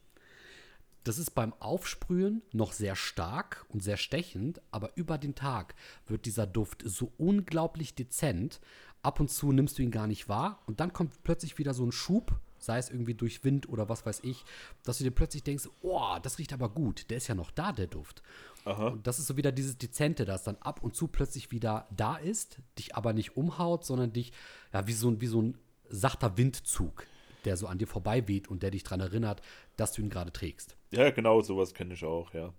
Das 1.04 1.17
ist 1.17 1.32
beim 1.32 1.54
Aufsprühen 1.60 2.41
noch 2.54 2.72
sehr 2.72 2.96
stark 2.96 3.65
und 3.69 3.84
sehr 3.84 3.98
stechend, 3.98 4.62
aber 4.72 4.91
über 4.96 5.17
den 5.17 5.36
Tag 5.36 5.76
wird 6.08 6.26
dieser 6.26 6.48
Duft 6.48 6.82
so 6.86 7.12
unglaublich 7.17 7.93
dezent. 7.96 8.62
Ab 9.02 9.19
und 9.19 9.30
zu 9.30 9.52
nimmst 9.52 9.78
du 9.78 9.84
ihn 9.84 9.91
gar 9.91 10.08
nicht 10.08 10.30
wahr 10.30 10.62
und 10.65 10.80
dann 10.80 10.93
kommt 10.93 11.24
plötzlich 11.24 11.58
wieder 11.58 11.74
so 11.74 11.86
ein 11.86 11.91
Schub, 11.91 12.39
sei 12.65 12.78
es 12.78 12.89
irgendwie 12.89 13.13
durch 13.13 13.43
Wind 13.43 13.67
oder 13.69 13.89
was 13.89 14.06
weiß 14.06 14.21
ich, 14.23 14.43
dass 14.84 14.97
du 14.97 15.04
dir 15.04 15.12
plötzlich 15.12 15.43
denkst, 15.43 15.67
oh, 15.82 16.17
das 16.21 16.38
riecht 16.39 16.54
aber 16.54 16.69
gut, 16.69 17.10
der 17.10 17.17
ist 17.17 17.28
ja 17.28 17.36
noch 17.36 17.52
da, 17.52 17.71
der 17.71 17.88
Duft. 17.88 18.21
Aha. 18.65 18.88
Und 18.89 19.06
das 19.08 19.19
ist 19.19 19.28
so 19.28 19.36
wieder 19.38 19.52
dieses 19.52 19.78
Dezente, 19.78 20.26
das 20.26 20.43
dann 20.43 20.56
ab 20.58 20.82
und 20.84 20.95
zu 20.95 21.08
plötzlich 21.08 21.52
wieder 21.52 21.88
da 21.95 22.15
ist, 22.15 22.60
dich 22.78 22.95
aber 22.95 23.13
nicht 23.13 23.36
umhaut, 23.36 23.86
sondern 23.86 24.13
dich, 24.13 24.32
ja, 24.71 24.88
wie 24.88 24.93
so, 24.93 25.10
ein- 25.10 25.19
wie 25.21 25.28
so 25.28 25.41
ein 25.41 25.58
sachter 25.89 26.38
Windzug, 26.38 27.06
der 27.45 27.58
so 27.58 27.67
an 27.67 27.78
dir 27.78 27.88
vorbei 27.88 28.28
weht 28.28 28.47
und 28.47 28.63
der 28.63 28.71
dich 28.71 28.84
daran 28.84 29.02
erinnert, 29.02 29.41
dass 29.76 29.91
du 29.91 30.02
ihn 30.02 30.10
gerade 30.10 30.32
trägst. 30.32 30.78
Ja, 30.91 31.10
genau, 31.12 31.41
sowas 31.41 31.73
kenne 31.73 31.93
ich 31.95 32.06
auch, 32.06 32.34
ja. 32.34 32.54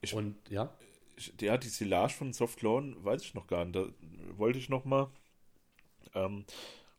Ich, 0.00 0.14
Und 0.14 0.36
ja, 0.48 0.72
ich, 1.16 1.32
ja, 1.40 1.56
die 1.58 1.68
Silage 1.68 2.14
von 2.14 2.32
Soft 2.32 2.62
Lawn 2.62 2.96
weiß 3.04 3.22
ich 3.22 3.34
noch 3.34 3.46
gar 3.46 3.64
nicht. 3.64 3.76
Da 3.76 3.86
wollte 4.36 4.58
ich 4.58 4.68
noch 4.68 4.84
mal, 4.84 5.10
ähm, 6.14 6.44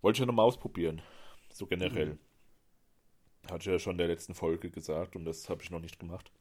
wollte 0.04 0.18
ich 0.18 0.20
ja 0.20 0.26
noch 0.28 0.34
mal 0.34 0.44
ausprobieren. 0.44 1.02
So 1.52 1.66
generell. 1.66 2.20
Hatte 3.50 3.60
ich 3.60 3.66
ja 3.66 3.80
schon 3.80 3.94
in 3.94 3.98
der 3.98 4.08
letzten 4.08 4.36
Folge 4.36 4.70
gesagt 4.70 5.16
und 5.16 5.26
das 5.26 5.50
habe 5.50 5.64
ich 5.64 5.72
noch 5.72 5.80
nicht 5.80 6.00
gemacht. 6.00 6.32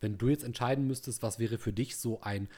wenn 0.00 0.18
du 0.18 0.28
jetzt 0.28 0.44
entscheiden 0.44 0.86
müsstest, 0.86 1.22
was 1.22 1.38
wäre 1.38 1.58
für 1.58 1.72
dich 1.72 1.96
so 1.96 2.20
ein 2.22 2.48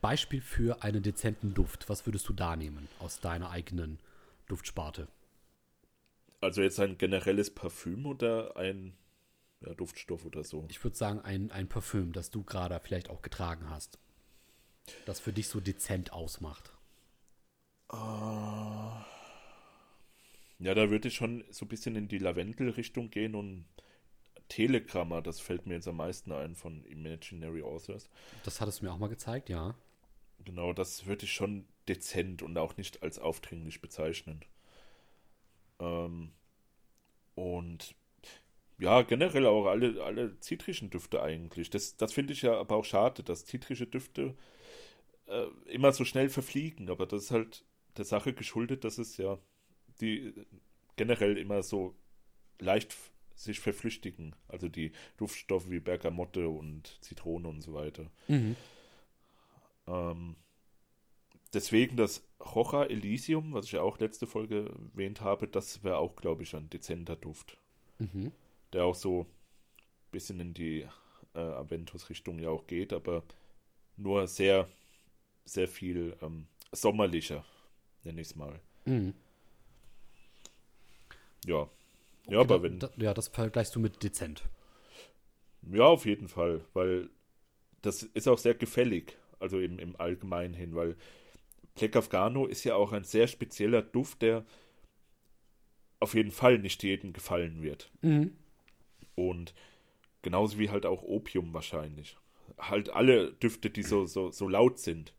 Beispiel 0.00 0.40
für 0.40 0.82
einen 0.82 1.02
dezenten 1.02 1.54
Duft, 1.54 1.88
was 1.88 2.06
würdest 2.06 2.28
du 2.28 2.32
da 2.32 2.56
nehmen 2.56 2.88
aus 2.98 3.20
deiner 3.20 3.50
eigenen 3.50 3.98
Duftsparte? 4.48 5.06
Also 6.40 6.62
jetzt 6.62 6.80
ein 6.80 6.98
generelles 6.98 7.54
Parfüm 7.54 8.06
oder 8.06 8.56
ein 8.56 8.94
ja, 9.60 9.74
Duftstoff 9.74 10.24
oder 10.24 10.42
so. 10.42 10.64
Ich 10.68 10.82
würde 10.82 10.96
sagen, 10.96 11.20
ein, 11.20 11.52
ein 11.52 11.68
Parfüm, 11.68 12.12
das 12.12 12.30
du 12.30 12.42
gerade 12.42 12.80
vielleicht 12.80 13.10
auch 13.10 13.22
getragen 13.22 13.70
hast, 13.70 13.98
das 15.04 15.20
für 15.20 15.32
dich 15.32 15.46
so 15.46 15.60
dezent 15.60 16.12
ausmacht. 16.12 16.72
Ja, 20.62 20.74
da 20.74 20.90
würde 20.90 21.08
ich 21.08 21.14
schon 21.14 21.44
so 21.50 21.64
ein 21.64 21.68
bisschen 21.68 21.96
in 21.96 22.06
die 22.06 22.18
Lavendel-Richtung 22.18 23.10
gehen 23.10 23.34
und 23.34 23.64
Telegramma, 24.48 25.20
das 25.20 25.40
fällt 25.40 25.66
mir 25.66 25.74
jetzt 25.74 25.88
am 25.88 25.96
meisten 25.96 26.30
ein 26.30 26.54
von 26.54 26.84
Imaginary 26.84 27.62
Authors. 27.62 28.08
Das 28.44 28.60
hattest 28.60 28.80
du 28.80 28.84
mir 28.84 28.92
auch 28.92 28.98
mal 28.98 29.08
gezeigt, 29.08 29.48
ja. 29.48 29.74
Genau, 30.44 30.72
das 30.72 31.06
würde 31.06 31.24
ich 31.24 31.32
schon 31.32 31.64
dezent 31.88 32.42
und 32.42 32.56
auch 32.58 32.76
nicht 32.76 33.02
als 33.02 33.18
aufdringlich 33.18 33.80
bezeichnen. 33.80 34.44
Ähm, 35.80 36.30
und 37.34 37.94
ja, 38.78 39.02
generell 39.02 39.46
auch 39.46 39.66
alle, 39.66 40.02
alle 40.02 40.38
zitrischen 40.38 40.90
Düfte 40.90 41.22
eigentlich. 41.22 41.70
Das, 41.70 41.96
das 41.96 42.12
finde 42.12 42.34
ich 42.34 42.42
ja 42.42 42.58
aber 42.58 42.76
auch 42.76 42.84
schade, 42.84 43.22
dass 43.22 43.46
zitrische 43.46 43.86
Düfte 43.86 44.36
äh, 45.26 45.46
immer 45.66 45.92
so 45.92 46.04
schnell 46.04 46.28
verfliegen. 46.28 46.88
Aber 46.88 47.06
das 47.06 47.24
ist 47.24 47.30
halt 47.30 47.64
der 47.96 48.04
Sache 48.04 48.32
geschuldet, 48.32 48.84
dass 48.84 48.98
es 48.98 49.16
ja 49.16 49.38
die 50.00 50.32
generell 50.96 51.36
immer 51.36 51.62
so 51.62 51.94
leicht 52.58 52.96
sich 53.34 53.60
verflüchtigen. 53.60 54.34
Also 54.48 54.68
die 54.68 54.92
Duftstoffe 55.16 55.70
wie 55.70 55.80
Bergamotte 55.80 56.48
und 56.48 56.98
Zitrone 57.02 57.48
und 57.48 57.62
so 57.62 57.74
weiter. 57.74 58.10
Ähm, 59.86 60.36
deswegen 61.52 61.96
das 61.96 62.26
Rocha 62.40 62.84
Elysium, 62.84 63.52
was 63.52 63.66
ich 63.66 63.72
ja 63.72 63.82
auch 63.82 63.98
letzte 63.98 64.26
Folge 64.26 64.74
erwähnt 64.92 65.20
habe, 65.20 65.48
das 65.48 65.82
wäre 65.82 65.98
auch, 65.98 66.16
glaube 66.16 66.42
ich, 66.42 66.54
ein 66.54 66.70
dezenter 66.70 67.16
Duft. 67.16 67.56
Mhm. 67.98 68.32
Der 68.72 68.84
auch 68.84 68.94
so 68.94 69.22
ein 69.22 70.10
bisschen 70.12 70.40
in 70.40 70.54
die 70.54 70.86
äh, 71.34 71.40
Aventus-Richtung 71.40 72.38
ja 72.38 72.50
auch 72.50 72.66
geht, 72.66 72.92
aber 72.92 73.22
nur 73.96 74.26
sehr, 74.26 74.68
sehr 75.44 75.68
viel 75.68 76.16
ähm, 76.22 76.46
sommerlicher, 76.72 77.44
nenne 78.04 78.20
ich 78.20 78.28
es 78.28 78.36
mal. 78.36 78.60
Mhm. 78.84 79.14
Ja. 81.46 81.68
Ja, 82.28 82.40
aber 82.40 82.58
da, 82.58 82.62
wenn. 82.62 82.78
Da, 82.78 82.90
ja, 82.96 83.14
das 83.14 83.28
vergleichst 83.28 83.74
du 83.74 83.80
mit 83.80 84.02
dezent. 84.02 84.42
Ja, 85.70 85.84
auf 85.84 86.06
jeden 86.06 86.28
Fall, 86.28 86.64
weil 86.72 87.08
das 87.82 88.02
ist 88.02 88.28
auch 88.28 88.38
sehr 88.38 88.54
gefällig, 88.54 89.16
also 89.38 89.58
im, 89.58 89.78
im 89.78 89.96
Allgemeinen 89.96 90.54
hin, 90.54 90.74
weil 90.74 90.96
Black 91.74 91.96
Afghano 91.96 92.46
ist 92.46 92.64
ja 92.64 92.74
auch 92.74 92.92
ein 92.92 93.04
sehr 93.04 93.26
spezieller 93.26 93.82
Duft, 93.82 94.22
der 94.22 94.44
auf 96.00 96.14
jeden 96.14 96.32
Fall 96.32 96.58
nicht 96.58 96.82
jedem 96.82 97.12
gefallen 97.12 97.62
wird. 97.62 97.90
Mhm. 98.02 98.36
Und 99.14 99.54
genauso 100.22 100.58
wie 100.58 100.70
halt 100.70 100.86
auch 100.86 101.02
Opium 101.02 101.54
wahrscheinlich. 101.54 102.16
Halt 102.58 102.90
alle 102.90 103.32
Düfte, 103.34 103.70
die 103.70 103.82
so, 103.82 104.06
so, 104.06 104.30
so 104.30 104.48
laut 104.48 104.78
sind. 104.78 105.14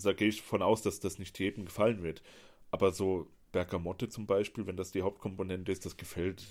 Also 0.00 0.08
da 0.08 0.14
gehe 0.14 0.28
ich 0.28 0.40
von 0.40 0.62
aus, 0.62 0.80
dass 0.80 0.98
das 0.98 1.18
nicht 1.18 1.38
jedem 1.38 1.66
gefallen 1.66 2.02
wird. 2.02 2.22
Aber 2.70 2.90
so 2.90 3.26
Bergamotte 3.52 4.08
zum 4.08 4.26
Beispiel, 4.26 4.66
wenn 4.66 4.78
das 4.78 4.92
die 4.92 5.02
Hauptkomponente 5.02 5.70
ist, 5.70 5.84
das 5.84 5.98
gefällt, 5.98 6.42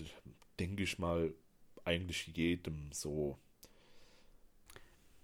denke 0.59 0.83
ich 0.83 0.99
mal, 0.99 1.33
eigentlich 1.83 2.27
jedem 2.27 2.91
so. 2.91 3.39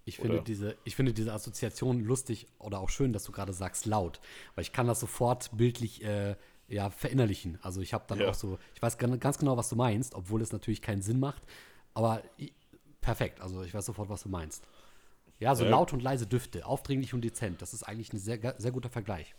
Ich 0.04 0.16
finde, 0.16 0.42
diese, 0.42 0.76
ich 0.82 0.96
finde 0.96 1.12
diese 1.12 1.32
Assoziation 1.32 2.00
lustig 2.00 2.48
oder 2.58 2.80
auch 2.80 2.90
schön, 2.90 3.12
dass 3.12 3.22
du 3.22 3.30
gerade 3.30 3.52
sagst 3.52 3.86
laut, 3.86 4.20
weil 4.56 4.62
ich 4.62 4.72
kann 4.72 4.88
das 4.88 4.98
sofort 4.98 5.56
bildlich 5.56 6.02
äh, 6.02 6.34
ja, 6.66 6.90
verinnerlichen. 6.90 7.60
Also 7.62 7.80
ich 7.80 7.94
habe 7.94 8.06
dann 8.08 8.18
Ja. 8.18 8.30
auch 8.30 8.34
so, 8.34 8.58
ich 8.74 8.82
weiß 8.82 8.98
gan- 8.98 9.20
ganz 9.20 9.38
genau, 9.38 9.56
was 9.56 9.68
du 9.68 9.76
meinst, 9.76 10.16
obwohl 10.16 10.42
es 10.42 10.50
natürlich 10.50 10.82
keinen 10.82 11.02
Sinn 11.02 11.20
macht, 11.20 11.44
aber 11.94 12.24
perfekt, 13.00 13.40
also 13.40 13.62
ich 13.62 13.72
weiß 13.72 13.86
sofort, 13.86 14.08
was 14.08 14.24
du 14.24 14.28
meinst. 14.28 14.64
Ja, 15.38 15.54
so 15.54 15.64
Ja. 15.64 15.70
laut 15.70 15.92
und 15.92 16.02
leise 16.02 16.26
Düfte, 16.26 16.64
aufdringlich 16.66 17.12
und 17.14 17.22
dezent, 17.22 17.60
das 17.62 17.74
ist 17.74 17.82
eigentlich 17.82 18.12
ein 18.12 18.18
sehr, 18.18 18.54
sehr 18.58 18.70
guter 18.72 18.88
Vergleich. 18.88 19.34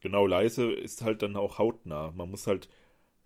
Genau, 0.00 0.26
leise 0.26 0.72
ist 0.72 1.02
halt 1.02 1.22
dann 1.22 1.36
auch 1.36 1.58
hautnah. 1.58 2.10
Man 2.12 2.30
muss 2.30 2.46
halt 2.46 2.68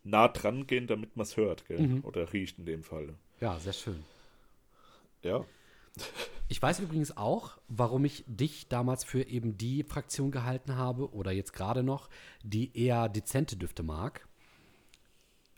nah 0.04 0.28
dran 0.28 0.66
gehen, 0.66 0.86
damit 0.86 1.16
man 1.16 1.24
es 1.24 1.36
hört, 1.36 1.66
gell? 1.66 2.02
Oder 2.02 2.32
riecht 2.32 2.58
in 2.58 2.66
dem 2.66 2.82
Fall. 2.82 3.14
Ja, 3.40 3.58
sehr 3.58 3.72
schön. 3.72 4.04
Ja. 5.22 5.44
Ich 6.48 6.62
weiß 6.62 6.78
übrigens 6.78 7.16
auch, 7.16 7.58
warum 7.66 8.04
ich 8.04 8.22
dich 8.28 8.68
damals 8.68 9.02
für 9.02 9.26
eben 9.26 9.58
die 9.58 9.82
Fraktion 9.82 10.30
gehalten 10.30 10.76
habe 10.76 11.12
oder 11.12 11.32
jetzt 11.32 11.52
gerade 11.52 11.82
noch, 11.82 12.08
die 12.44 12.70
eher 12.78 13.08
dezente 13.08 13.56
Düfte 13.56 13.82
mag. 13.82 14.28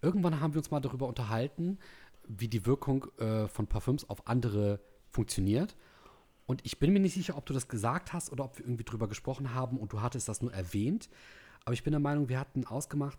Irgendwann 0.00 0.40
haben 0.40 0.54
wir 0.54 0.60
uns 0.60 0.70
mal 0.70 0.80
darüber 0.80 1.06
unterhalten, 1.06 1.78
wie 2.26 2.48
die 2.48 2.64
Wirkung 2.64 3.04
äh, 3.18 3.48
von 3.48 3.66
Parfüms 3.66 4.08
auf 4.08 4.26
andere 4.28 4.80
funktioniert. 5.10 5.76
Und 6.48 6.64
ich 6.64 6.78
bin 6.78 6.94
mir 6.94 6.98
nicht 6.98 7.12
sicher, 7.12 7.36
ob 7.36 7.44
du 7.44 7.52
das 7.52 7.68
gesagt 7.68 8.14
hast 8.14 8.32
oder 8.32 8.44
ob 8.44 8.58
wir 8.58 8.64
irgendwie 8.64 8.82
drüber 8.82 9.06
gesprochen 9.06 9.52
haben 9.52 9.76
und 9.76 9.92
du 9.92 10.00
hattest 10.00 10.28
das 10.28 10.40
nur 10.40 10.52
erwähnt. 10.52 11.10
Aber 11.66 11.74
ich 11.74 11.84
bin 11.84 11.90
der 11.90 12.00
Meinung, 12.00 12.30
wir 12.30 12.40
hatten 12.40 12.64
ausgemacht. 12.64 13.18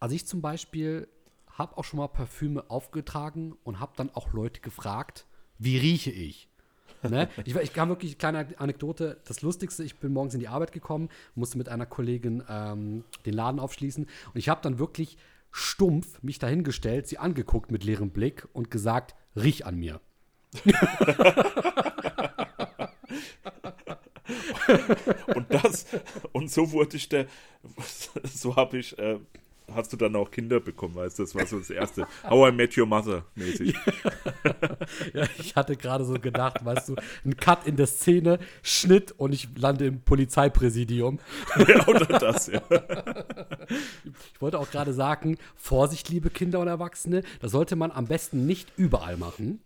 Also 0.00 0.14
ich 0.14 0.26
zum 0.26 0.40
Beispiel 0.40 1.08
habe 1.52 1.76
auch 1.76 1.84
schon 1.84 1.98
mal 1.98 2.08
Parfüme 2.08 2.70
aufgetragen 2.70 3.54
und 3.64 3.80
habe 3.80 3.92
dann 3.96 4.08
auch 4.14 4.32
Leute 4.32 4.62
gefragt, 4.62 5.26
wie 5.58 5.76
rieche 5.76 6.10
ich? 6.10 6.48
Ne? 7.02 7.28
Ich, 7.44 7.54
ich 7.54 7.74
kam 7.74 7.90
wirklich, 7.90 8.16
kleine 8.16 8.46
Anekdote, 8.58 9.20
das 9.26 9.42
Lustigste, 9.42 9.84
ich 9.84 9.96
bin 9.96 10.14
morgens 10.14 10.32
in 10.32 10.40
die 10.40 10.48
Arbeit 10.48 10.72
gekommen, 10.72 11.10
musste 11.34 11.58
mit 11.58 11.68
einer 11.68 11.84
Kollegin 11.84 12.42
ähm, 12.48 13.04
den 13.26 13.34
Laden 13.34 13.60
aufschließen 13.60 14.04
und 14.04 14.36
ich 14.36 14.48
habe 14.48 14.62
dann 14.62 14.78
wirklich 14.78 15.18
stumpf 15.50 16.22
mich 16.22 16.38
dahingestellt, 16.38 17.08
sie 17.08 17.18
angeguckt 17.18 17.70
mit 17.70 17.84
leerem 17.84 18.08
Blick 18.08 18.48
und 18.54 18.70
gesagt, 18.70 19.14
riech 19.36 19.66
an 19.66 19.76
mir. 19.76 20.00
Und 25.34 25.52
das, 25.52 25.86
und 26.32 26.50
so 26.50 26.72
wurde 26.72 26.96
ich 26.96 27.08
der, 27.08 27.26
so 28.24 28.56
habe 28.56 28.78
ich, 28.78 28.98
äh, 28.98 29.18
hast 29.74 29.92
du 29.92 29.96
dann 29.96 30.16
auch 30.16 30.30
Kinder 30.30 30.60
bekommen, 30.60 30.94
weißt 30.94 31.18
du, 31.18 31.22
das 31.22 31.34
war 31.34 31.46
so 31.46 31.58
das 31.58 31.70
erste. 31.70 32.06
How 32.28 32.50
I 32.50 32.52
Met 32.52 32.76
Your 32.76 32.86
Mother 32.86 33.24
mäßig. 33.34 33.74
Ja, 35.12 35.24
ich 35.38 35.54
hatte 35.54 35.76
gerade 35.76 36.04
so 36.04 36.14
gedacht, 36.14 36.64
weißt 36.64 36.88
du, 36.88 36.96
ein 37.24 37.36
Cut 37.36 37.66
in 37.66 37.76
der 37.76 37.86
Szene, 37.86 38.38
Schnitt 38.62 39.12
und 39.12 39.32
ich 39.32 39.48
lande 39.56 39.86
im 39.86 40.00
Polizeipräsidium. 40.00 41.18
ja, 41.68 41.86
oder 41.86 42.06
das, 42.06 42.46
ja. 42.46 42.62
Ich 44.32 44.40
wollte 44.40 44.58
auch 44.58 44.70
gerade 44.70 44.92
sagen, 44.92 45.36
Vorsicht, 45.56 46.08
liebe 46.08 46.30
Kinder 46.30 46.60
und 46.60 46.68
Erwachsene, 46.68 47.22
das 47.40 47.50
sollte 47.50 47.76
man 47.76 47.90
am 47.90 48.06
besten 48.06 48.46
nicht 48.46 48.72
überall 48.76 49.16
machen. 49.16 49.60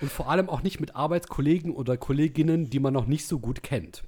Und 0.00 0.10
vor 0.12 0.28
allem 0.28 0.48
auch 0.48 0.62
nicht 0.62 0.80
mit 0.80 0.94
Arbeitskollegen 0.96 1.72
oder 1.72 1.96
Kolleginnen, 1.96 2.68
die 2.68 2.80
man 2.80 2.92
noch 2.92 3.06
nicht 3.06 3.26
so 3.26 3.38
gut 3.38 3.62
kennt. 3.62 4.04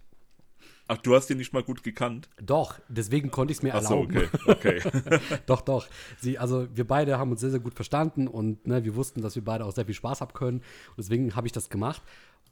Ach, 0.87 0.99
du 0.99 1.15
hast 1.15 1.31
ihn 1.31 1.39
nicht 1.39 1.53
mal 1.53 1.63
gut 1.63 1.83
gekannt? 1.83 2.29
Doch, 2.43 2.79
deswegen 2.89 3.31
konnte 3.31 3.53
ich 3.53 3.59
es 3.59 3.63
mir 3.63 3.75
Ach 3.75 3.83
so, 3.83 3.95
erlauben. 3.95 4.29
okay, 4.47 4.83
okay. 4.85 5.21
doch, 5.47 5.63
doch. 5.63 5.87
Sie, 6.21 6.39
also 6.39 6.69
wir 6.75 6.87
beide 6.87 7.19
haben 7.19 7.31
uns 7.31 7.41
sehr, 7.41 7.51
sehr 7.51 7.61
gut 7.61 7.75
verstanden 7.75 8.29
und 8.29 8.67
ne, 8.67 8.85
wir 8.85 8.95
wussten, 8.95 9.23
dass 9.23 9.35
wir 9.35 9.45
beide 9.45 9.65
auch 9.65 9.73
sehr 9.73 9.87
viel 9.87 9.95
Spaß 9.95 10.21
haben 10.21 10.35
können. 10.35 10.59
Und 10.59 10.99
deswegen 10.99 11.35
habe 11.37 11.47
ich 11.47 11.53
das 11.53 11.71
gemacht. 11.71 12.03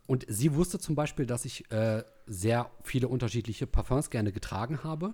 Und 0.07 0.25
sie 0.29 0.55
wusste 0.55 0.79
zum 0.79 0.95
Beispiel, 0.95 1.27
dass 1.27 1.45
ich 1.45 1.71
äh, 1.71 2.05
sehr 2.27 2.71
viele 2.83 3.09
unterschiedliche 3.09 3.67
Parfums 3.67 4.09
gerne 4.09 4.33
getragen 4.33 4.83
habe. 4.83 5.13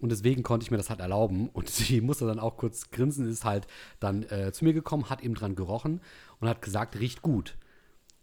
Und 0.00 0.10
deswegen 0.10 0.42
konnte 0.44 0.64
ich 0.64 0.70
mir 0.70 0.76
das 0.76 0.90
halt 0.90 1.00
erlauben. 1.00 1.48
Und 1.48 1.68
sie 1.70 2.00
musste 2.00 2.26
dann 2.26 2.38
auch 2.38 2.56
kurz 2.56 2.90
grinsen, 2.90 3.28
ist 3.28 3.44
halt 3.44 3.66
dann 3.98 4.22
äh, 4.24 4.52
zu 4.52 4.64
mir 4.64 4.74
gekommen, 4.74 5.10
hat 5.10 5.22
eben 5.22 5.34
dran 5.34 5.56
gerochen 5.56 6.00
und 6.40 6.48
hat 6.48 6.62
gesagt, 6.62 6.98
riecht 7.00 7.22
gut. 7.22 7.56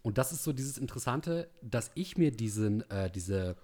Und 0.02 0.18
das 0.18 0.32
ist 0.32 0.44
so 0.44 0.52
dieses 0.52 0.78
Interessante, 0.78 1.50
dass 1.62 1.90
ich 1.94 2.16
mir 2.16 2.30
diesen, 2.30 2.88
äh, 2.90 3.10
diese, 3.10 3.56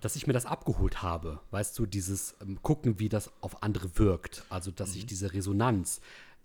dass 0.00 0.16
ich 0.16 0.26
mir 0.26 0.32
das 0.32 0.46
abgeholt 0.46 1.02
habe. 1.02 1.40
Weißt 1.50 1.78
du, 1.78 1.86
dieses 1.86 2.34
ähm, 2.40 2.58
Gucken, 2.62 2.98
wie 2.98 3.08
das 3.08 3.30
auf 3.40 3.62
andere 3.62 3.98
wirkt. 3.98 4.44
Also, 4.48 4.70
dass 4.70 4.94
ich 4.94 5.06
diese 5.06 5.32
Resonanz 5.32 6.00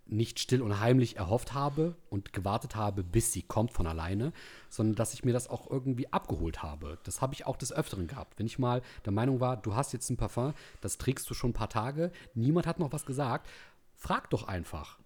nicht 0.08 0.40
still 0.40 0.62
und 0.62 0.80
heimlich 0.80 1.18
erhofft 1.18 1.54
habe 1.54 1.96
und 2.10 2.32
gewartet 2.32 2.76
habe, 2.76 3.04
bis 3.04 3.34
sie 3.34 3.42
kommt 3.42 3.72
von 3.72 3.88
alleine, 3.88 4.34
sondern 4.70 4.96
dass 4.96 5.14
ich 5.14 5.24
mir 5.24 5.34
das 5.34 5.50
auch 5.50 5.70
irgendwie 5.70 6.12
abgeholt 6.14 6.62
habe. 6.62 7.00
Das 7.04 7.22
habe 7.22 7.34
ich 7.34 7.46
auch 7.46 7.58
des 7.58 7.74
Öfteren 7.74 8.08
gehabt. 8.08 8.38
Wenn 8.38 8.46
ich 8.46 8.60
mal 8.60 8.82
der 9.06 9.14
Meinung 9.14 9.40
war, 9.40 9.58
du 9.58 9.76
hast 9.76 9.94
jetzt 9.94 10.10
ein 10.10 10.18
Parfum, 10.18 10.54
das 10.82 10.98
trägst 10.98 11.30
du 11.30 11.34
schon 11.34 11.52
ein 11.52 11.54
paar 11.54 11.70
Tage, 11.70 12.12
niemand 12.36 12.68
hat 12.68 12.80
noch 12.80 12.92
was 12.92 13.06
gesagt, 13.06 13.50
frag 13.96 14.30
doch 14.30 14.48
einfach. 14.48 15.00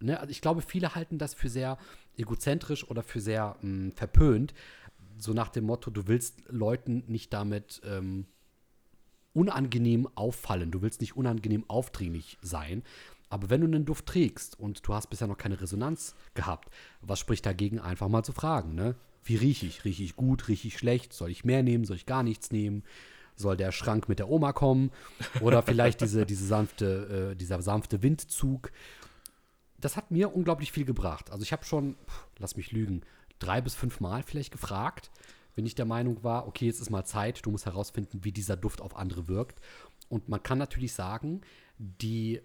Ne? 0.00 0.18
Also 0.20 0.30
ich 0.30 0.40
glaube, 0.40 0.60
viele 0.60 0.94
halten 0.94 1.18
das 1.18 1.34
für 1.34 1.48
sehr 1.48 1.78
egozentrisch 2.16 2.88
oder 2.88 3.02
für 3.02 3.20
sehr 3.20 3.56
mh, 3.62 3.92
verpönt. 3.96 4.52
So 5.18 5.32
nach 5.32 5.48
dem 5.48 5.64
Motto, 5.64 5.90
du 5.90 6.06
willst 6.06 6.42
Leuten 6.48 7.04
nicht 7.06 7.32
damit 7.32 7.80
ähm, 7.84 8.26
unangenehm 9.34 10.08
auffallen. 10.14 10.70
Du 10.70 10.82
willst 10.82 11.00
nicht 11.00 11.16
unangenehm 11.16 11.64
aufdringlich 11.68 12.38
sein. 12.42 12.82
Aber 13.30 13.48
wenn 13.48 13.62
du 13.62 13.66
einen 13.66 13.86
Duft 13.86 14.06
trägst 14.06 14.58
und 14.60 14.86
du 14.86 14.92
hast 14.92 15.08
bisher 15.08 15.26
noch 15.26 15.38
keine 15.38 15.60
Resonanz 15.60 16.14
gehabt, 16.34 16.68
was 17.00 17.18
spricht 17.18 17.46
dagegen, 17.46 17.78
einfach 17.80 18.08
mal 18.08 18.22
zu 18.22 18.32
fragen, 18.32 18.74
ne? 18.74 18.94
Wie 19.24 19.36
rieche 19.36 19.66
ich? 19.66 19.84
Rieche 19.84 20.02
ich 20.02 20.16
gut? 20.16 20.48
Rieche 20.48 20.68
ich 20.68 20.76
schlecht? 20.76 21.12
Soll 21.12 21.30
ich 21.30 21.44
mehr 21.44 21.62
nehmen? 21.62 21.84
Soll 21.84 21.96
ich 21.96 22.06
gar 22.06 22.22
nichts 22.22 22.50
nehmen? 22.50 22.82
Soll 23.36 23.56
der 23.56 23.72
Schrank 23.72 24.08
mit 24.08 24.18
der 24.18 24.28
Oma 24.28 24.52
kommen? 24.52 24.90
Oder 25.40 25.62
vielleicht 25.62 26.00
diese, 26.00 26.26
diese 26.26 26.44
sanfte, 26.44 27.30
äh, 27.32 27.36
dieser 27.36 27.62
sanfte 27.62 28.02
Windzug? 28.02 28.72
Das 29.80 29.96
hat 29.96 30.10
mir 30.10 30.34
unglaublich 30.34 30.72
viel 30.72 30.84
gebracht. 30.84 31.30
Also 31.30 31.42
ich 31.42 31.52
habe 31.52 31.64
schon, 31.64 31.94
pff, 32.06 32.26
lass 32.38 32.56
mich 32.56 32.72
lügen, 32.72 33.02
drei 33.42 33.60
bis 33.60 33.74
fünf 33.74 34.00
Mal 34.00 34.22
vielleicht 34.22 34.52
gefragt, 34.52 35.10
wenn 35.54 35.66
ich 35.66 35.74
der 35.74 35.84
Meinung 35.84 36.22
war, 36.24 36.46
okay, 36.46 36.66
jetzt 36.66 36.80
ist 36.80 36.90
mal 36.90 37.04
Zeit, 37.04 37.44
du 37.44 37.50
musst 37.50 37.66
herausfinden, 37.66 38.24
wie 38.24 38.32
dieser 38.32 38.56
Duft 38.56 38.80
auf 38.80 38.96
andere 38.96 39.28
wirkt. 39.28 39.60
Und 40.08 40.28
man 40.28 40.42
kann 40.42 40.58
natürlich 40.58 40.92
sagen, 40.94 41.42
die 41.78 42.40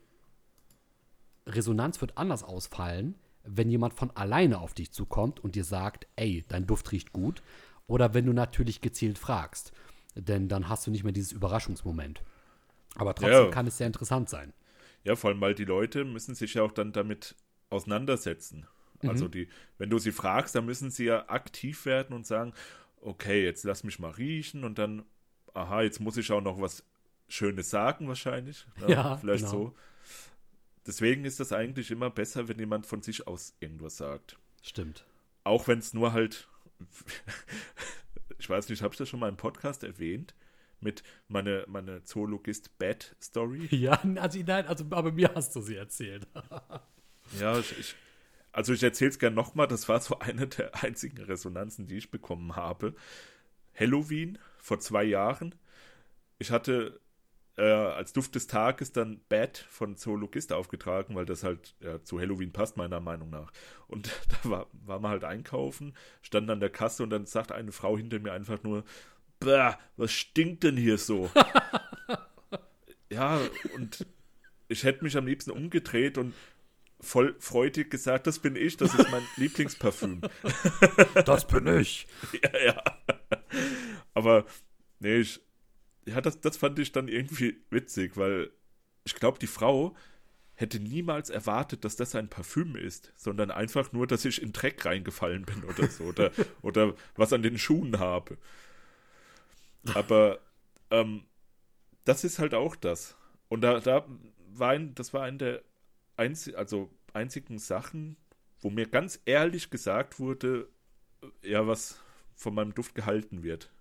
Resonanz 1.46 2.02
wird 2.02 2.18
anders 2.18 2.44
ausfallen, 2.44 3.16
wenn 3.44 3.70
jemand 3.70 3.94
von 3.94 4.12
alleine 4.12 4.60
auf 4.60 4.74
dich 4.74 4.92
zukommt 4.92 5.40
und 5.40 5.56
dir 5.56 5.64
sagt, 5.64 6.08
ey, 6.18 6.44
dein 6.50 6.68
Duft 6.68 6.92
riecht 6.92 7.14
gut. 7.14 7.42
Oder 7.88 8.14
wenn 8.14 8.26
du 8.26 8.34
natürlich 8.34 8.82
gezielt 8.82 9.18
fragst. 9.18 9.72
Denn 10.16 10.50
dann 10.50 10.68
hast 10.68 10.86
du 10.86 10.92
nicht 10.92 11.04
mehr 11.04 11.14
dieses 11.14 11.32
Überraschungsmoment. 11.32 12.22
Aber 12.96 13.16
trotzdem 13.16 13.46
Ja. 13.46 13.52
kann 13.52 13.68
es 13.68 13.78
sehr 13.78 13.88
interessant 13.88 14.30
sein. 14.30 14.54
Ja, 15.04 15.16
vor 15.16 15.30
allem, 15.30 15.40
weil 15.40 15.56
die 15.56 15.64
Leute 15.64 16.04
müssen 16.04 16.36
sich 16.36 16.56
ja 16.56 16.64
auch 16.64 16.72
dann 16.74 16.92
damit 16.92 17.36
auseinandersetzen. 17.70 18.68
Also 19.04 19.28
die, 19.28 19.48
wenn 19.78 19.90
du 19.90 20.00
sie 20.00 20.12
fragst, 20.12 20.56
dann 20.56 20.66
müssen 20.66 20.90
sie 20.90 21.06
ja 21.06 21.30
aktiv 21.30 21.86
werden 21.86 22.16
und 22.16 22.26
sagen, 22.26 22.54
okay, 23.02 23.44
jetzt 23.44 23.64
lass 23.64 23.84
mich 23.84 24.00
mal 24.00 24.12
riechen 24.12 24.64
und 24.64 24.78
dann, 24.80 25.04
aha, 25.54 25.82
jetzt 25.82 26.00
muss 26.00 26.18
ich 26.18 26.32
auch 26.32 26.42
noch 26.42 26.60
was 26.60 26.84
Schönes 27.28 27.70
sagen 27.70 28.08
wahrscheinlich. 28.08 28.66
ne? 28.80 28.94
Ja, 28.94 29.18
vielleicht 29.18 29.46
genau. 29.46 29.52
so. 29.52 29.76
Deswegen 30.86 31.26
ist 31.26 31.40
das 31.40 31.52
eigentlich 31.52 31.92
immer 31.92 32.10
besser, 32.10 32.48
wenn 32.48 32.60
jemand 32.60 32.86
von 32.86 33.02
sich 33.02 33.28
aus 33.28 33.54
irgendwas 33.60 33.98
sagt. 33.98 34.38
Stimmt. 34.62 35.06
Auch 35.44 35.68
wenn 35.68 35.80
es 35.80 35.94
nur 35.94 36.14
halt, 36.14 36.48
ich 38.40 38.50
weiß 38.50 38.70
nicht, 38.70 38.82
habe 38.82 38.94
ich 38.94 38.98
das 38.98 39.10
schon 39.10 39.20
mal 39.20 39.30
im 39.30 39.38
Podcast 39.38 39.84
erwähnt? 39.84 40.34
Mit 40.80 41.02
meine, 41.28 41.66
meine 41.68 42.04
Zoologist 42.04 42.78
Bad 42.78 43.16
Story? 43.22 43.68
Ja, 43.72 44.00
also 44.16 44.40
nein, 44.46 44.68
also 44.68 44.86
aber 44.92 45.12
mir 45.12 45.32
hast 45.34 45.56
du 45.56 45.62
sie 45.62 45.76
erzählt. 45.76 46.28
Ja, 47.40 47.58
ich, 47.60 47.78
ich, 47.78 47.96
also 48.58 48.74
ich 48.74 48.82
erzähle 48.82 49.12
es 49.12 49.20
gerne 49.20 49.36
nochmal. 49.36 49.68
Das 49.68 49.88
war 49.88 50.00
so 50.00 50.18
eine 50.20 50.48
der 50.48 50.84
einzigen 50.84 51.22
Resonanzen, 51.22 51.86
die 51.86 51.98
ich 51.98 52.10
bekommen 52.10 52.56
habe. 52.56 52.96
Halloween 53.80 54.40
vor 54.58 54.80
zwei 54.80 55.04
Jahren. 55.04 55.54
Ich 56.40 56.50
hatte 56.50 57.00
äh, 57.56 57.62
als 57.62 58.14
Duft 58.14 58.34
des 58.34 58.48
Tages 58.48 58.92
dann 58.92 59.22
Bad 59.30 59.60
von 59.70 59.96
Zoologist 59.96 60.52
aufgetragen, 60.54 61.14
weil 61.14 61.26
das 61.26 61.44
halt 61.44 61.76
ja, 61.82 62.02
zu 62.04 62.20
Halloween 62.20 62.52
passt, 62.52 62.78
meiner 62.78 63.00
Meinung 63.00 63.30
nach. 63.30 63.52
Und 63.88 64.10
da 64.44 64.50
war, 64.50 64.68
war 64.72 65.00
man 65.00 65.12
halt 65.12 65.24
einkaufen, 65.24 65.94
stand 66.24 66.50
an 66.50 66.60
der 66.60 66.72
Kasse 66.72 67.04
und 67.04 67.12
dann 67.12 67.28
sagt 67.28 67.52
eine 67.52 67.72
Frau 67.72 67.96
hinter 67.96 68.18
mir 68.18 68.34
einfach 68.34 68.64
nur, 68.64 68.84
Bäh, 69.40 69.74
was 69.98 70.12
stinkt 70.12 70.64
denn 70.64 70.78
hier 70.78 70.98
so? 70.98 71.30
ja, 73.12 73.40
und 73.76 74.08
ich 74.68 74.84
hätte 74.84 75.04
mich 75.04 75.16
am 75.16 75.28
liebsten 75.28 75.52
umgedreht 75.52 76.18
und 76.18 76.34
voll 77.00 77.36
freudig 77.40 77.90
gesagt, 77.90 78.28
das 78.28 78.40
bin 78.40 78.56
ich, 78.56 78.78
das 78.78 78.94
ist 78.96 79.10
mein 79.12 79.24
Lieblingsparfüm. 79.38 80.22
Das 81.26 81.48
bin 81.48 81.68
ich. 81.68 82.08
ja, 82.44 82.60
ja. 82.66 82.84
Aber 84.14 84.46
nee, 85.00 85.18
ich, 85.18 85.40
ja, 86.06 86.22
das, 86.22 86.42
das 86.42 86.58
fand 86.58 86.80
ich 86.80 86.92
dann 86.92 87.08
irgendwie 87.08 87.62
witzig, 87.70 88.18
weil 88.18 88.52
ich 89.04 89.16
glaube, 89.16 89.40
die 89.40 89.48
Frau 89.48 89.96
hätte 90.56 90.80
niemals 90.80 91.30
erwartet, 91.30 91.86
dass 91.86 91.96
das 91.96 92.16
ein 92.16 92.30
Parfüm 92.30 92.76
ist, 92.76 93.14
sondern 93.16 93.52
einfach 93.52 93.92
nur, 93.94 94.08
dass 94.08 94.26
ich 94.26 94.42
in 94.42 94.54
Dreck 94.54 94.84
reingefallen 94.86 95.46
bin 95.46 95.64
oder 95.64 95.88
so 95.88 96.06
oder, 96.06 96.32
oder 96.64 96.96
was 97.16 97.32
an 97.32 97.44
den 97.44 97.60
Schuhen 97.60 98.00
habe. 98.00 98.38
Aber 99.94 100.40
ähm, 100.90 101.26
das 102.06 102.24
ist 102.24 102.40
halt 102.40 102.56
auch 102.56 102.76
das. 102.76 103.16
Und 103.50 103.62
da, 103.62 103.80
da 103.80 104.06
war 104.50 104.72
ein, 104.72 104.96
das 104.96 105.14
war 105.14 105.24
eine 105.24 105.38
der 105.38 105.64
einzi 106.18 106.56
also 106.56 106.90
einzigen 107.14 107.58
Sachen, 107.60 108.18
wo 108.60 108.70
mir 108.70 108.88
ganz 108.88 109.22
ehrlich 109.26 109.70
gesagt 109.70 110.20
wurde, 110.20 110.70
äh, 111.44 111.52
ja, 111.52 111.68
was 111.68 112.00
von 112.36 112.54
meinem 112.54 112.74
Duft 112.74 112.96
gehalten 112.96 113.44
wird. 113.44 113.72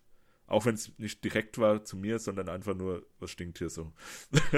Auch 0.46 0.64
wenn 0.64 0.74
es 0.74 0.96
nicht 0.98 1.24
direkt 1.24 1.58
war 1.58 1.84
zu 1.84 1.96
mir, 1.96 2.18
sondern 2.18 2.48
einfach 2.48 2.74
nur, 2.74 3.04
was 3.18 3.32
stinkt 3.32 3.58
hier 3.58 3.68
so. 3.68 3.92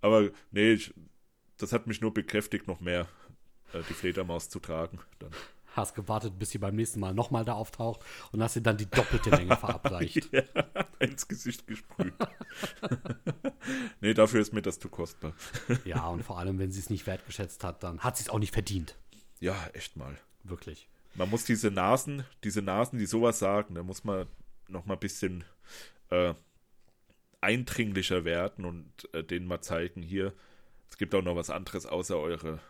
Aber 0.00 0.30
nee, 0.50 0.72
ich, 0.72 0.94
das 1.58 1.72
hat 1.72 1.86
mich 1.86 2.00
nur 2.00 2.14
bekräftigt, 2.14 2.66
noch 2.66 2.80
mehr 2.80 3.06
äh, 3.72 3.82
die 3.88 3.94
Fledermaus 3.94 4.48
zu 4.48 4.58
tragen. 4.58 5.00
Dann. 5.18 5.30
Hast 5.74 5.94
gewartet, 5.94 6.38
bis 6.38 6.50
sie 6.50 6.58
beim 6.58 6.76
nächsten 6.76 7.00
Mal 7.00 7.14
nochmal 7.14 7.44
da 7.44 7.54
auftaucht 7.54 8.00
und 8.32 8.42
hast 8.42 8.56
ihr 8.56 8.62
dann 8.62 8.76
die 8.76 8.90
doppelte 8.90 9.30
Menge 9.30 9.56
verabreicht. 9.58 10.30
ja, 10.32 10.42
ins 10.98 11.28
Gesicht 11.28 11.66
gesprüht. 11.66 12.14
nee, 14.12 14.14
dafür 14.14 14.40
ist 14.40 14.52
mir 14.52 14.62
das 14.62 14.78
zu 14.78 14.88
kostbar. 14.88 15.32
ja, 15.84 16.06
und 16.08 16.22
vor 16.22 16.38
allem, 16.38 16.58
wenn 16.58 16.70
sie 16.70 16.80
es 16.80 16.90
nicht 16.90 17.06
wertgeschätzt 17.06 17.64
hat, 17.64 17.82
dann 17.82 18.00
hat 18.00 18.16
sie 18.16 18.24
es 18.24 18.28
auch 18.28 18.38
nicht 18.38 18.52
verdient. 18.52 18.96
Ja, 19.40 19.56
echt 19.72 19.96
mal. 19.96 20.18
Wirklich. 20.44 20.88
Man 21.14 21.30
muss 21.30 21.44
diese 21.44 21.70
Nasen, 21.70 22.24
diese 22.44 22.62
Nasen, 22.62 22.98
die 22.98 23.06
sowas 23.06 23.38
sagen, 23.38 23.74
da 23.74 23.82
muss 23.82 24.04
man 24.04 24.26
noch 24.68 24.86
mal 24.86 24.94
ein 24.94 25.00
bisschen 25.00 25.44
äh, 26.10 26.34
eindringlicher 27.40 28.24
werden 28.24 28.64
und 28.64 28.92
äh, 29.12 29.22
denen 29.22 29.46
mal 29.46 29.60
zeigen, 29.60 30.02
hier, 30.02 30.32
es 30.90 30.96
gibt 30.96 31.14
auch 31.14 31.22
noch 31.22 31.36
was 31.36 31.50
anderes 31.50 31.86
außer 31.86 32.18
eure 32.18 32.60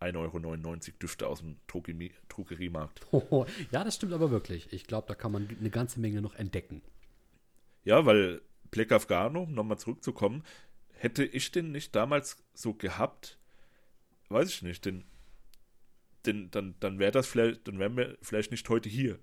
1,99 0.00 0.16
Euro 0.16 0.98
Düfte 1.00 1.26
aus 1.26 1.40
dem 1.40 1.56
Drogerie 1.68 2.12
Drogeriemarkt. 2.28 3.06
Oh, 3.12 3.46
ja, 3.70 3.84
das 3.84 3.94
stimmt 3.94 4.12
aber 4.12 4.30
wirklich. 4.30 4.72
Ich 4.72 4.86
glaube, 4.86 5.06
da 5.06 5.14
kann 5.14 5.32
man 5.32 5.48
eine 5.58 5.70
ganze 5.70 6.00
Menge 6.00 6.20
noch 6.20 6.34
entdecken. 6.34 6.82
Ja, 7.84 8.04
weil 8.04 8.40
Black 8.70 8.90
Afghano, 8.90 9.42
um 9.42 9.54
nochmal 9.54 9.78
zurückzukommen, 9.78 10.42
hätte 11.02 11.24
ich 11.24 11.50
den 11.50 11.72
nicht 11.72 11.96
damals 11.96 12.36
so 12.54 12.74
gehabt, 12.74 13.36
weiß 14.28 14.48
ich 14.48 14.62
nicht, 14.62 14.84
den, 14.84 15.04
den, 16.24 16.48
dann, 16.52 16.76
dann 16.78 17.00
wäre 17.00 17.10
das 17.10 17.26
vielleicht, 17.26 17.66
dann 17.66 17.80
wären 17.80 17.96
wir 17.96 18.16
vielleicht 18.22 18.52
nicht 18.52 18.68
heute 18.68 18.88
hier. 18.88 19.18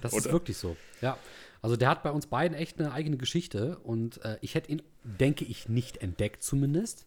Das 0.00 0.12
ist 0.16 0.32
wirklich 0.32 0.56
so. 0.56 0.76
Ja. 1.00 1.16
Also 1.60 1.76
der 1.76 1.90
hat 1.90 2.02
bei 2.02 2.10
uns 2.10 2.26
beiden 2.26 2.58
echt 2.58 2.80
eine 2.80 2.92
eigene 2.92 3.18
Geschichte 3.18 3.78
und 3.78 4.22
äh, 4.24 4.36
ich 4.40 4.56
hätte 4.56 4.72
ihn, 4.72 4.82
denke 5.04 5.44
ich, 5.44 5.68
nicht 5.68 5.98
entdeckt 5.98 6.42
zumindest. 6.42 7.06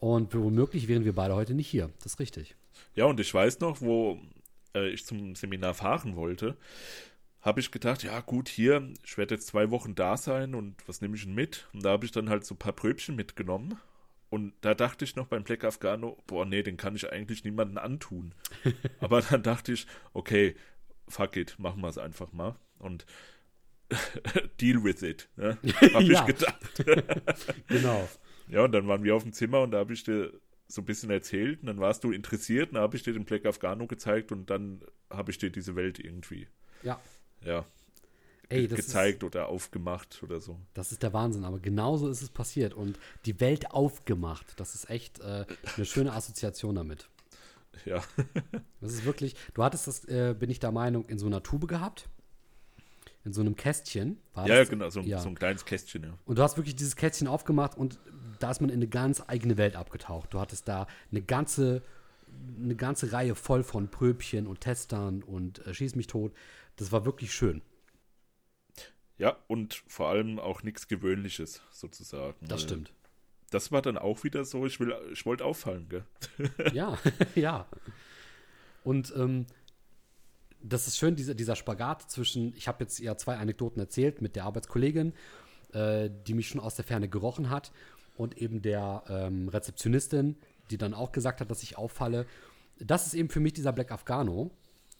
Und 0.00 0.34
womöglich 0.34 0.86
wären 0.86 1.06
wir 1.06 1.14
beide 1.14 1.34
heute 1.34 1.54
nicht 1.54 1.68
hier. 1.68 1.90
Das 2.02 2.12
ist 2.12 2.20
richtig. 2.20 2.56
Ja, 2.94 3.06
und 3.06 3.18
ich 3.20 3.32
weiß 3.32 3.60
noch, 3.60 3.80
wo 3.80 4.20
äh, 4.74 4.90
ich 4.90 5.06
zum 5.06 5.34
Seminar 5.34 5.72
fahren 5.72 6.14
wollte, 6.14 6.58
habe 7.44 7.60
ich 7.60 7.70
gedacht, 7.70 8.02
ja 8.02 8.20
gut, 8.20 8.48
hier, 8.48 8.90
ich 9.04 9.18
werde 9.18 9.34
jetzt 9.34 9.48
zwei 9.48 9.70
Wochen 9.70 9.94
da 9.94 10.16
sein 10.16 10.54
und 10.54 10.76
was 10.88 11.02
nehme 11.02 11.14
ich 11.14 11.24
denn 11.24 11.34
mit? 11.34 11.68
Und 11.74 11.84
da 11.84 11.90
habe 11.90 12.06
ich 12.06 12.12
dann 12.12 12.30
halt 12.30 12.46
so 12.46 12.54
ein 12.54 12.58
paar 12.58 12.72
Pröbchen 12.72 13.16
mitgenommen. 13.16 13.78
Und 14.30 14.54
da 14.62 14.74
dachte 14.74 15.04
ich 15.04 15.14
noch 15.14 15.26
beim 15.26 15.44
Black 15.44 15.62
Afghano, 15.62 16.16
boah, 16.26 16.46
nee, 16.46 16.62
den 16.62 16.78
kann 16.78 16.96
ich 16.96 17.12
eigentlich 17.12 17.44
niemandem 17.44 17.78
antun. 17.78 18.34
Aber 19.00 19.20
dann 19.20 19.42
dachte 19.42 19.72
ich, 19.72 19.86
okay, 20.14 20.56
fuck 21.06 21.36
it, 21.36 21.56
machen 21.58 21.82
wir 21.82 21.88
es 21.88 21.98
einfach 21.98 22.32
mal. 22.32 22.56
Und 22.78 23.04
deal 24.60 24.82
with 24.82 25.02
it, 25.02 25.28
ne? 25.36 25.58
habe 25.92 26.04
ich 26.04 26.24
gedacht. 26.24 26.84
Genau. 27.68 28.08
Ja, 28.48 28.64
und 28.64 28.72
dann 28.72 28.88
waren 28.88 29.04
wir 29.04 29.14
auf 29.14 29.22
dem 29.22 29.34
Zimmer 29.34 29.60
und 29.60 29.70
da 29.70 29.78
habe 29.78 29.92
ich 29.92 30.02
dir 30.02 30.32
so 30.66 30.80
ein 30.80 30.86
bisschen 30.86 31.10
erzählt 31.10 31.60
und 31.60 31.66
dann 31.66 31.78
warst 31.78 32.02
du 32.04 32.10
interessiert 32.10 32.70
und 32.70 32.76
da 32.76 32.80
habe 32.80 32.96
ich 32.96 33.02
dir 33.02 33.12
den 33.12 33.26
Black 33.26 33.44
Afghano 33.44 33.86
gezeigt 33.86 34.32
und 34.32 34.48
dann 34.48 34.80
habe 35.10 35.30
ich 35.30 35.36
dir 35.38 35.50
diese 35.50 35.76
Welt 35.76 35.98
irgendwie, 35.98 36.48
Ja. 36.82 37.00
Ja, 37.44 37.64
Ey, 38.48 38.68
gezeigt 38.68 39.24
oder 39.24 39.48
aufgemacht 39.48 40.22
oder 40.22 40.40
so. 40.40 40.52
Ist, 40.52 40.60
das 40.74 40.92
ist 40.92 41.02
der 41.02 41.12
Wahnsinn, 41.12 41.44
aber 41.44 41.58
genauso 41.58 42.08
ist 42.08 42.22
es 42.22 42.28
passiert 42.28 42.74
und 42.74 42.98
die 43.24 43.40
Welt 43.40 43.70
aufgemacht. 43.70 44.46
Das 44.56 44.74
ist 44.74 44.90
echt 44.90 45.20
äh, 45.20 45.46
eine 45.76 45.86
schöne 45.86 46.12
Assoziation 46.12 46.74
damit. 46.74 47.08
Ja, 47.84 48.02
Das 48.80 48.92
ist 48.92 49.04
wirklich, 49.04 49.34
du 49.54 49.64
hattest 49.64 49.86
das, 49.86 50.04
äh, 50.04 50.34
bin 50.38 50.50
ich 50.50 50.60
der 50.60 50.72
Meinung, 50.72 51.04
in 51.06 51.18
so 51.18 51.26
einer 51.26 51.42
Tube 51.42 51.66
gehabt. 51.66 52.08
In 53.24 53.32
so 53.32 53.40
einem 53.40 53.56
Kästchen. 53.56 54.18
War 54.34 54.46
ja, 54.46 54.56
das? 54.56 54.68
genau, 54.68 54.90
so, 54.90 55.00
Ja. 55.00 55.18
so 55.18 55.28
ein 55.28 55.34
kleines 55.34 55.64
Kästchen, 55.64 56.04
ja. 56.04 56.10
Und 56.26 56.38
du 56.38 56.42
hast 56.42 56.58
wirklich 56.58 56.76
dieses 56.76 56.94
Kästchen 56.94 57.26
aufgemacht 57.26 57.76
und 57.76 57.98
da 58.38 58.50
ist 58.50 58.60
man 58.60 58.68
in 58.68 58.76
eine 58.76 58.88
ganz 58.88 59.22
eigene 59.26 59.56
Welt 59.56 59.76
abgetaucht. 59.76 60.34
Du 60.34 60.40
hattest 60.40 60.68
da 60.68 60.86
eine 61.10 61.22
ganze, 61.22 61.82
eine 62.62 62.76
ganze 62.76 63.12
Reihe 63.12 63.34
voll 63.34 63.62
von 63.62 63.88
Pröbchen 63.88 64.46
und 64.46 64.60
Testern 64.60 65.22
und 65.22 65.64
äh, 65.66 65.74
Schieß 65.74 65.94
mich 65.96 66.06
tot. 66.06 66.32
Das 66.76 66.92
war 66.92 67.04
wirklich 67.04 67.32
schön. 67.32 67.62
Ja, 69.18 69.36
und 69.46 69.82
vor 69.86 70.08
allem 70.08 70.38
auch 70.38 70.62
nichts 70.62 70.88
Gewöhnliches 70.88 71.62
sozusagen. 71.70 72.34
Das 72.46 72.62
stimmt. 72.62 72.92
Das 73.50 73.70
war 73.70 73.82
dann 73.82 73.96
auch 73.96 74.24
wieder 74.24 74.44
so, 74.44 74.66
ich, 74.66 74.80
will, 74.80 74.94
ich 75.12 75.24
wollte 75.24 75.44
auffallen, 75.44 75.88
gell? 75.88 76.04
Ja, 76.72 76.98
ja. 77.36 77.68
Und 78.82 79.14
ähm, 79.16 79.46
das 80.60 80.88
ist 80.88 80.98
schön, 80.98 81.14
dieser, 81.14 81.34
dieser 81.34 81.54
Spagat 81.54 82.10
zwischen, 82.10 82.54
ich 82.56 82.66
habe 82.66 82.82
jetzt 82.82 82.98
ja 82.98 83.16
zwei 83.16 83.36
Anekdoten 83.36 83.80
erzählt 83.80 84.20
mit 84.20 84.34
der 84.34 84.44
Arbeitskollegin, 84.44 85.12
äh, 85.72 86.10
die 86.26 86.34
mich 86.34 86.48
schon 86.48 86.60
aus 86.60 86.74
der 86.74 86.84
Ferne 86.84 87.08
gerochen 87.08 87.50
hat, 87.50 87.70
und 88.16 88.38
eben 88.38 88.62
der 88.62 89.02
ähm, 89.08 89.48
Rezeptionistin, 89.48 90.36
die 90.70 90.78
dann 90.78 90.94
auch 90.94 91.12
gesagt 91.12 91.40
hat, 91.40 91.50
dass 91.50 91.62
ich 91.62 91.78
auffalle. 91.78 92.26
Das 92.78 93.06
ist 93.06 93.14
eben 93.14 93.28
für 93.28 93.40
mich 93.40 93.52
dieser 93.52 93.72
Black 93.72 93.92
Afghano. 93.92 94.50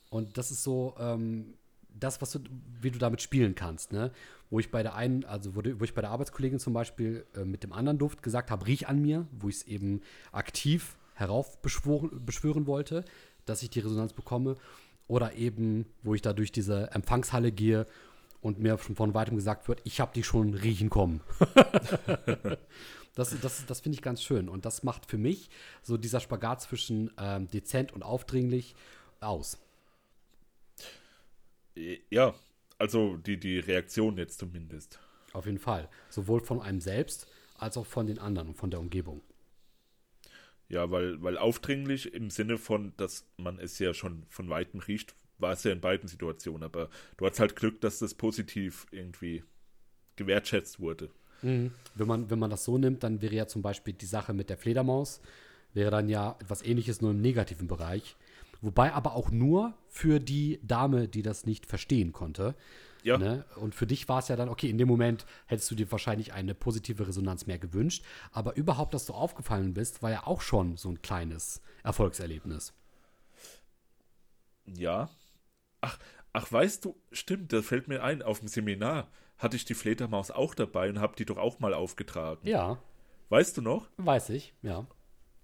Und 0.09 0.37
das 0.37 0.51
ist 0.51 0.63
so 0.63 0.95
ähm, 0.99 1.55
das, 1.99 2.21
was 2.21 2.31
du, 2.31 2.39
wie 2.81 2.91
du 2.91 2.99
damit 2.99 3.21
spielen 3.21 3.55
kannst, 3.55 3.91
ne? 3.91 4.11
Wo 4.49 4.59
ich 4.59 4.71
bei 4.71 4.83
der 4.83 4.95
einen, 4.95 5.25
also 5.25 5.55
wo, 5.55 5.61
wo 5.63 5.83
ich 5.83 5.93
bei 5.93 6.01
der 6.01 6.11
Arbeitskollegin 6.11 6.59
zum 6.59 6.73
Beispiel 6.73 7.25
äh, 7.35 7.43
mit 7.43 7.63
dem 7.63 7.73
anderen 7.73 7.97
Duft 7.97 8.21
gesagt 8.21 8.51
habe, 8.51 8.67
riech 8.67 8.87
an 8.87 9.01
mir, 9.01 9.27
wo 9.31 9.49
ich 9.49 9.55
es 9.55 9.63
eben 9.63 10.01
aktiv 10.31 10.97
heraufbeschworen 11.15 12.25
beschwören 12.25 12.67
wollte, 12.67 13.03
dass 13.45 13.63
ich 13.63 13.69
die 13.69 13.79
Resonanz 13.79 14.13
bekomme. 14.13 14.55
Oder 15.07 15.33
eben, 15.33 15.85
wo 16.01 16.15
ich 16.15 16.21
da 16.21 16.33
durch 16.33 16.51
diese 16.51 16.91
Empfangshalle 16.91 17.51
gehe 17.51 17.85
und 18.45 18.59
mir 18.59 18.77
schon 18.77 18.95
von 18.95 19.15
weitem 19.15 19.35
gesagt 19.35 19.67
wird, 19.67 19.81
ich 19.85 19.99
habe 19.99 20.13
dich 20.13 20.27
schon 20.27 20.53
riechen 20.53 20.91
kommen. 20.91 21.21
das 23.15 23.35
das, 23.39 23.65
das 23.65 23.81
finde 23.81 23.95
ich 23.95 24.03
ganz 24.03 24.21
schön. 24.21 24.49
Und 24.49 24.65
das 24.65 24.83
macht 24.83 25.07
für 25.07 25.17
mich 25.17 25.49
so 25.81 25.97
dieser 25.97 26.19
Spagat 26.19 26.61
zwischen 26.61 27.09
ähm, 27.17 27.47
dezent 27.47 27.91
und 27.91 28.03
aufdringlich 28.03 28.75
aus. 29.19 29.57
Ja, 32.11 32.35
also 32.77 33.17
die, 33.17 33.39
die 33.39 33.57
Reaktion 33.57 34.15
jetzt 34.19 34.37
zumindest. 34.37 34.99
Auf 35.33 35.47
jeden 35.47 35.57
Fall. 35.57 35.89
Sowohl 36.11 36.39
von 36.39 36.61
einem 36.61 36.81
selbst 36.81 37.27
als 37.57 37.77
auch 37.77 37.87
von 37.87 38.05
den 38.05 38.19
anderen 38.19 38.49
und 38.49 38.57
von 38.57 38.69
der 38.69 38.79
Umgebung. 38.79 39.23
Ja, 40.69 40.91
weil, 40.91 41.19
weil 41.23 41.39
aufdringlich 41.39 42.13
im 42.13 42.29
Sinne 42.29 42.59
von, 42.59 42.93
dass 42.97 43.25
man 43.37 43.57
es 43.57 43.79
ja 43.79 43.95
schon 43.95 44.23
von 44.29 44.49
Weitem 44.49 44.81
riecht, 44.81 45.15
war 45.37 45.53
es 45.53 45.63
ja 45.63 45.71
in 45.71 45.81
beiden 45.81 46.07
Situationen. 46.07 46.63
Aber 46.63 46.89
du 47.17 47.25
hast 47.25 47.39
halt 47.39 47.55
Glück, 47.55 47.81
dass 47.81 47.99
das 47.99 48.13
positiv 48.13 48.87
irgendwie 48.91 49.43
gewertschätzt 50.15 50.79
wurde. 50.79 51.09
Wenn 51.41 52.07
man, 52.07 52.29
wenn 52.29 52.39
man 52.39 52.49
das 52.49 52.63
so 52.63 52.77
nimmt, 52.77 53.03
dann 53.03 53.21
wäre 53.21 53.35
ja 53.35 53.47
zum 53.47 53.61
Beispiel 53.61 53.93
die 53.93 54.05
Sache 54.05 54.33
mit 54.33 54.49
der 54.49 54.57
Fledermaus, 54.57 55.21
wäre 55.73 55.91
dann 55.91 56.09
ja 56.09 56.37
etwas 56.39 56.63
ähnliches, 56.63 57.01
nur 57.01 57.11
im 57.11 57.21
negativen 57.21 57.67
Bereich. 57.67 58.15
Wobei 58.61 58.93
aber 58.93 59.13
auch 59.15 59.29
nur 59.29 59.73
für 59.87 60.19
die 60.19 60.59
Dame, 60.63 61.07
die 61.07 61.21
das 61.21 61.45
nicht 61.45 61.65
verstehen 61.65 62.13
konnte. 62.13 62.55
Ja. 63.03 63.19
Ne? 63.19 63.45
Und 63.57 63.75
für 63.75 63.85
dich 63.85 64.09
war 64.09 64.19
es 64.19 64.29
ja 64.29 64.35
dann, 64.35 64.49
okay, 64.49 64.69
in 64.69 64.79
dem 64.79 64.87
Moment 64.87 65.27
hättest 65.45 65.69
du 65.69 65.75
dir 65.75 65.91
wahrscheinlich 65.91 66.33
eine 66.33 66.55
positive 66.55 67.07
Resonanz 67.07 67.45
mehr 67.45 67.59
gewünscht. 67.59 68.03
Aber 68.31 68.55
überhaupt, 68.55 68.95
dass 68.95 69.05
du 69.05 69.13
aufgefallen 69.13 69.75
bist, 69.75 70.01
war 70.01 70.09
ja 70.09 70.25
auch 70.25 70.41
schon 70.41 70.77
so 70.77 70.89
ein 70.89 71.03
kleines 71.03 71.61
Erfolgserlebnis. 71.83 72.73
Ja. 74.65 75.09
Ach, 75.85 75.99
ach, 76.33 76.51
weißt 76.51 76.85
du, 76.85 76.95
stimmt, 77.11 77.53
das 77.53 77.65
fällt 77.65 77.87
mir 77.87 78.03
ein, 78.03 78.21
auf 78.21 78.39
dem 78.39 78.47
Seminar 78.47 79.07
hatte 79.37 79.57
ich 79.57 79.65
die 79.65 79.73
Fledermaus 79.73 80.31
auch 80.31 80.55
dabei 80.55 80.89
und 80.89 80.99
habe 80.99 81.15
die 81.15 81.25
doch 81.25 81.37
auch 81.37 81.59
mal 81.59 81.73
aufgetragen. 81.73 82.47
Ja, 82.47 82.79
Weißt 83.29 83.57
du 83.57 83.61
noch? 83.61 83.89
weiß 83.97 84.29
ich, 84.29 84.53
ja. 84.61 84.85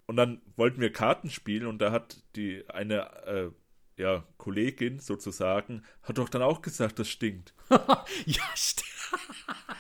Und 0.06 0.16
dann 0.16 0.42
wollten 0.56 0.82
wir 0.82 0.92
Karten 0.92 1.30
spielen 1.30 1.66
und 1.66 1.80
da 1.80 1.92
hat 1.92 2.24
die 2.36 2.64
eine 2.70 3.26
äh, 3.26 3.52
ja, 3.98 4.24
Kollegin 4.38 5.00
sozusagen, 5.00 5.84
hat 6.04 6.18
doch 6.18 6.30
dann 6.30 6.42
auch 6.42 6.62
gesagt, 6.62 7.00
das 7.00 7.10
stinkt. 7.10 7.54
ja, 7.70 8.44
stimmt. 8.56 8.88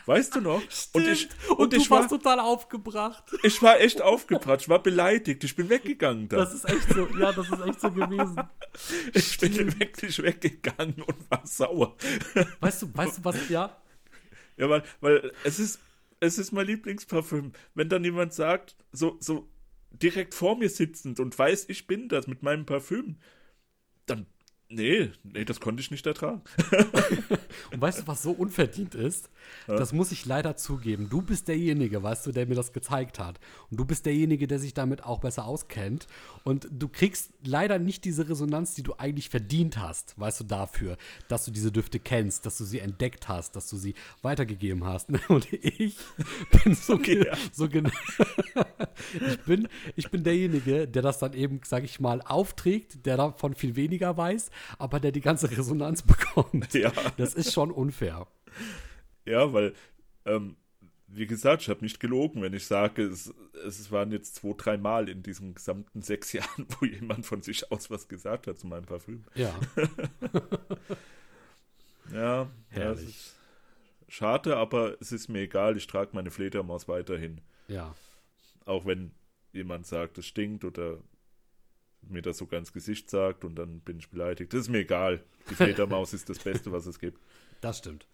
Weißt 0.06 0.36
du 0.36 0.42
noch? 0.42 0.62
Und 0.94 1.08
ich, 1.08 1.30
Und, 1.50 1.60
und 1.60 1.74
du 1.74 1.78
ich, 1.78 1.90
war, 1.90 2.08
total 2.08 2.40
aufgebracht. 2.40 3.24
ich 3.44 3.62
war 3.62 3.80
echt 3.80 4.02
aufgebracht, 4.02 4.62
ich 4.62 4.70
war 4.70 4.82
beleidigt, 4.82 5.44
ich 5.44 5.56
bin 5.56 5.70
weggegangen 5.70 6.28
da. 6.28 6.38
Das 6.38 6.54
ist 6.54 6.66
echt 6.66 6.90
so, 6.94 7.08
ja, 7.18 7.32
das 7.32 7.50
ist 7.50 7.62
echt 7.62 7.82
so 7.82 7.92
gewesen. 7.92 8.42
Ich 9.14 9.38
bin 9.38 9.80
wirklich 9.80 10.22
weggegangen 10.22 11.02
und 11.02 11.30
war 11.30 11.46
sauer. 11.46 11.96
Weißt 12.60 12.82
du, 12.84 12.96
weißt 12.96 13.18
du 13.20 13.26
was, 13.26 13.50
ja? 13.50 13.78
Ja, 14.58 14.70
weil, 14.70 14.84
weil 15.02 15.32
es 15.44 15.60
ist, 15.60 15.80
es 16.20 16.38
ist 16.38 16.52
mein 16.52 16.68
Lieblingsparfüm. 16.68 17.52
Wenn 17.76 17.90
dann 17.90 18.04
jemand 18.04 18.34
sagt, 18.34 18.76
so, 18.92 19.18
so 19.20 19.50
direkt 19.92 20.34
vor 20.34 20.58
mir 20.58 20.70
sitzend 20.70 21.20
und 21.20 21.38
weiß, 21.38 21.66
ich 21.68 21.88
bin 21.88 22.08
das 22.10 22.28
mit 22.28 22.44
meinem 22.44 22.66
Parfüm, 22.66 23.18
nee, 24.72 25.12
nee, 25.24 25.46
das 25.46 25.60
konnte 25.60 25.82
ich 25.82 25.92
nicht 25.92 26.06
ertragen. 26.06 26.42
Und 27.72 27.82
weißt 27.82 28.00
du, 28.00 28.08
was 28.08 28.24
so 28.24 28.32
unverdient 28.32 28.96
ist? 28.96 29.30
Das 29.68 29.94
muss 29.94 30.12
ich 30.12 30.26
leider 30.26 30.56
zugeben. 30.56 31.10
Du 31.10 31.22
bist 31.22 31.48
derjenige, 31.48 32.02
weißt 32.02 32.26
du, 32.26 32.32
der 32.32 32.46
mir 32.48 32.56
das 32.56 32.74
gezeigt 32.74 33.20
hat. 33.20 33.40
Und 33.70 33.80
du 33.80 33.86
bist 33.86 34.06
derjenige, 34.06 34.48
der 34.48 34.60
sich 34.60 34.74
damit 34.74 35.04
auch 35.04 35.20
besser 35.20 35.46
auskennt. 35.46 36.08
Und 36.44 36.68
du 36.72 36.88
kriegst 36.88 37.32
leider 37.44 37.80
nicht 37.80 38.06
diese 38.06 38.28
Resonanz, 38.30 38.74
die 38.74 38.84
du 38.84 38.94
eigentlich 38.98 39.30
verdient 39.30 39.78
hast, 39.78 40.20
weißt 40.20 40.42
du, 40.42 40.44
dafür, 40.46 40.98
dass 41.28 41.46
du 41.46 41.52
diese 41.52 41.72
Düfte 41.72 42.00
kennst, 42.00 42.46
dass 42.46 42.58
du 42.58 42.66
sie 42.66 42.80
entdeckt 42.80 43.28
hast, 43.28 43.56
dass 43.56 43.70
du 43.70 43.78
sie 43.78 43.94
weitergegeben 44.22 44.86
hast. 44.86 45.10
Und 45.30 45.52
ich 45.54 45.98
bin 46.64 46.76
so, 46.76 46.98
ge 46.98 47.26
Ja. 47.26 47.38
so 47.52 47.68
genau. 47.70 47.92
ich, 49.14 49.40
bin, 49.42 49.68
ich 49.96 50.10
bin 50.10 50.24
derjenige, 50.24 50.88
der 50.88 51.02
das 51.02 51.20
dann 51.20 51.34
eben, 51.34 51.62
sag 51.64 51.84
ich 51.84 52.00
mal, 52.00 52.22
aufträgt, 52.22 53.06
der 53.06 53.18
davon 53.18 53.56
viel 53.56 53.76
weniger 53.76 54.16
weiß, 54.18 54.50
aber 54.78 55.00
der 55.00 55.12
die 55.12 55.22
ganze 55.22 55.50
Resonanz 55.52 56.02
bekommt. 56.04 56.74
Ja. 56.74 56.92
Das 57.18 57.34
ist 57.34 57.54
schon 57.54 57.72
unfair. 57.72 58.28
Ja, 59.26 59.54
weil, 59.54 59.74
ähm, 60.26 60.56
wie 61.08 61.28
gesagt, 61.28 61.62
ich 61.64 61.70
habe 61.70 61.82
nicht 61.82 62.00
gelogen, 62.00 62.42
wenn 62.42 62.54
ich 62.54 62.66
sage, 62.66 63.04
es, 63.04 63.34
es 63.66 63.92
waren 63.92 64.12
jetzt 64.12 64.36
zwei, 64.36 64.54
drei 64.58 64.78
Mal 64.78 65.10
in 65.10 65.24
diesen 65.24 65.54
gesamten 65.56 66.02
sechs 66.02 66.32
Jahren, 66.34 66.66
wo 66.80 66.86
jemand 66.86 67.26
von 67.26 67.42
sich 67.42 67.72
aus 67.72 67.90
was 67.90 68.08
gesagt 68.08 68.48
hat 68.48 68.60
zu 68.60 68.68
meinem 68.68 68.86
Parfüm. 68.86 69.26
Ja. 69.36 69.54
Ja, 72.12 72.50
Herrlich. 72.70 73.08
ist 73.08 73.36
schade, 74.10 74.58
aber 74.58 74.98
es 75.00 75.12
ist 75.12 75.30
mir 75.30 75.42
egal, 75.42 75.78
ich 75.78 75.88
trage 75.88 76.10
meine 76.14 76.32
Fledermaus 76.32 76.88
weiterhin. 76.88 77.40
Ja. 77.68 77.96
Auch 78.66 78.86
wenn 78.86 79.12
jemand 79.54 79.86
sagt, 79.86 80.18
es 80.18 80.26
stinkt 80.26 80.66
oder 80.66 80.98
mir 82.10 82.22
das 82.22 82.38
sogar 82.38 82.60
ins 82.60 82.74
Gesicht 82.74 83.10
sagt 83.10 83.46
und 83.46 83.56
dann 83.56 83.80
bin 83.82 84.00
ich 84.00 84.10
beleidigt. 84.10 84.54
Das 84.54 84.62
ist 84.62 84.70
mir 84.70 84.80
egal. 84.80 85.24
Die 85.50 85.56
Fledermaus 85.56 86.14
ist 86.14 86.30
das 86.30 86.40
Beste, 86.40 86.72
was 86.72 86.86
es 86.86 87.00
gibt. 87.00 87.20
Das 87.62 87.78
stimmt. 87.78 88.08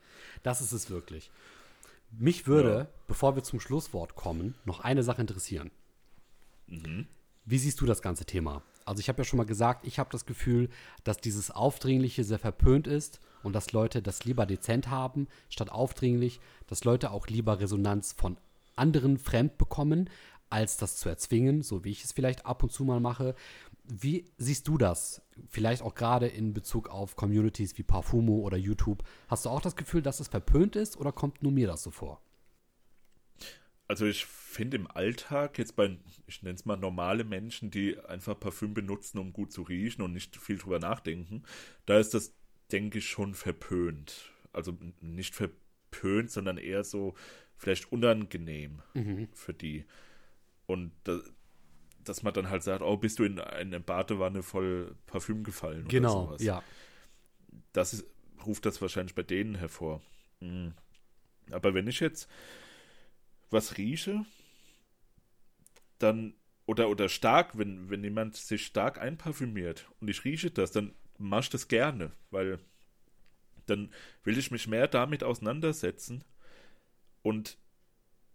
Das 0.44 0.60
ist 0.60 0.74
es 0.74 0.90
wirklich. 0.90 1.32
Mich 2.12 2.48
würde, 2.48 2.70
Ja. 2.80 2.88
bevor 3.08 3.36
wir 3.38 3.44
zum 3.44 3.62
Schlusswort 3.62 4.14
kommen, 4.16 4.56
noch 4.66 4.82
eine 4.82 5.04
Sache 5.04 5.22
interessieren. 5.22 5.72
Mhm. 6.68 7.08
Wie 7.46 7.58
siehst 7.58 7.80
du 7.80 7.86
das 7.86 8.02
ganze 8.02 8.26
Thema? 8.26 8.62
Also 8.84 9.00
ich 9.00 9.08
habe 9.08 9.20
ja 9.20 9.24
schon 9.24 9.38
mal 9.38 9.46
gesagt, 9.46 9.86
ich 9.88 10.00
habe 10.00 10.10
das 10.12 10.26
Gefühl, 10.26 10.70
dass 11.06 11.18
dieses 11.18 11.50
Aufdringliche 11.52 12.26
sehr 12.26 12.40
verpönt 12.40 12.88
ist 12.88 13.22
und 13.44 13.54
dass 13.54 13.72
Leute 13.72 14.02
das 14.02 14.26
lieber 14.26 14.46
dezent 14.46 14.90
haben, 14.90 15.28
statt 15.50 15.72
aufdringlich, 15.72 16.42
dass 16.68 16.84
Leute 16.84 17.12
auch 17.12 17.28
lieber 17.28 17.60
Resonanz 17.62 18.12
von 18.14 18.38
anderen 18.76 19.18
fremd 19.18 19.58
bekommen, 19.58 20.10
als 20.50 20.78
das 20.78 20.96
zu 20.98 21.10
erzwingen, 21.10 21.62
so 21.62 21.84
wie 21.84 21.92
ich 21.92 22.04
es 22.06 22.14
vielleicht 22.14 22.46
ab 22.46 22.64
und 22.64 22.72
zu 22.72 22.84
mal 22.86 23.00
mache. 23.02 23.36
Wie 23.88 24.26
siehst 24.38 24.68
du 24.68 24.78
das? 24.78 25.22
Vielleicht 25.48 25.82
auch 25.82 25.96
gerade 25.96 26.28
in 26.28 26.54
Bezug 26.54 26.90
auf 26.90 27.16
Communities 27.16 27.78
wie 27.78 27.84
Parfumo 27.84 28.40
oder 28.40 28.58
YouTube. 28.58 29.04
Hast 29.28 29.46
du 29.46 29.50
auch 29.50 29.62
das 29.62 29.76
Gefühl, 29.76 30.02
dass 30.02 30.20
es 30.20 30.28
verpönt 30.28 30.76
ist 30.76 30.98
oder 30.98 31.12
kommt 31.12 31.42
nur 31.42 31.52
mir 31.52 31.68
das 31.68 31.84
so 31.84 31.92
vor? 31.92 32.22
Also 33.88 34.06
ich 34.06 34.26
finde 34.26 34.76
im 34.76 34.92
Alltag, 34.92 35.58
jetzt 35.58 35.78
bei, 35.78 35.98
ich 36.28 36.44
nenne 36.44 36.56
es 36.56 36.66
mal 36.66 36.76
normale 36.76 37.24
Menschen, 37.24 37.72
die 37.72 37.98
einfach 37.98 38.38
Parfüm 38.38 38.74
benutzen, 38.74 39.18
um 39.18 39.32
gut 39.32 39.54
zu 39.54 39.62
riechen 39.62 40.02
und 40.02 40.12
nicht 40.12 40.36
viel 40.36 40.58
drüber 40.58 40.80
nachdenken, 40.80 41.44
da 41.86 41.98
ist 41.98 42.14
das, 42.14 42.34
denke 42.72 42.98
ich, 42.98 43.08
schon 43.08 43.34
verpönt. 43.34 44.32
Also 44.52 44.78
nicht 45.00 45.34
verpönt, 45.34 46.32
sondern 46.32 46.58
eher 46.58 46.84
so 46.84 47.16
vielleicht 47.56 47.92
unangenehm 47.92 48.82
für 49.34 49.54
die. 49.54 49.86
Und 50.66 50.92
da, 51.06 51.22
dass 52.10 52.24
man 52.24 52.34
dann 52.34 52.50
halt 52.50 52.64
sagt, 52.64 52.82
oh, 52.82 52.98
bist 52.98 53.20
du 53.20 53.24
in 53.24 53.40
eine 53.40 53.80
Badewanne 53.80 54.44
voll 54.44 54.96
Parfüm 55.08 55.44
gefallen 55.44 55.90
oder 55.90 55.90
Genau, 55.90 56.26
sowas. 56.28 56.42
ja. 56.42 56.64
das 57.74 57.94
ist, 57.94 58.06
ruft 58.46 58.66
das 58.66 58.82
wahrscheinlich 58.82 59.16
bei 59.16 59.24
denen 59.24 59.56
hervor. 59.56 60.02
Mhm. 60.40 60.74
Aber 61.52 61.74
wenn 61.74 61.88
ich 61.88 62.00
jetzt 62.00 62.30
was 63.50 63.78
rieche, 63.78 64.26
dann, 66.00 66.34
oder, 66.66 66.90
oder 66.90 67.10
stark, 67.10 67.58
wenn, 67.58 67.90
wenn 67.90 68.04
jemand 68.04 68.36
sich 68.36 68.66
stark 68.66 69.00
einparfümiert 69.00 69.88
und 70.00 70.10
ich 70.10 70.24
rieche 70.26 70.52
das, 70.52 70.72
dann 70.72 70.94
mache 71.18 71.42
ich 71.42 71.50
das 71.50 71.68
gerne, 71.68 72.12
weil 72.30 72.60
dann 73.66 73.92
will 74.24 74.38
ich 74.38 74.52
mich 74.52 74.68
mehr 74.68 74.88
damit 74.88 75.24
auseinandersetzen 75.24 76.24
und 77.22 77.58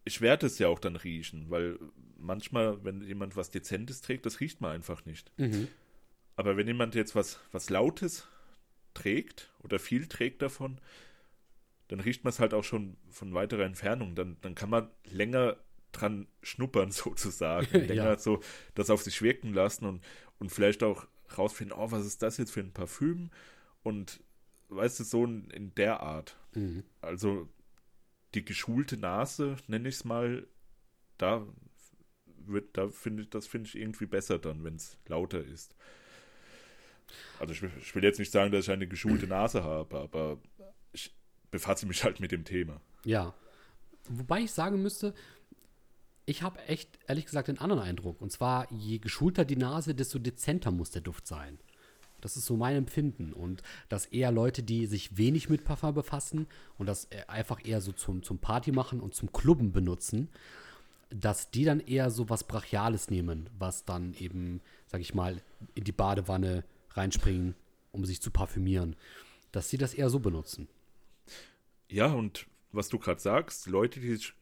ich 0.05 0.21
werde 0.21 0.47
es 0.47 0.59
ja 0.59 0.69
auch 0.69 0.79
dann 0.79 0.97
riechen, 0.97 1.47
weil 1.51 1.79
manchmal, 2.19 2.85
wenn 2.85 3.03
jemand 3.03 3.37
was 3.37 3.51
Dezentes 3.51 4.01
trägt, 4.01 4.27
das 4.27 4.41
riecht 4.41 4.61
man 4.61 4.73
einfach 4.73 5.05
nicht. 5.05 5.33
Mhm. 5.39 5.69
Aber 6.37 6.57
wenn 6.57 6.67
jemand 6.67 6.95
jetzt 6.95 7.15
was, 7.15 7.41
was 7.53 7.71
Lautes 7.71 8.27
trägt 8.95 9.53
oder 9.63 9.79
viel 9.79 10.07
trägt 10.07 10.43
davon, 10.43 10.79
dann 11.89 12.01
riecht 12.01 12.25
man 12.25 12.31
es 12.31 12.41
halt 12.41 12.55
auch 12.55 12.65
schon 12.65 12.97
von 13.11 13.35
weiterer 13.35 13.65
Entfernung. 13.65 14.15
Dann, 14.15 14.39
dann 14.41 14.55
kann 14.55 14.71
man 14.71 14.89
länger 15.05 15.57
dran 15.93 16.27
schnuppern, 16.43 16.91
sozusagen. 16.91 17.67
Länger 17.87 17.95
Ja. 17.95 18.19
so 18.19 18.41
das 18.75 18.91
auf 18.91 19.03
sich 19.03 19.21
wirken 19.23 19.53
lassen 19.53 19.85
und, 19.85 20.03
und 20.39 20.51
vielleicht 20.51 20.83
auch 20.83 21.07
rausfinden, 21.37 21.77
oh, 21.79 21.91
was 21.91 22.07
ist 22.07 22.23
das 22.23 22.39
jetzt 22.39 22.51
für 22.53 22.61
ein 22.61 22.73
Parfüm? 22.73 23.31
Und 23.83 24.21
weißt 24.69 25.01
du, 25.01 25.05
so 25.05 25.25
in, 25.25 25.51
in 25.51 25.75
der 25.75 26.01
Art. 26.01 26.37
Mhm. 26.55 26.85
Also 27.01 27.49
die 28.35 28.45
geschulte 28.45 28.97
Nase, 28.97 29.57
nenne 29.67 29.89
ich 29.89 29.97
es 29.97 30.05
mal, 30.05 30.47
da 31.19 31.47
wird, 32.47 32.77
da 32.77 32.89
finde 32.89 33.23
ich, 33.23 33.31
das 33.31 33.47
finde 33.47 33.69
ich 33.69 33.77
irgendwie 33.79 34.07
besser 34.07 34.39
dann, 34.39 34.65
wenn 34.65 34.77
es 34.77 34.97
lauter 35.07 35.43
ist. 35.45 35.75
Also 37.39 37.53
ich, 37.53 37.63
will- 37.63 37.71
ich 37.81 37.95
will 37.95 38.03
jetzt 38.05 38.19
nicht 38.19 38.33
sagen, 38.33 38.53
dass 38.53 38.65
ich 38.65 38.71
eine 38.71 38.87
geschulte 38.89 39.27
Nase 39.27 39.65
habe, 39.65 39.99
aber 40.01 40.39
ich 40.93 41.15
befasse 41.51 41.87
mich 41.87 42.03
halt 42.05 42.21
mit 42.21 42.33
dem 42.33 42.45
Thema. 42.45 42.81
Ja. 43.05 43.35
Wobei 44.09 44.41
ich 44.41 44.53
sagen 44.53 44.83
müsste, 44.83 45.15
ich 46.25 46.43
habe 46.43 46.61
echt, 46.67 46.99
ehrlich 47.07 47.27
gesagt, 47.27 47.49
den 47.49 47.59
anderen 47.59 47.83
Eindruck. 47.83 48.21
Und 48.21 48.31
zwar, 48.33 48.71
je 48.73 48.99
geschulter 48.99 49.45
die 49.45 49.57
Nase, 49.57 49.95
desto 49.95 50.19
dezenter 50.19 50.71
muss 50.71 50.91
der 50.91 51.03
Duft 51.03 51.27
sein. 51.27 51.59
Das 52.23 52.37
ist 52.37 52.47
so 52.47 52.57
mein 52.57 52.77
Empfinden. 52.77 53.35
Und 53.35 53.63
dass 53.91 54.07
eher 54.07 54.33
Leute, 54.33 54.63
die 54.63 54.87
sich 54.87 55.19
wenig 55.19 55.51
mit 55.51 55.65
Parfum 55.65 55.93
befassen 55.93 56.47
und 56.79 56.87
das 56.87 57.05
äh, 57.07 57.25
einfach 57.29 57.61
eher 57.63 57.83
so 57.83 57.93
zum, 57.93 58.23
zum 58.23 58.39
Party 58.39 58.73
machen 58.73 59.01
und 59.01 59.15
zum 59.15 59.31
Klubben 59.33 59.73
benutzen, 59.73 60.31
dass 61.11 61.51
die 61.51 61.65
dann 61.65 61.81
eher 61.81 62.11
so 62.11 62.31
was 62.31 62.45
Brachiales 62.45 63.11
nehmen, 63.11 63.51
was 63.59 63.85
dann 63.85 64.15
eben, 64.15 64.63
sag 64.87 65.03
ich 65.03 65.13
mal, 65.13 65.43
in 65.75 65.85
die 65.85 65.93
Badewanne 65.93 66.65
reinspringen, 66.93 67.55
um 67.91 68.07
sich 68.07 68.23
zu 68.23 68.31
parfümieren. 68.31 68.97
Dass 69.51 69.69
sie 69.69 69.77
das 69.77 69.93
eher 69.93 70.09
so 70.09 70.21
benutzen. 70.21 70.69
Ja, 71.91 72.07
und 72.07 72.47
was 72.71 72.89
du 72.89 72.99
gerade 72.99 73.21
sagst, 73.21 73.67
Leute, 73.67 74.01
die 74.01 74.15
sich 74.15 74.33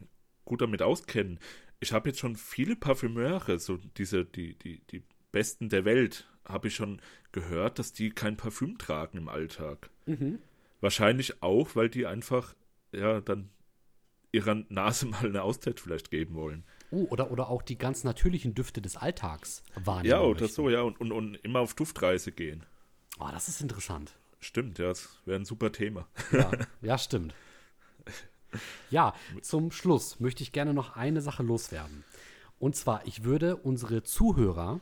gut 0.44 0.60
damit 0.60 0.82
auskennen, 0.82 1.40
ich 1.80 1.92
habe 1.92 2.10
jetzt 2.10 2.20
schon 2.20 2.36
viele 2.36 2.76
Parfümeure, 2.76 3.58
so 3.58 3.78
diese, 3.96 4.24
die, 4.24 4.54
die, 4.54 4.80
die 4.90 5.02
besten 5.32 5.68
der 5.70 5.84
Welt, 5.84 6.28
habe 6.52 6.68
ich 6.68 6.74
schon 6.74 7.00
gehört, 7.32 7.78
dass 7.78 7.92
die 7.92 8.10
kein 8.10 8.36
Parfüm 8.36 8.78
tragen 8.78 9.18
im 9.18 9.28
Alltag. 9.28 9.90
Wahrscheinlich 10.80 11.42
auch, 11.42 11.76
weil 11.76 11.88
die 11.88 12.06
einfach, 12.06 12.54
ja, 12.92 13.20
dann 13.20 13.50
ihrer 14.32 14.62
Nase 14.68 15.06
mal 15.06 15.26
eine 15.26 15.42
Auszeit 15.42 15.80
vielleicht 15.80 16.10
geben 16.10 16.34
wollen. 16.34 16.64
Oh, 16.90 17.06
oder, 17.10 17.30
oder 17.30 17.48
auch 17.48 17.62
die 17.62 17.78
ganz 17.78 18.02
natürlichen 18.02 18.54
Düfte 18.54 18.82
des 18.82 18.96
Alltags 18.96 19.62
wahrnehmen. 19.76 20.10
Ja, 20.10 20.20
oder 20.20 20.40
möchten. 20.42 20.54
so, 20.54 20.70
ja, 20.70 20.82
und, 20.82 21.00
und, 21.00 21.12
und 21.12 21.36
immer 21.36 21.60
auf 21.60 21.74
Duftreise 21.74 22.32
gehen. 22.32 22.66
Oh, 23.18 23.28
das 23.30 23.48
ist 23.48 23.60
interessant. 23.60 24.16
Stimmt, 24.40 24.78
ja, 24.78 24.86
das 24.88 25.20
wäre 25.26 25.38
ein 25.38 25.44
super 25.44 25.70
Thema. 25.70 26.08
Ja, 26.32 26.50
ja, 26.82 26.98
stimmt. 26.98 27.34
Ja, 28.90 29.14
zum 29.42 29.70
Schluss 29.70 30.18
möchte 30.18 30.42
ich 30.42 30.50
gerne 30.50 30.74
noch 30.74 30.96
eine 30.96 31.20
Sache 31.20 31.42
loswerden. 31.42 32.04
Und 32.58 32.74
zwar, 32.74 33.06
ich 33.06 33.22
würde 33.22 33.56
unsere 33.56 34.02
Zuhörer 34.02 34.80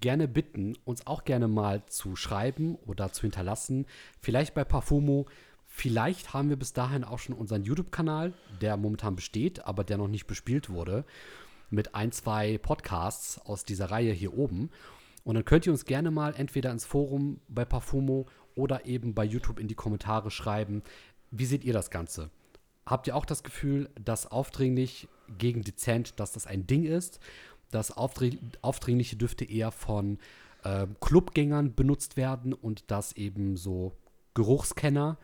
gerne 0.00 0.28
bitten, 0.28 0.76
uns 0.84 1.06
auch 1.06 1.24
gerne 1.24 1.48
mal 1.48 1.84
zu 1.86 2.16
schreiben 2.16 2.76
oder 2.86 3.12
zu 3.12 3.22
hinterlassen. 3.22 3.86
Vielleicht 4.20 4.54
bei 4.54 4.64
Parfumo. 4.64 5.26
Vielleicht 5.66 6.34
haben 6.34 6.48
wir 6.48 6.56
bis 6.56 6.72
dahin 6.72 7.04
auch 7.04 7.18
schon 7.18 7.36
unseren 7.36 7.62
YouTube-Kanal, 7.62 8.32
der 8.60 8.76
momentan 8.76 9.14
besteht, 9.14 9.64
aber 9.64 9.84
der 9.84 9.98
noch 9.98 10.08
nicht 10.08 10.26
bespielt 10.26 10.68
wurde, 10.68 11.04
mit 11.70 11.94
ein, 11.94 12.10
zwei 12.10 12.58
Podcasts 12.58 13.38
aus 13.38 13.64
dieser 13.64 13.90
Reihe 13.90 14.12
hier 14.12 14.36
oben. 14.36 14.70
Und 15.22 15.36
dann 15.36 15.44
könnt 15.44 15.66
ihr 15.66 15.72
uns 15.72 15.84
gerne 15.84 16.10
mal 16.10 16.34
entweder 16.34 16.72
ins 16.72 16.84
Forum 16.84 17.40
bei 17.48 17.64
Parfumo 17.64 18.26
oder 18.54 18.86
eben 18.86 19.14
bei 19.14 19.24
YouTube 19.24 19.60
in 19.60 19.68
die 19.68 19.74
Kommentare 19.74 20.30
schreiben. 20.30 20.82
Wie 21.30 21.44
seht 21.44 21.64
ihr 21.64 21.72
das 21.72 21.90
Ganze? 21.90 22.30
Habt 22.84 23.06
ihr 23.06 23.14
auch 23.14 23.26
das 23.26 23.44
Gefühl, 23.44 23.88
dass 23.94 24.26
aufdringlich 24.26 25.08
gegen 25.38 25.62
dezent, 25.62 26.18
dass 26.18 26.32
das 26.32 26.46
ein 26.46 26.66
Ding 26.66 26.84
ist? 26.84 27.20
Dass 27.70 27.92
aufdringliche 27.92 29.16
Düfte 29.16 29.44
eher 29.44 29.70
von 29.70 30.18
äh, 30.64 30.86
Clubgängern 31.00 31.74
benutzt 31.74 32.16
werden 32.16 32.52
und 32.52 32.90
dass 32.90 33.12
eben 33.12 33.56
so 33.56 33.96
Geruchskenner, 34.34 35.18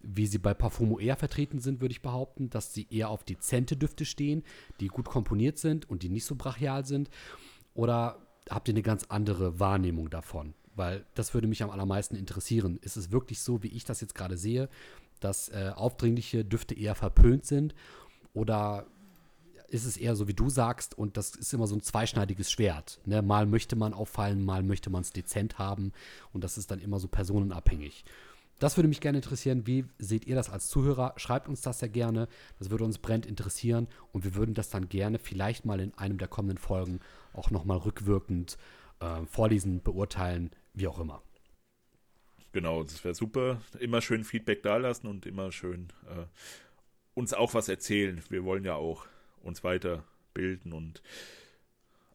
wie 0.00 0.26
sie 0.26 0.38
bei 0.38 0.54
Parfumo 0.54 0.98
eher 0.98 1.16
vertreten 1.16 1.58
sind, 1.60 1.80
würde 1.80 1.92
ich 1.92 2.02
behaupten, 2.02 2.50
dass 2.50 2.72
sie 2.72 2.86
eher 2.90 3.08
auf 3.10 3.24
dezente 3.24 3.76
Düfte 3.76 4.04
stehen, 4.04 4.44
die 4.80 4.88
gut 4.88 5.06
komponiert 5.06 5.58
sind 5.58 5.88
und 5.90 6.02
die 6.02 6.08
nicht 6.08 6.24
so 6.24 6.36
brachial 6.36 6.84
sind? 6.84 7.10
Oder 7.74 8.18
habt 8.48 8.68
ihr 8.68 8.74
eine 8.74 8.82
ganz 8.82 9.04
andere 9.08 9.58
Wahrnehmung 9.58 10.10
davon? 10.10 10.54
Weil 10.74 11.04
das 11.14 11.34
würde 11.34 11.48
mich 11.48 11.62
am 11.62 11.70
allermeisten 11.70 12.14
interessieren. 12.14 12.78
Ist 12.82 12.96
es 12.96 13.10
wirklich 13.10 13.40
so, 13.40 13.62
wie 13.62 13.68
ich 13.68 13.84
das 13.84 14.00
jetzt 14.00 14.14
gerade 14.14 14.36
sehe, 14.36 14.68
dass 15.20 15.48
äh, 15.48 15.72
aufdringliche 15.74 16.44
Düfte 16.44 16.74
eher 16.74 16.94
verpönt 16.94 17.44
sind? 17.44 17.74
Oder 18.34 18.86
ist 19.68 19.84
es 19.84 19.96
eher 19.96 20.16
so, 20.16 20.28
wie 20.28 20.34
du 20.34 20.48
sagst, 20.48 20.96
und 20.96 21.16
das 21.16 21.34
ist 21.34 21.52
immer 21.52 21.66
so 21.66 21.76
ein 21.76 21.82
zweischneidiges 21.82 22.50
Schwert. 22.50 23.00
Ne? 23.04 23.22
Mal 23.22 23.46
möchte 23.46 23.76
man 23.76 23.92
auffallen, 23.92 24.44
mal 24.44 24.62
möchte 24.62 24.90
man 24.90 25.02
es 25.02 25.10
dezent 25.10 25.58
haben 25.58 25.92
und 26.32 26.42
das 26.42 26.58
ist 26.58 26.70
dann 26.70 26.80
immer 26.80 26.98
so 26.98 27.08
personenabhängig. 27.08 28.04
Das 28.58 28.76
würde 28.76 28.88
mich 28.88 29.00
gerne 29.00 29.18
interessieren. 29.18 29.66
Wie 29.66 29.84
seht 29.98 30.26
ihr 30.26 30.34
das 30.34 30.50
als 30.50 30.66
Zuhörer? 30.66 31.14
Schreibt 31.16 31.48
uns 31.48 31.60
das 31.60 31.78
sehr 31.78 31.88
gerne. 31.88 32.26
Das 32.58 32.70
würde 32.70 32.84
uns 32.84 32.98
brennend 32.98 33.26
interessieren 33.26 33.86
und 34.12 34.24
wir 34.24 34.34
würden 34.34 34.54
das 34.54 34.68
dann 34.68 34.88
gerne 34.88 35.18
vielleicht 35.18 35.64
mal 35.64 35.78
in 35.80 35.94
einem 35.94 36.18
der 36.18 36.28
kommenden 36.28 36.58
Folgen 36.58 36.98
auch 37.34 37.50
nochmal 37.50 37.78
rückwirkend 37.78 38.58
äh, 39.00 39.24
vorlesen, 39.26 39.80
beurteilen, 39.82 40.50
wie 40.74 40.88
auch 40.88 40.98
immer. 40.98 41.22
Genau, 42.52 42.82
das 42.82 43.04
wäre 43.04 43.14
super. 43.14 43.60
Immer 43.78 44.00
schön 44.00 44.24
Feedback 44.24 44.62
dalassen 44.62 45.06
und 45.06 45.26
immer 45.26 45.52
schön 45.52 45.88
äh, 46.08 46.24
uns 47.14 47.34
auch 47.34 47.54
was 47.54 47.68
erzählen. 47.68 48.20
Wir 48.28 48.44
wollen 48.44 48.64
ja 48.64 48.74
auch 48.74 49.06
uns 49.42 49.64
weiterbilden 49.64 50.72
und 50.72 51.02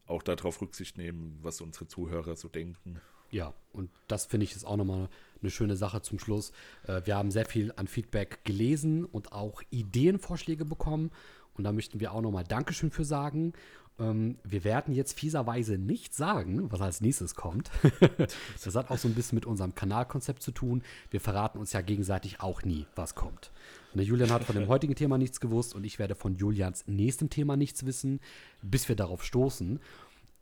auch 0.06 0.22
darauf 0.22 0.60
Rücksicht 0.60 0.98
nehmen, 0.98 1.38
was 1.42 1.60
unsere 1.60 1.86
Zuhörer 1.86 2.36
so 2.36 2.48
denken. 2.48 3.00
Ja, 3.30 3.52
und 3.72 3.90
das 4.06 4.26
finde 4.26 4.44
ich 4.44 4.54
ist 4.54 4.64
auch 4.64 4.76
nochmal 4.76 5.08
eine 5.40 5.50
schöne 5.50 5.76
Sache 5.76 6.02
zum 6.02 6.18
Schluss. 6.18 6.52
Äh, 6.86 7.02
wir 7.04 7.16
haben 7.16 7.30
sehr 7.30 7.46
viel 7.46 7.72
an 7.76 7.88
Feedback 7.88 8.44
gelesen 8.44 9.04
und 9.04 9.32
auch 9.32 9.62
Ideenvorschläge 9.70 10.64
bekommen. 10.64 11.10
Und 11.54 11.64
da 11.64 11.72
möchten 11.72 12.00
wir 12.00 12.12
auch 12.12 12.20
nochmal 12.20 12.44
Dankeschön 12.44 12.90
für 12.90 13.04
sagen. 13.04 13.52
Ähm, 13.98 14.38
wir 14.44 14.64
werden 14.64 14.94
jetzt 14.94 15.18
fieserweise 15.18 15.78
nicht 15.78 16.14
sagen, 16.14 16.70
was 16.70 16.80
als 16.80 17.00
nächstes 17.00 17.34
kommt. 17.34 17.70
das 18.18 18.74
hat 18.74 18.90
auch 18.90 18.98
so 18.98 19.08
ein 19.08 19.14
bisschen 19.14 19.36
mit 19.36 19.46
unserem 19.46 19.74
Kanalkonzept 19.74 20.42
zu 20.42 20.52
tun. 20.52 20.82
Wir 21.10 21.20
verraten 21.20 21.58
uns 21.58 21.72
ja 21.72 21.80
gegenseitig 21.80 22.40
auch 22.40 22.62
nie, 22.62 22.86
was 22.94 23.14
kommt. 23.14 23.50
Der 23.94 24.04
Julian 24.04 24.30
hat 24.30 24.44
von 24.44 24.56
dem 24.56 24.68
heutigen 24.68 24.96
Thema 24.96 25.18
nichts 25.18 25.40
gewusst 25.40 25.74
und 25.74 25.84
ich 25.84 25.98
werde 25.98 26.14
von 26.14 26.34
Julians 26.34 26.84
nächstem 26.88 27.30
Thema 27.30 27.56
nichts 27.56 27.86
wissen, 27.86 28.20
bis 28.60 28.88
wir 28.88 28.96
darauf 28.96 29.24
stoßen. 29.24 29.78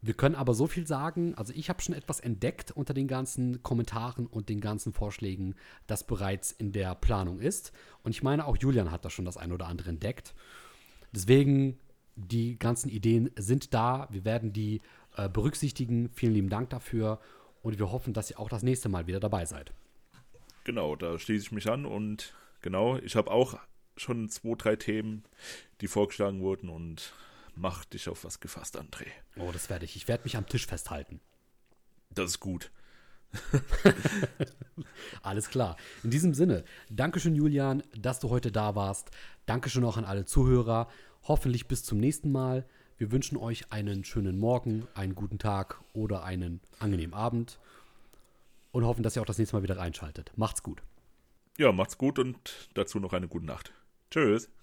Wir 0.00 0.14
können 0.14 0.34
aber 0.34 0.54
so 0.54 0.66
viel 0.66 0.86
sagen, 0.86 1.34
also 1.36 1.52
ich 1.54 1.68
habe 1.68 1.80
schon 1.80 1.94
etwas 1.94 2.18
entdeckt 2.18 2.72
unter 2.72 2.92
den 2.92 3.06
ganzen 3.06 3.62
Kommentaren 3.62 4.26
und 4.26 4.48
den 4.48 4.60
ganzen 4.60 4.92
Vorschlägen, 4.92 5.54
das 5.86 6.04
bereits 6.04 6.50
in 6.50 6.72
der 6.72 6.94
Planung 6.96 7.40
ist. 7.40 7.72
Und 8.02 8.10
ich 8.10 8.22
meine, 8.22 8.46
auch 8.46 8.56
Julian 8.56 8.90
hat 8.90 9.04
da 9.04 9.10
schon 9.10 9.24
das 9.24 9.36
ein 9.36 9.52
oder 9.52 9.66
andere 9.66 9.90
entdeckt. 9.90 10.34
Deswegen 11.12 11.78
die 12.16 12.58
ganzen 12.58 12.88
Ideen 12.88 13.30
sind 13.36 13.74
da. 13.74 14.08
Wir 14.10 14.24
werden 14.24 14.52
die 14.52 14.80
äh, 15.16 15.28
berücksichtigen. 15.28 16.08
Vielen 16.08 16.34
lieben 16.34 16.48
Dank 16.48 16.70
dafür. 16.70 17.20
Und 17.62 17.78
wir 17.78 17.92
hoffen, 17.92 18.12
dass 18.12 18.30
ihr 18.30 18.40
auch 18.40 18.48
das 18.48 18.64
nächste 18.64 18.88
Mal 18.88 19.06
wieder 19.06 19.20
dabei 19.20 19.44
seid. 19.44 19.72
Genau, 20.64 20.96
da 20.96 21.18
schließe 21.18 21.46
ich 21.46 21.52
mich 21.52 21.70
an. 21.70 21.86
Und 21.86 22.34
genau, 22.62 22.96
ich 22.98 23.16
habe 23.16 23.30
auch 23.30 23.58
schon 23.96 24.28
zwei, 24.28 24.54
drei 24.56 24.76
Themen, 24.76 25.24
die 25.80 25.88
vorgeschlagen 25.88 26.40
wurden. 26.40 26.68
Und 26.68 27.12
mach 27.54 27.84
dich 27.84 28.08
auf 28.08 28.24
was 28.24 28.40
gefasst, 28.40 28.78
André. 28.78 29.06
Oh, 29.36 29.50
das 29.52 29.68
werde 29.70 29.84
ich. 29.84 29.96
Ich 29.96 30.08
werde 30.08 30.24
mich 30.24 30.36
am 30.36 30.46
Tisch 30.46 30.66
festhalten. 30.66 31.20
Das 32.10 32.30
ist 32.30 32.40
gut. 32.40 32.70
Alles 35.22 35.48
klar. 35.48 35.76
In 36.02 36.10
diesem 36.10 36.34
Sinne, 36.34 36.64
Dankeschön, 36.90 37.34
Julian, 37.34 37.82
dass 37.96 38.20
du 38.20 38.30
heute 38.30 38.52
da 38.52 38.74
warst. 38.74 39.10
Dankeschön 39.46 39.84
auch 39.84 39.96
an 39.96 40.04
alle 40.04 40.26
Zuhörer. 40.26 40.88
Hoffentlich 41.22 41.66
bis 41.66 41.82
zum 41.84 41.98
nächsten 41.98 42.30
Mal. 42.30 42.66
Wir 42.98 43.10
wünschen 43.10 43.38
euch 43.38 43.72
einen 43.72 44.04
schönen 44.04 44.38
Morgen, 44.38 44.86
einen 44.94 45.14
guten 45.14 45.38
Tag 45.38 45.80
oder 45.92 46.24
einen 46.24 46.60
angenehmen 46.78 47.14
Abend 47.14 47.58
und 48.70 48.84
hoffen, 48.84 49.02
dass 49.02 49.16
ihr 49.16 49.22
auch 49.22 49.26
das 49.26 49.38
nächste 49.38 49.56
Mal 49.56 49.62
wieder 49.62 49.78
reinschaltet. 49.78 50.32
Macht's 50.36 50.62
gut. 50.62 50.82
Ja, 51.58 51.72
macht's 51.72 51.98
gut 51.98 52.18
und 52.18 52.70
dazu 52.74 52.98
noch 53.00 53.12
eine 53.12 53.28
gute 53.28 53.46
Nacht. 53.46 53.72
Tschüss. 54.10 54.50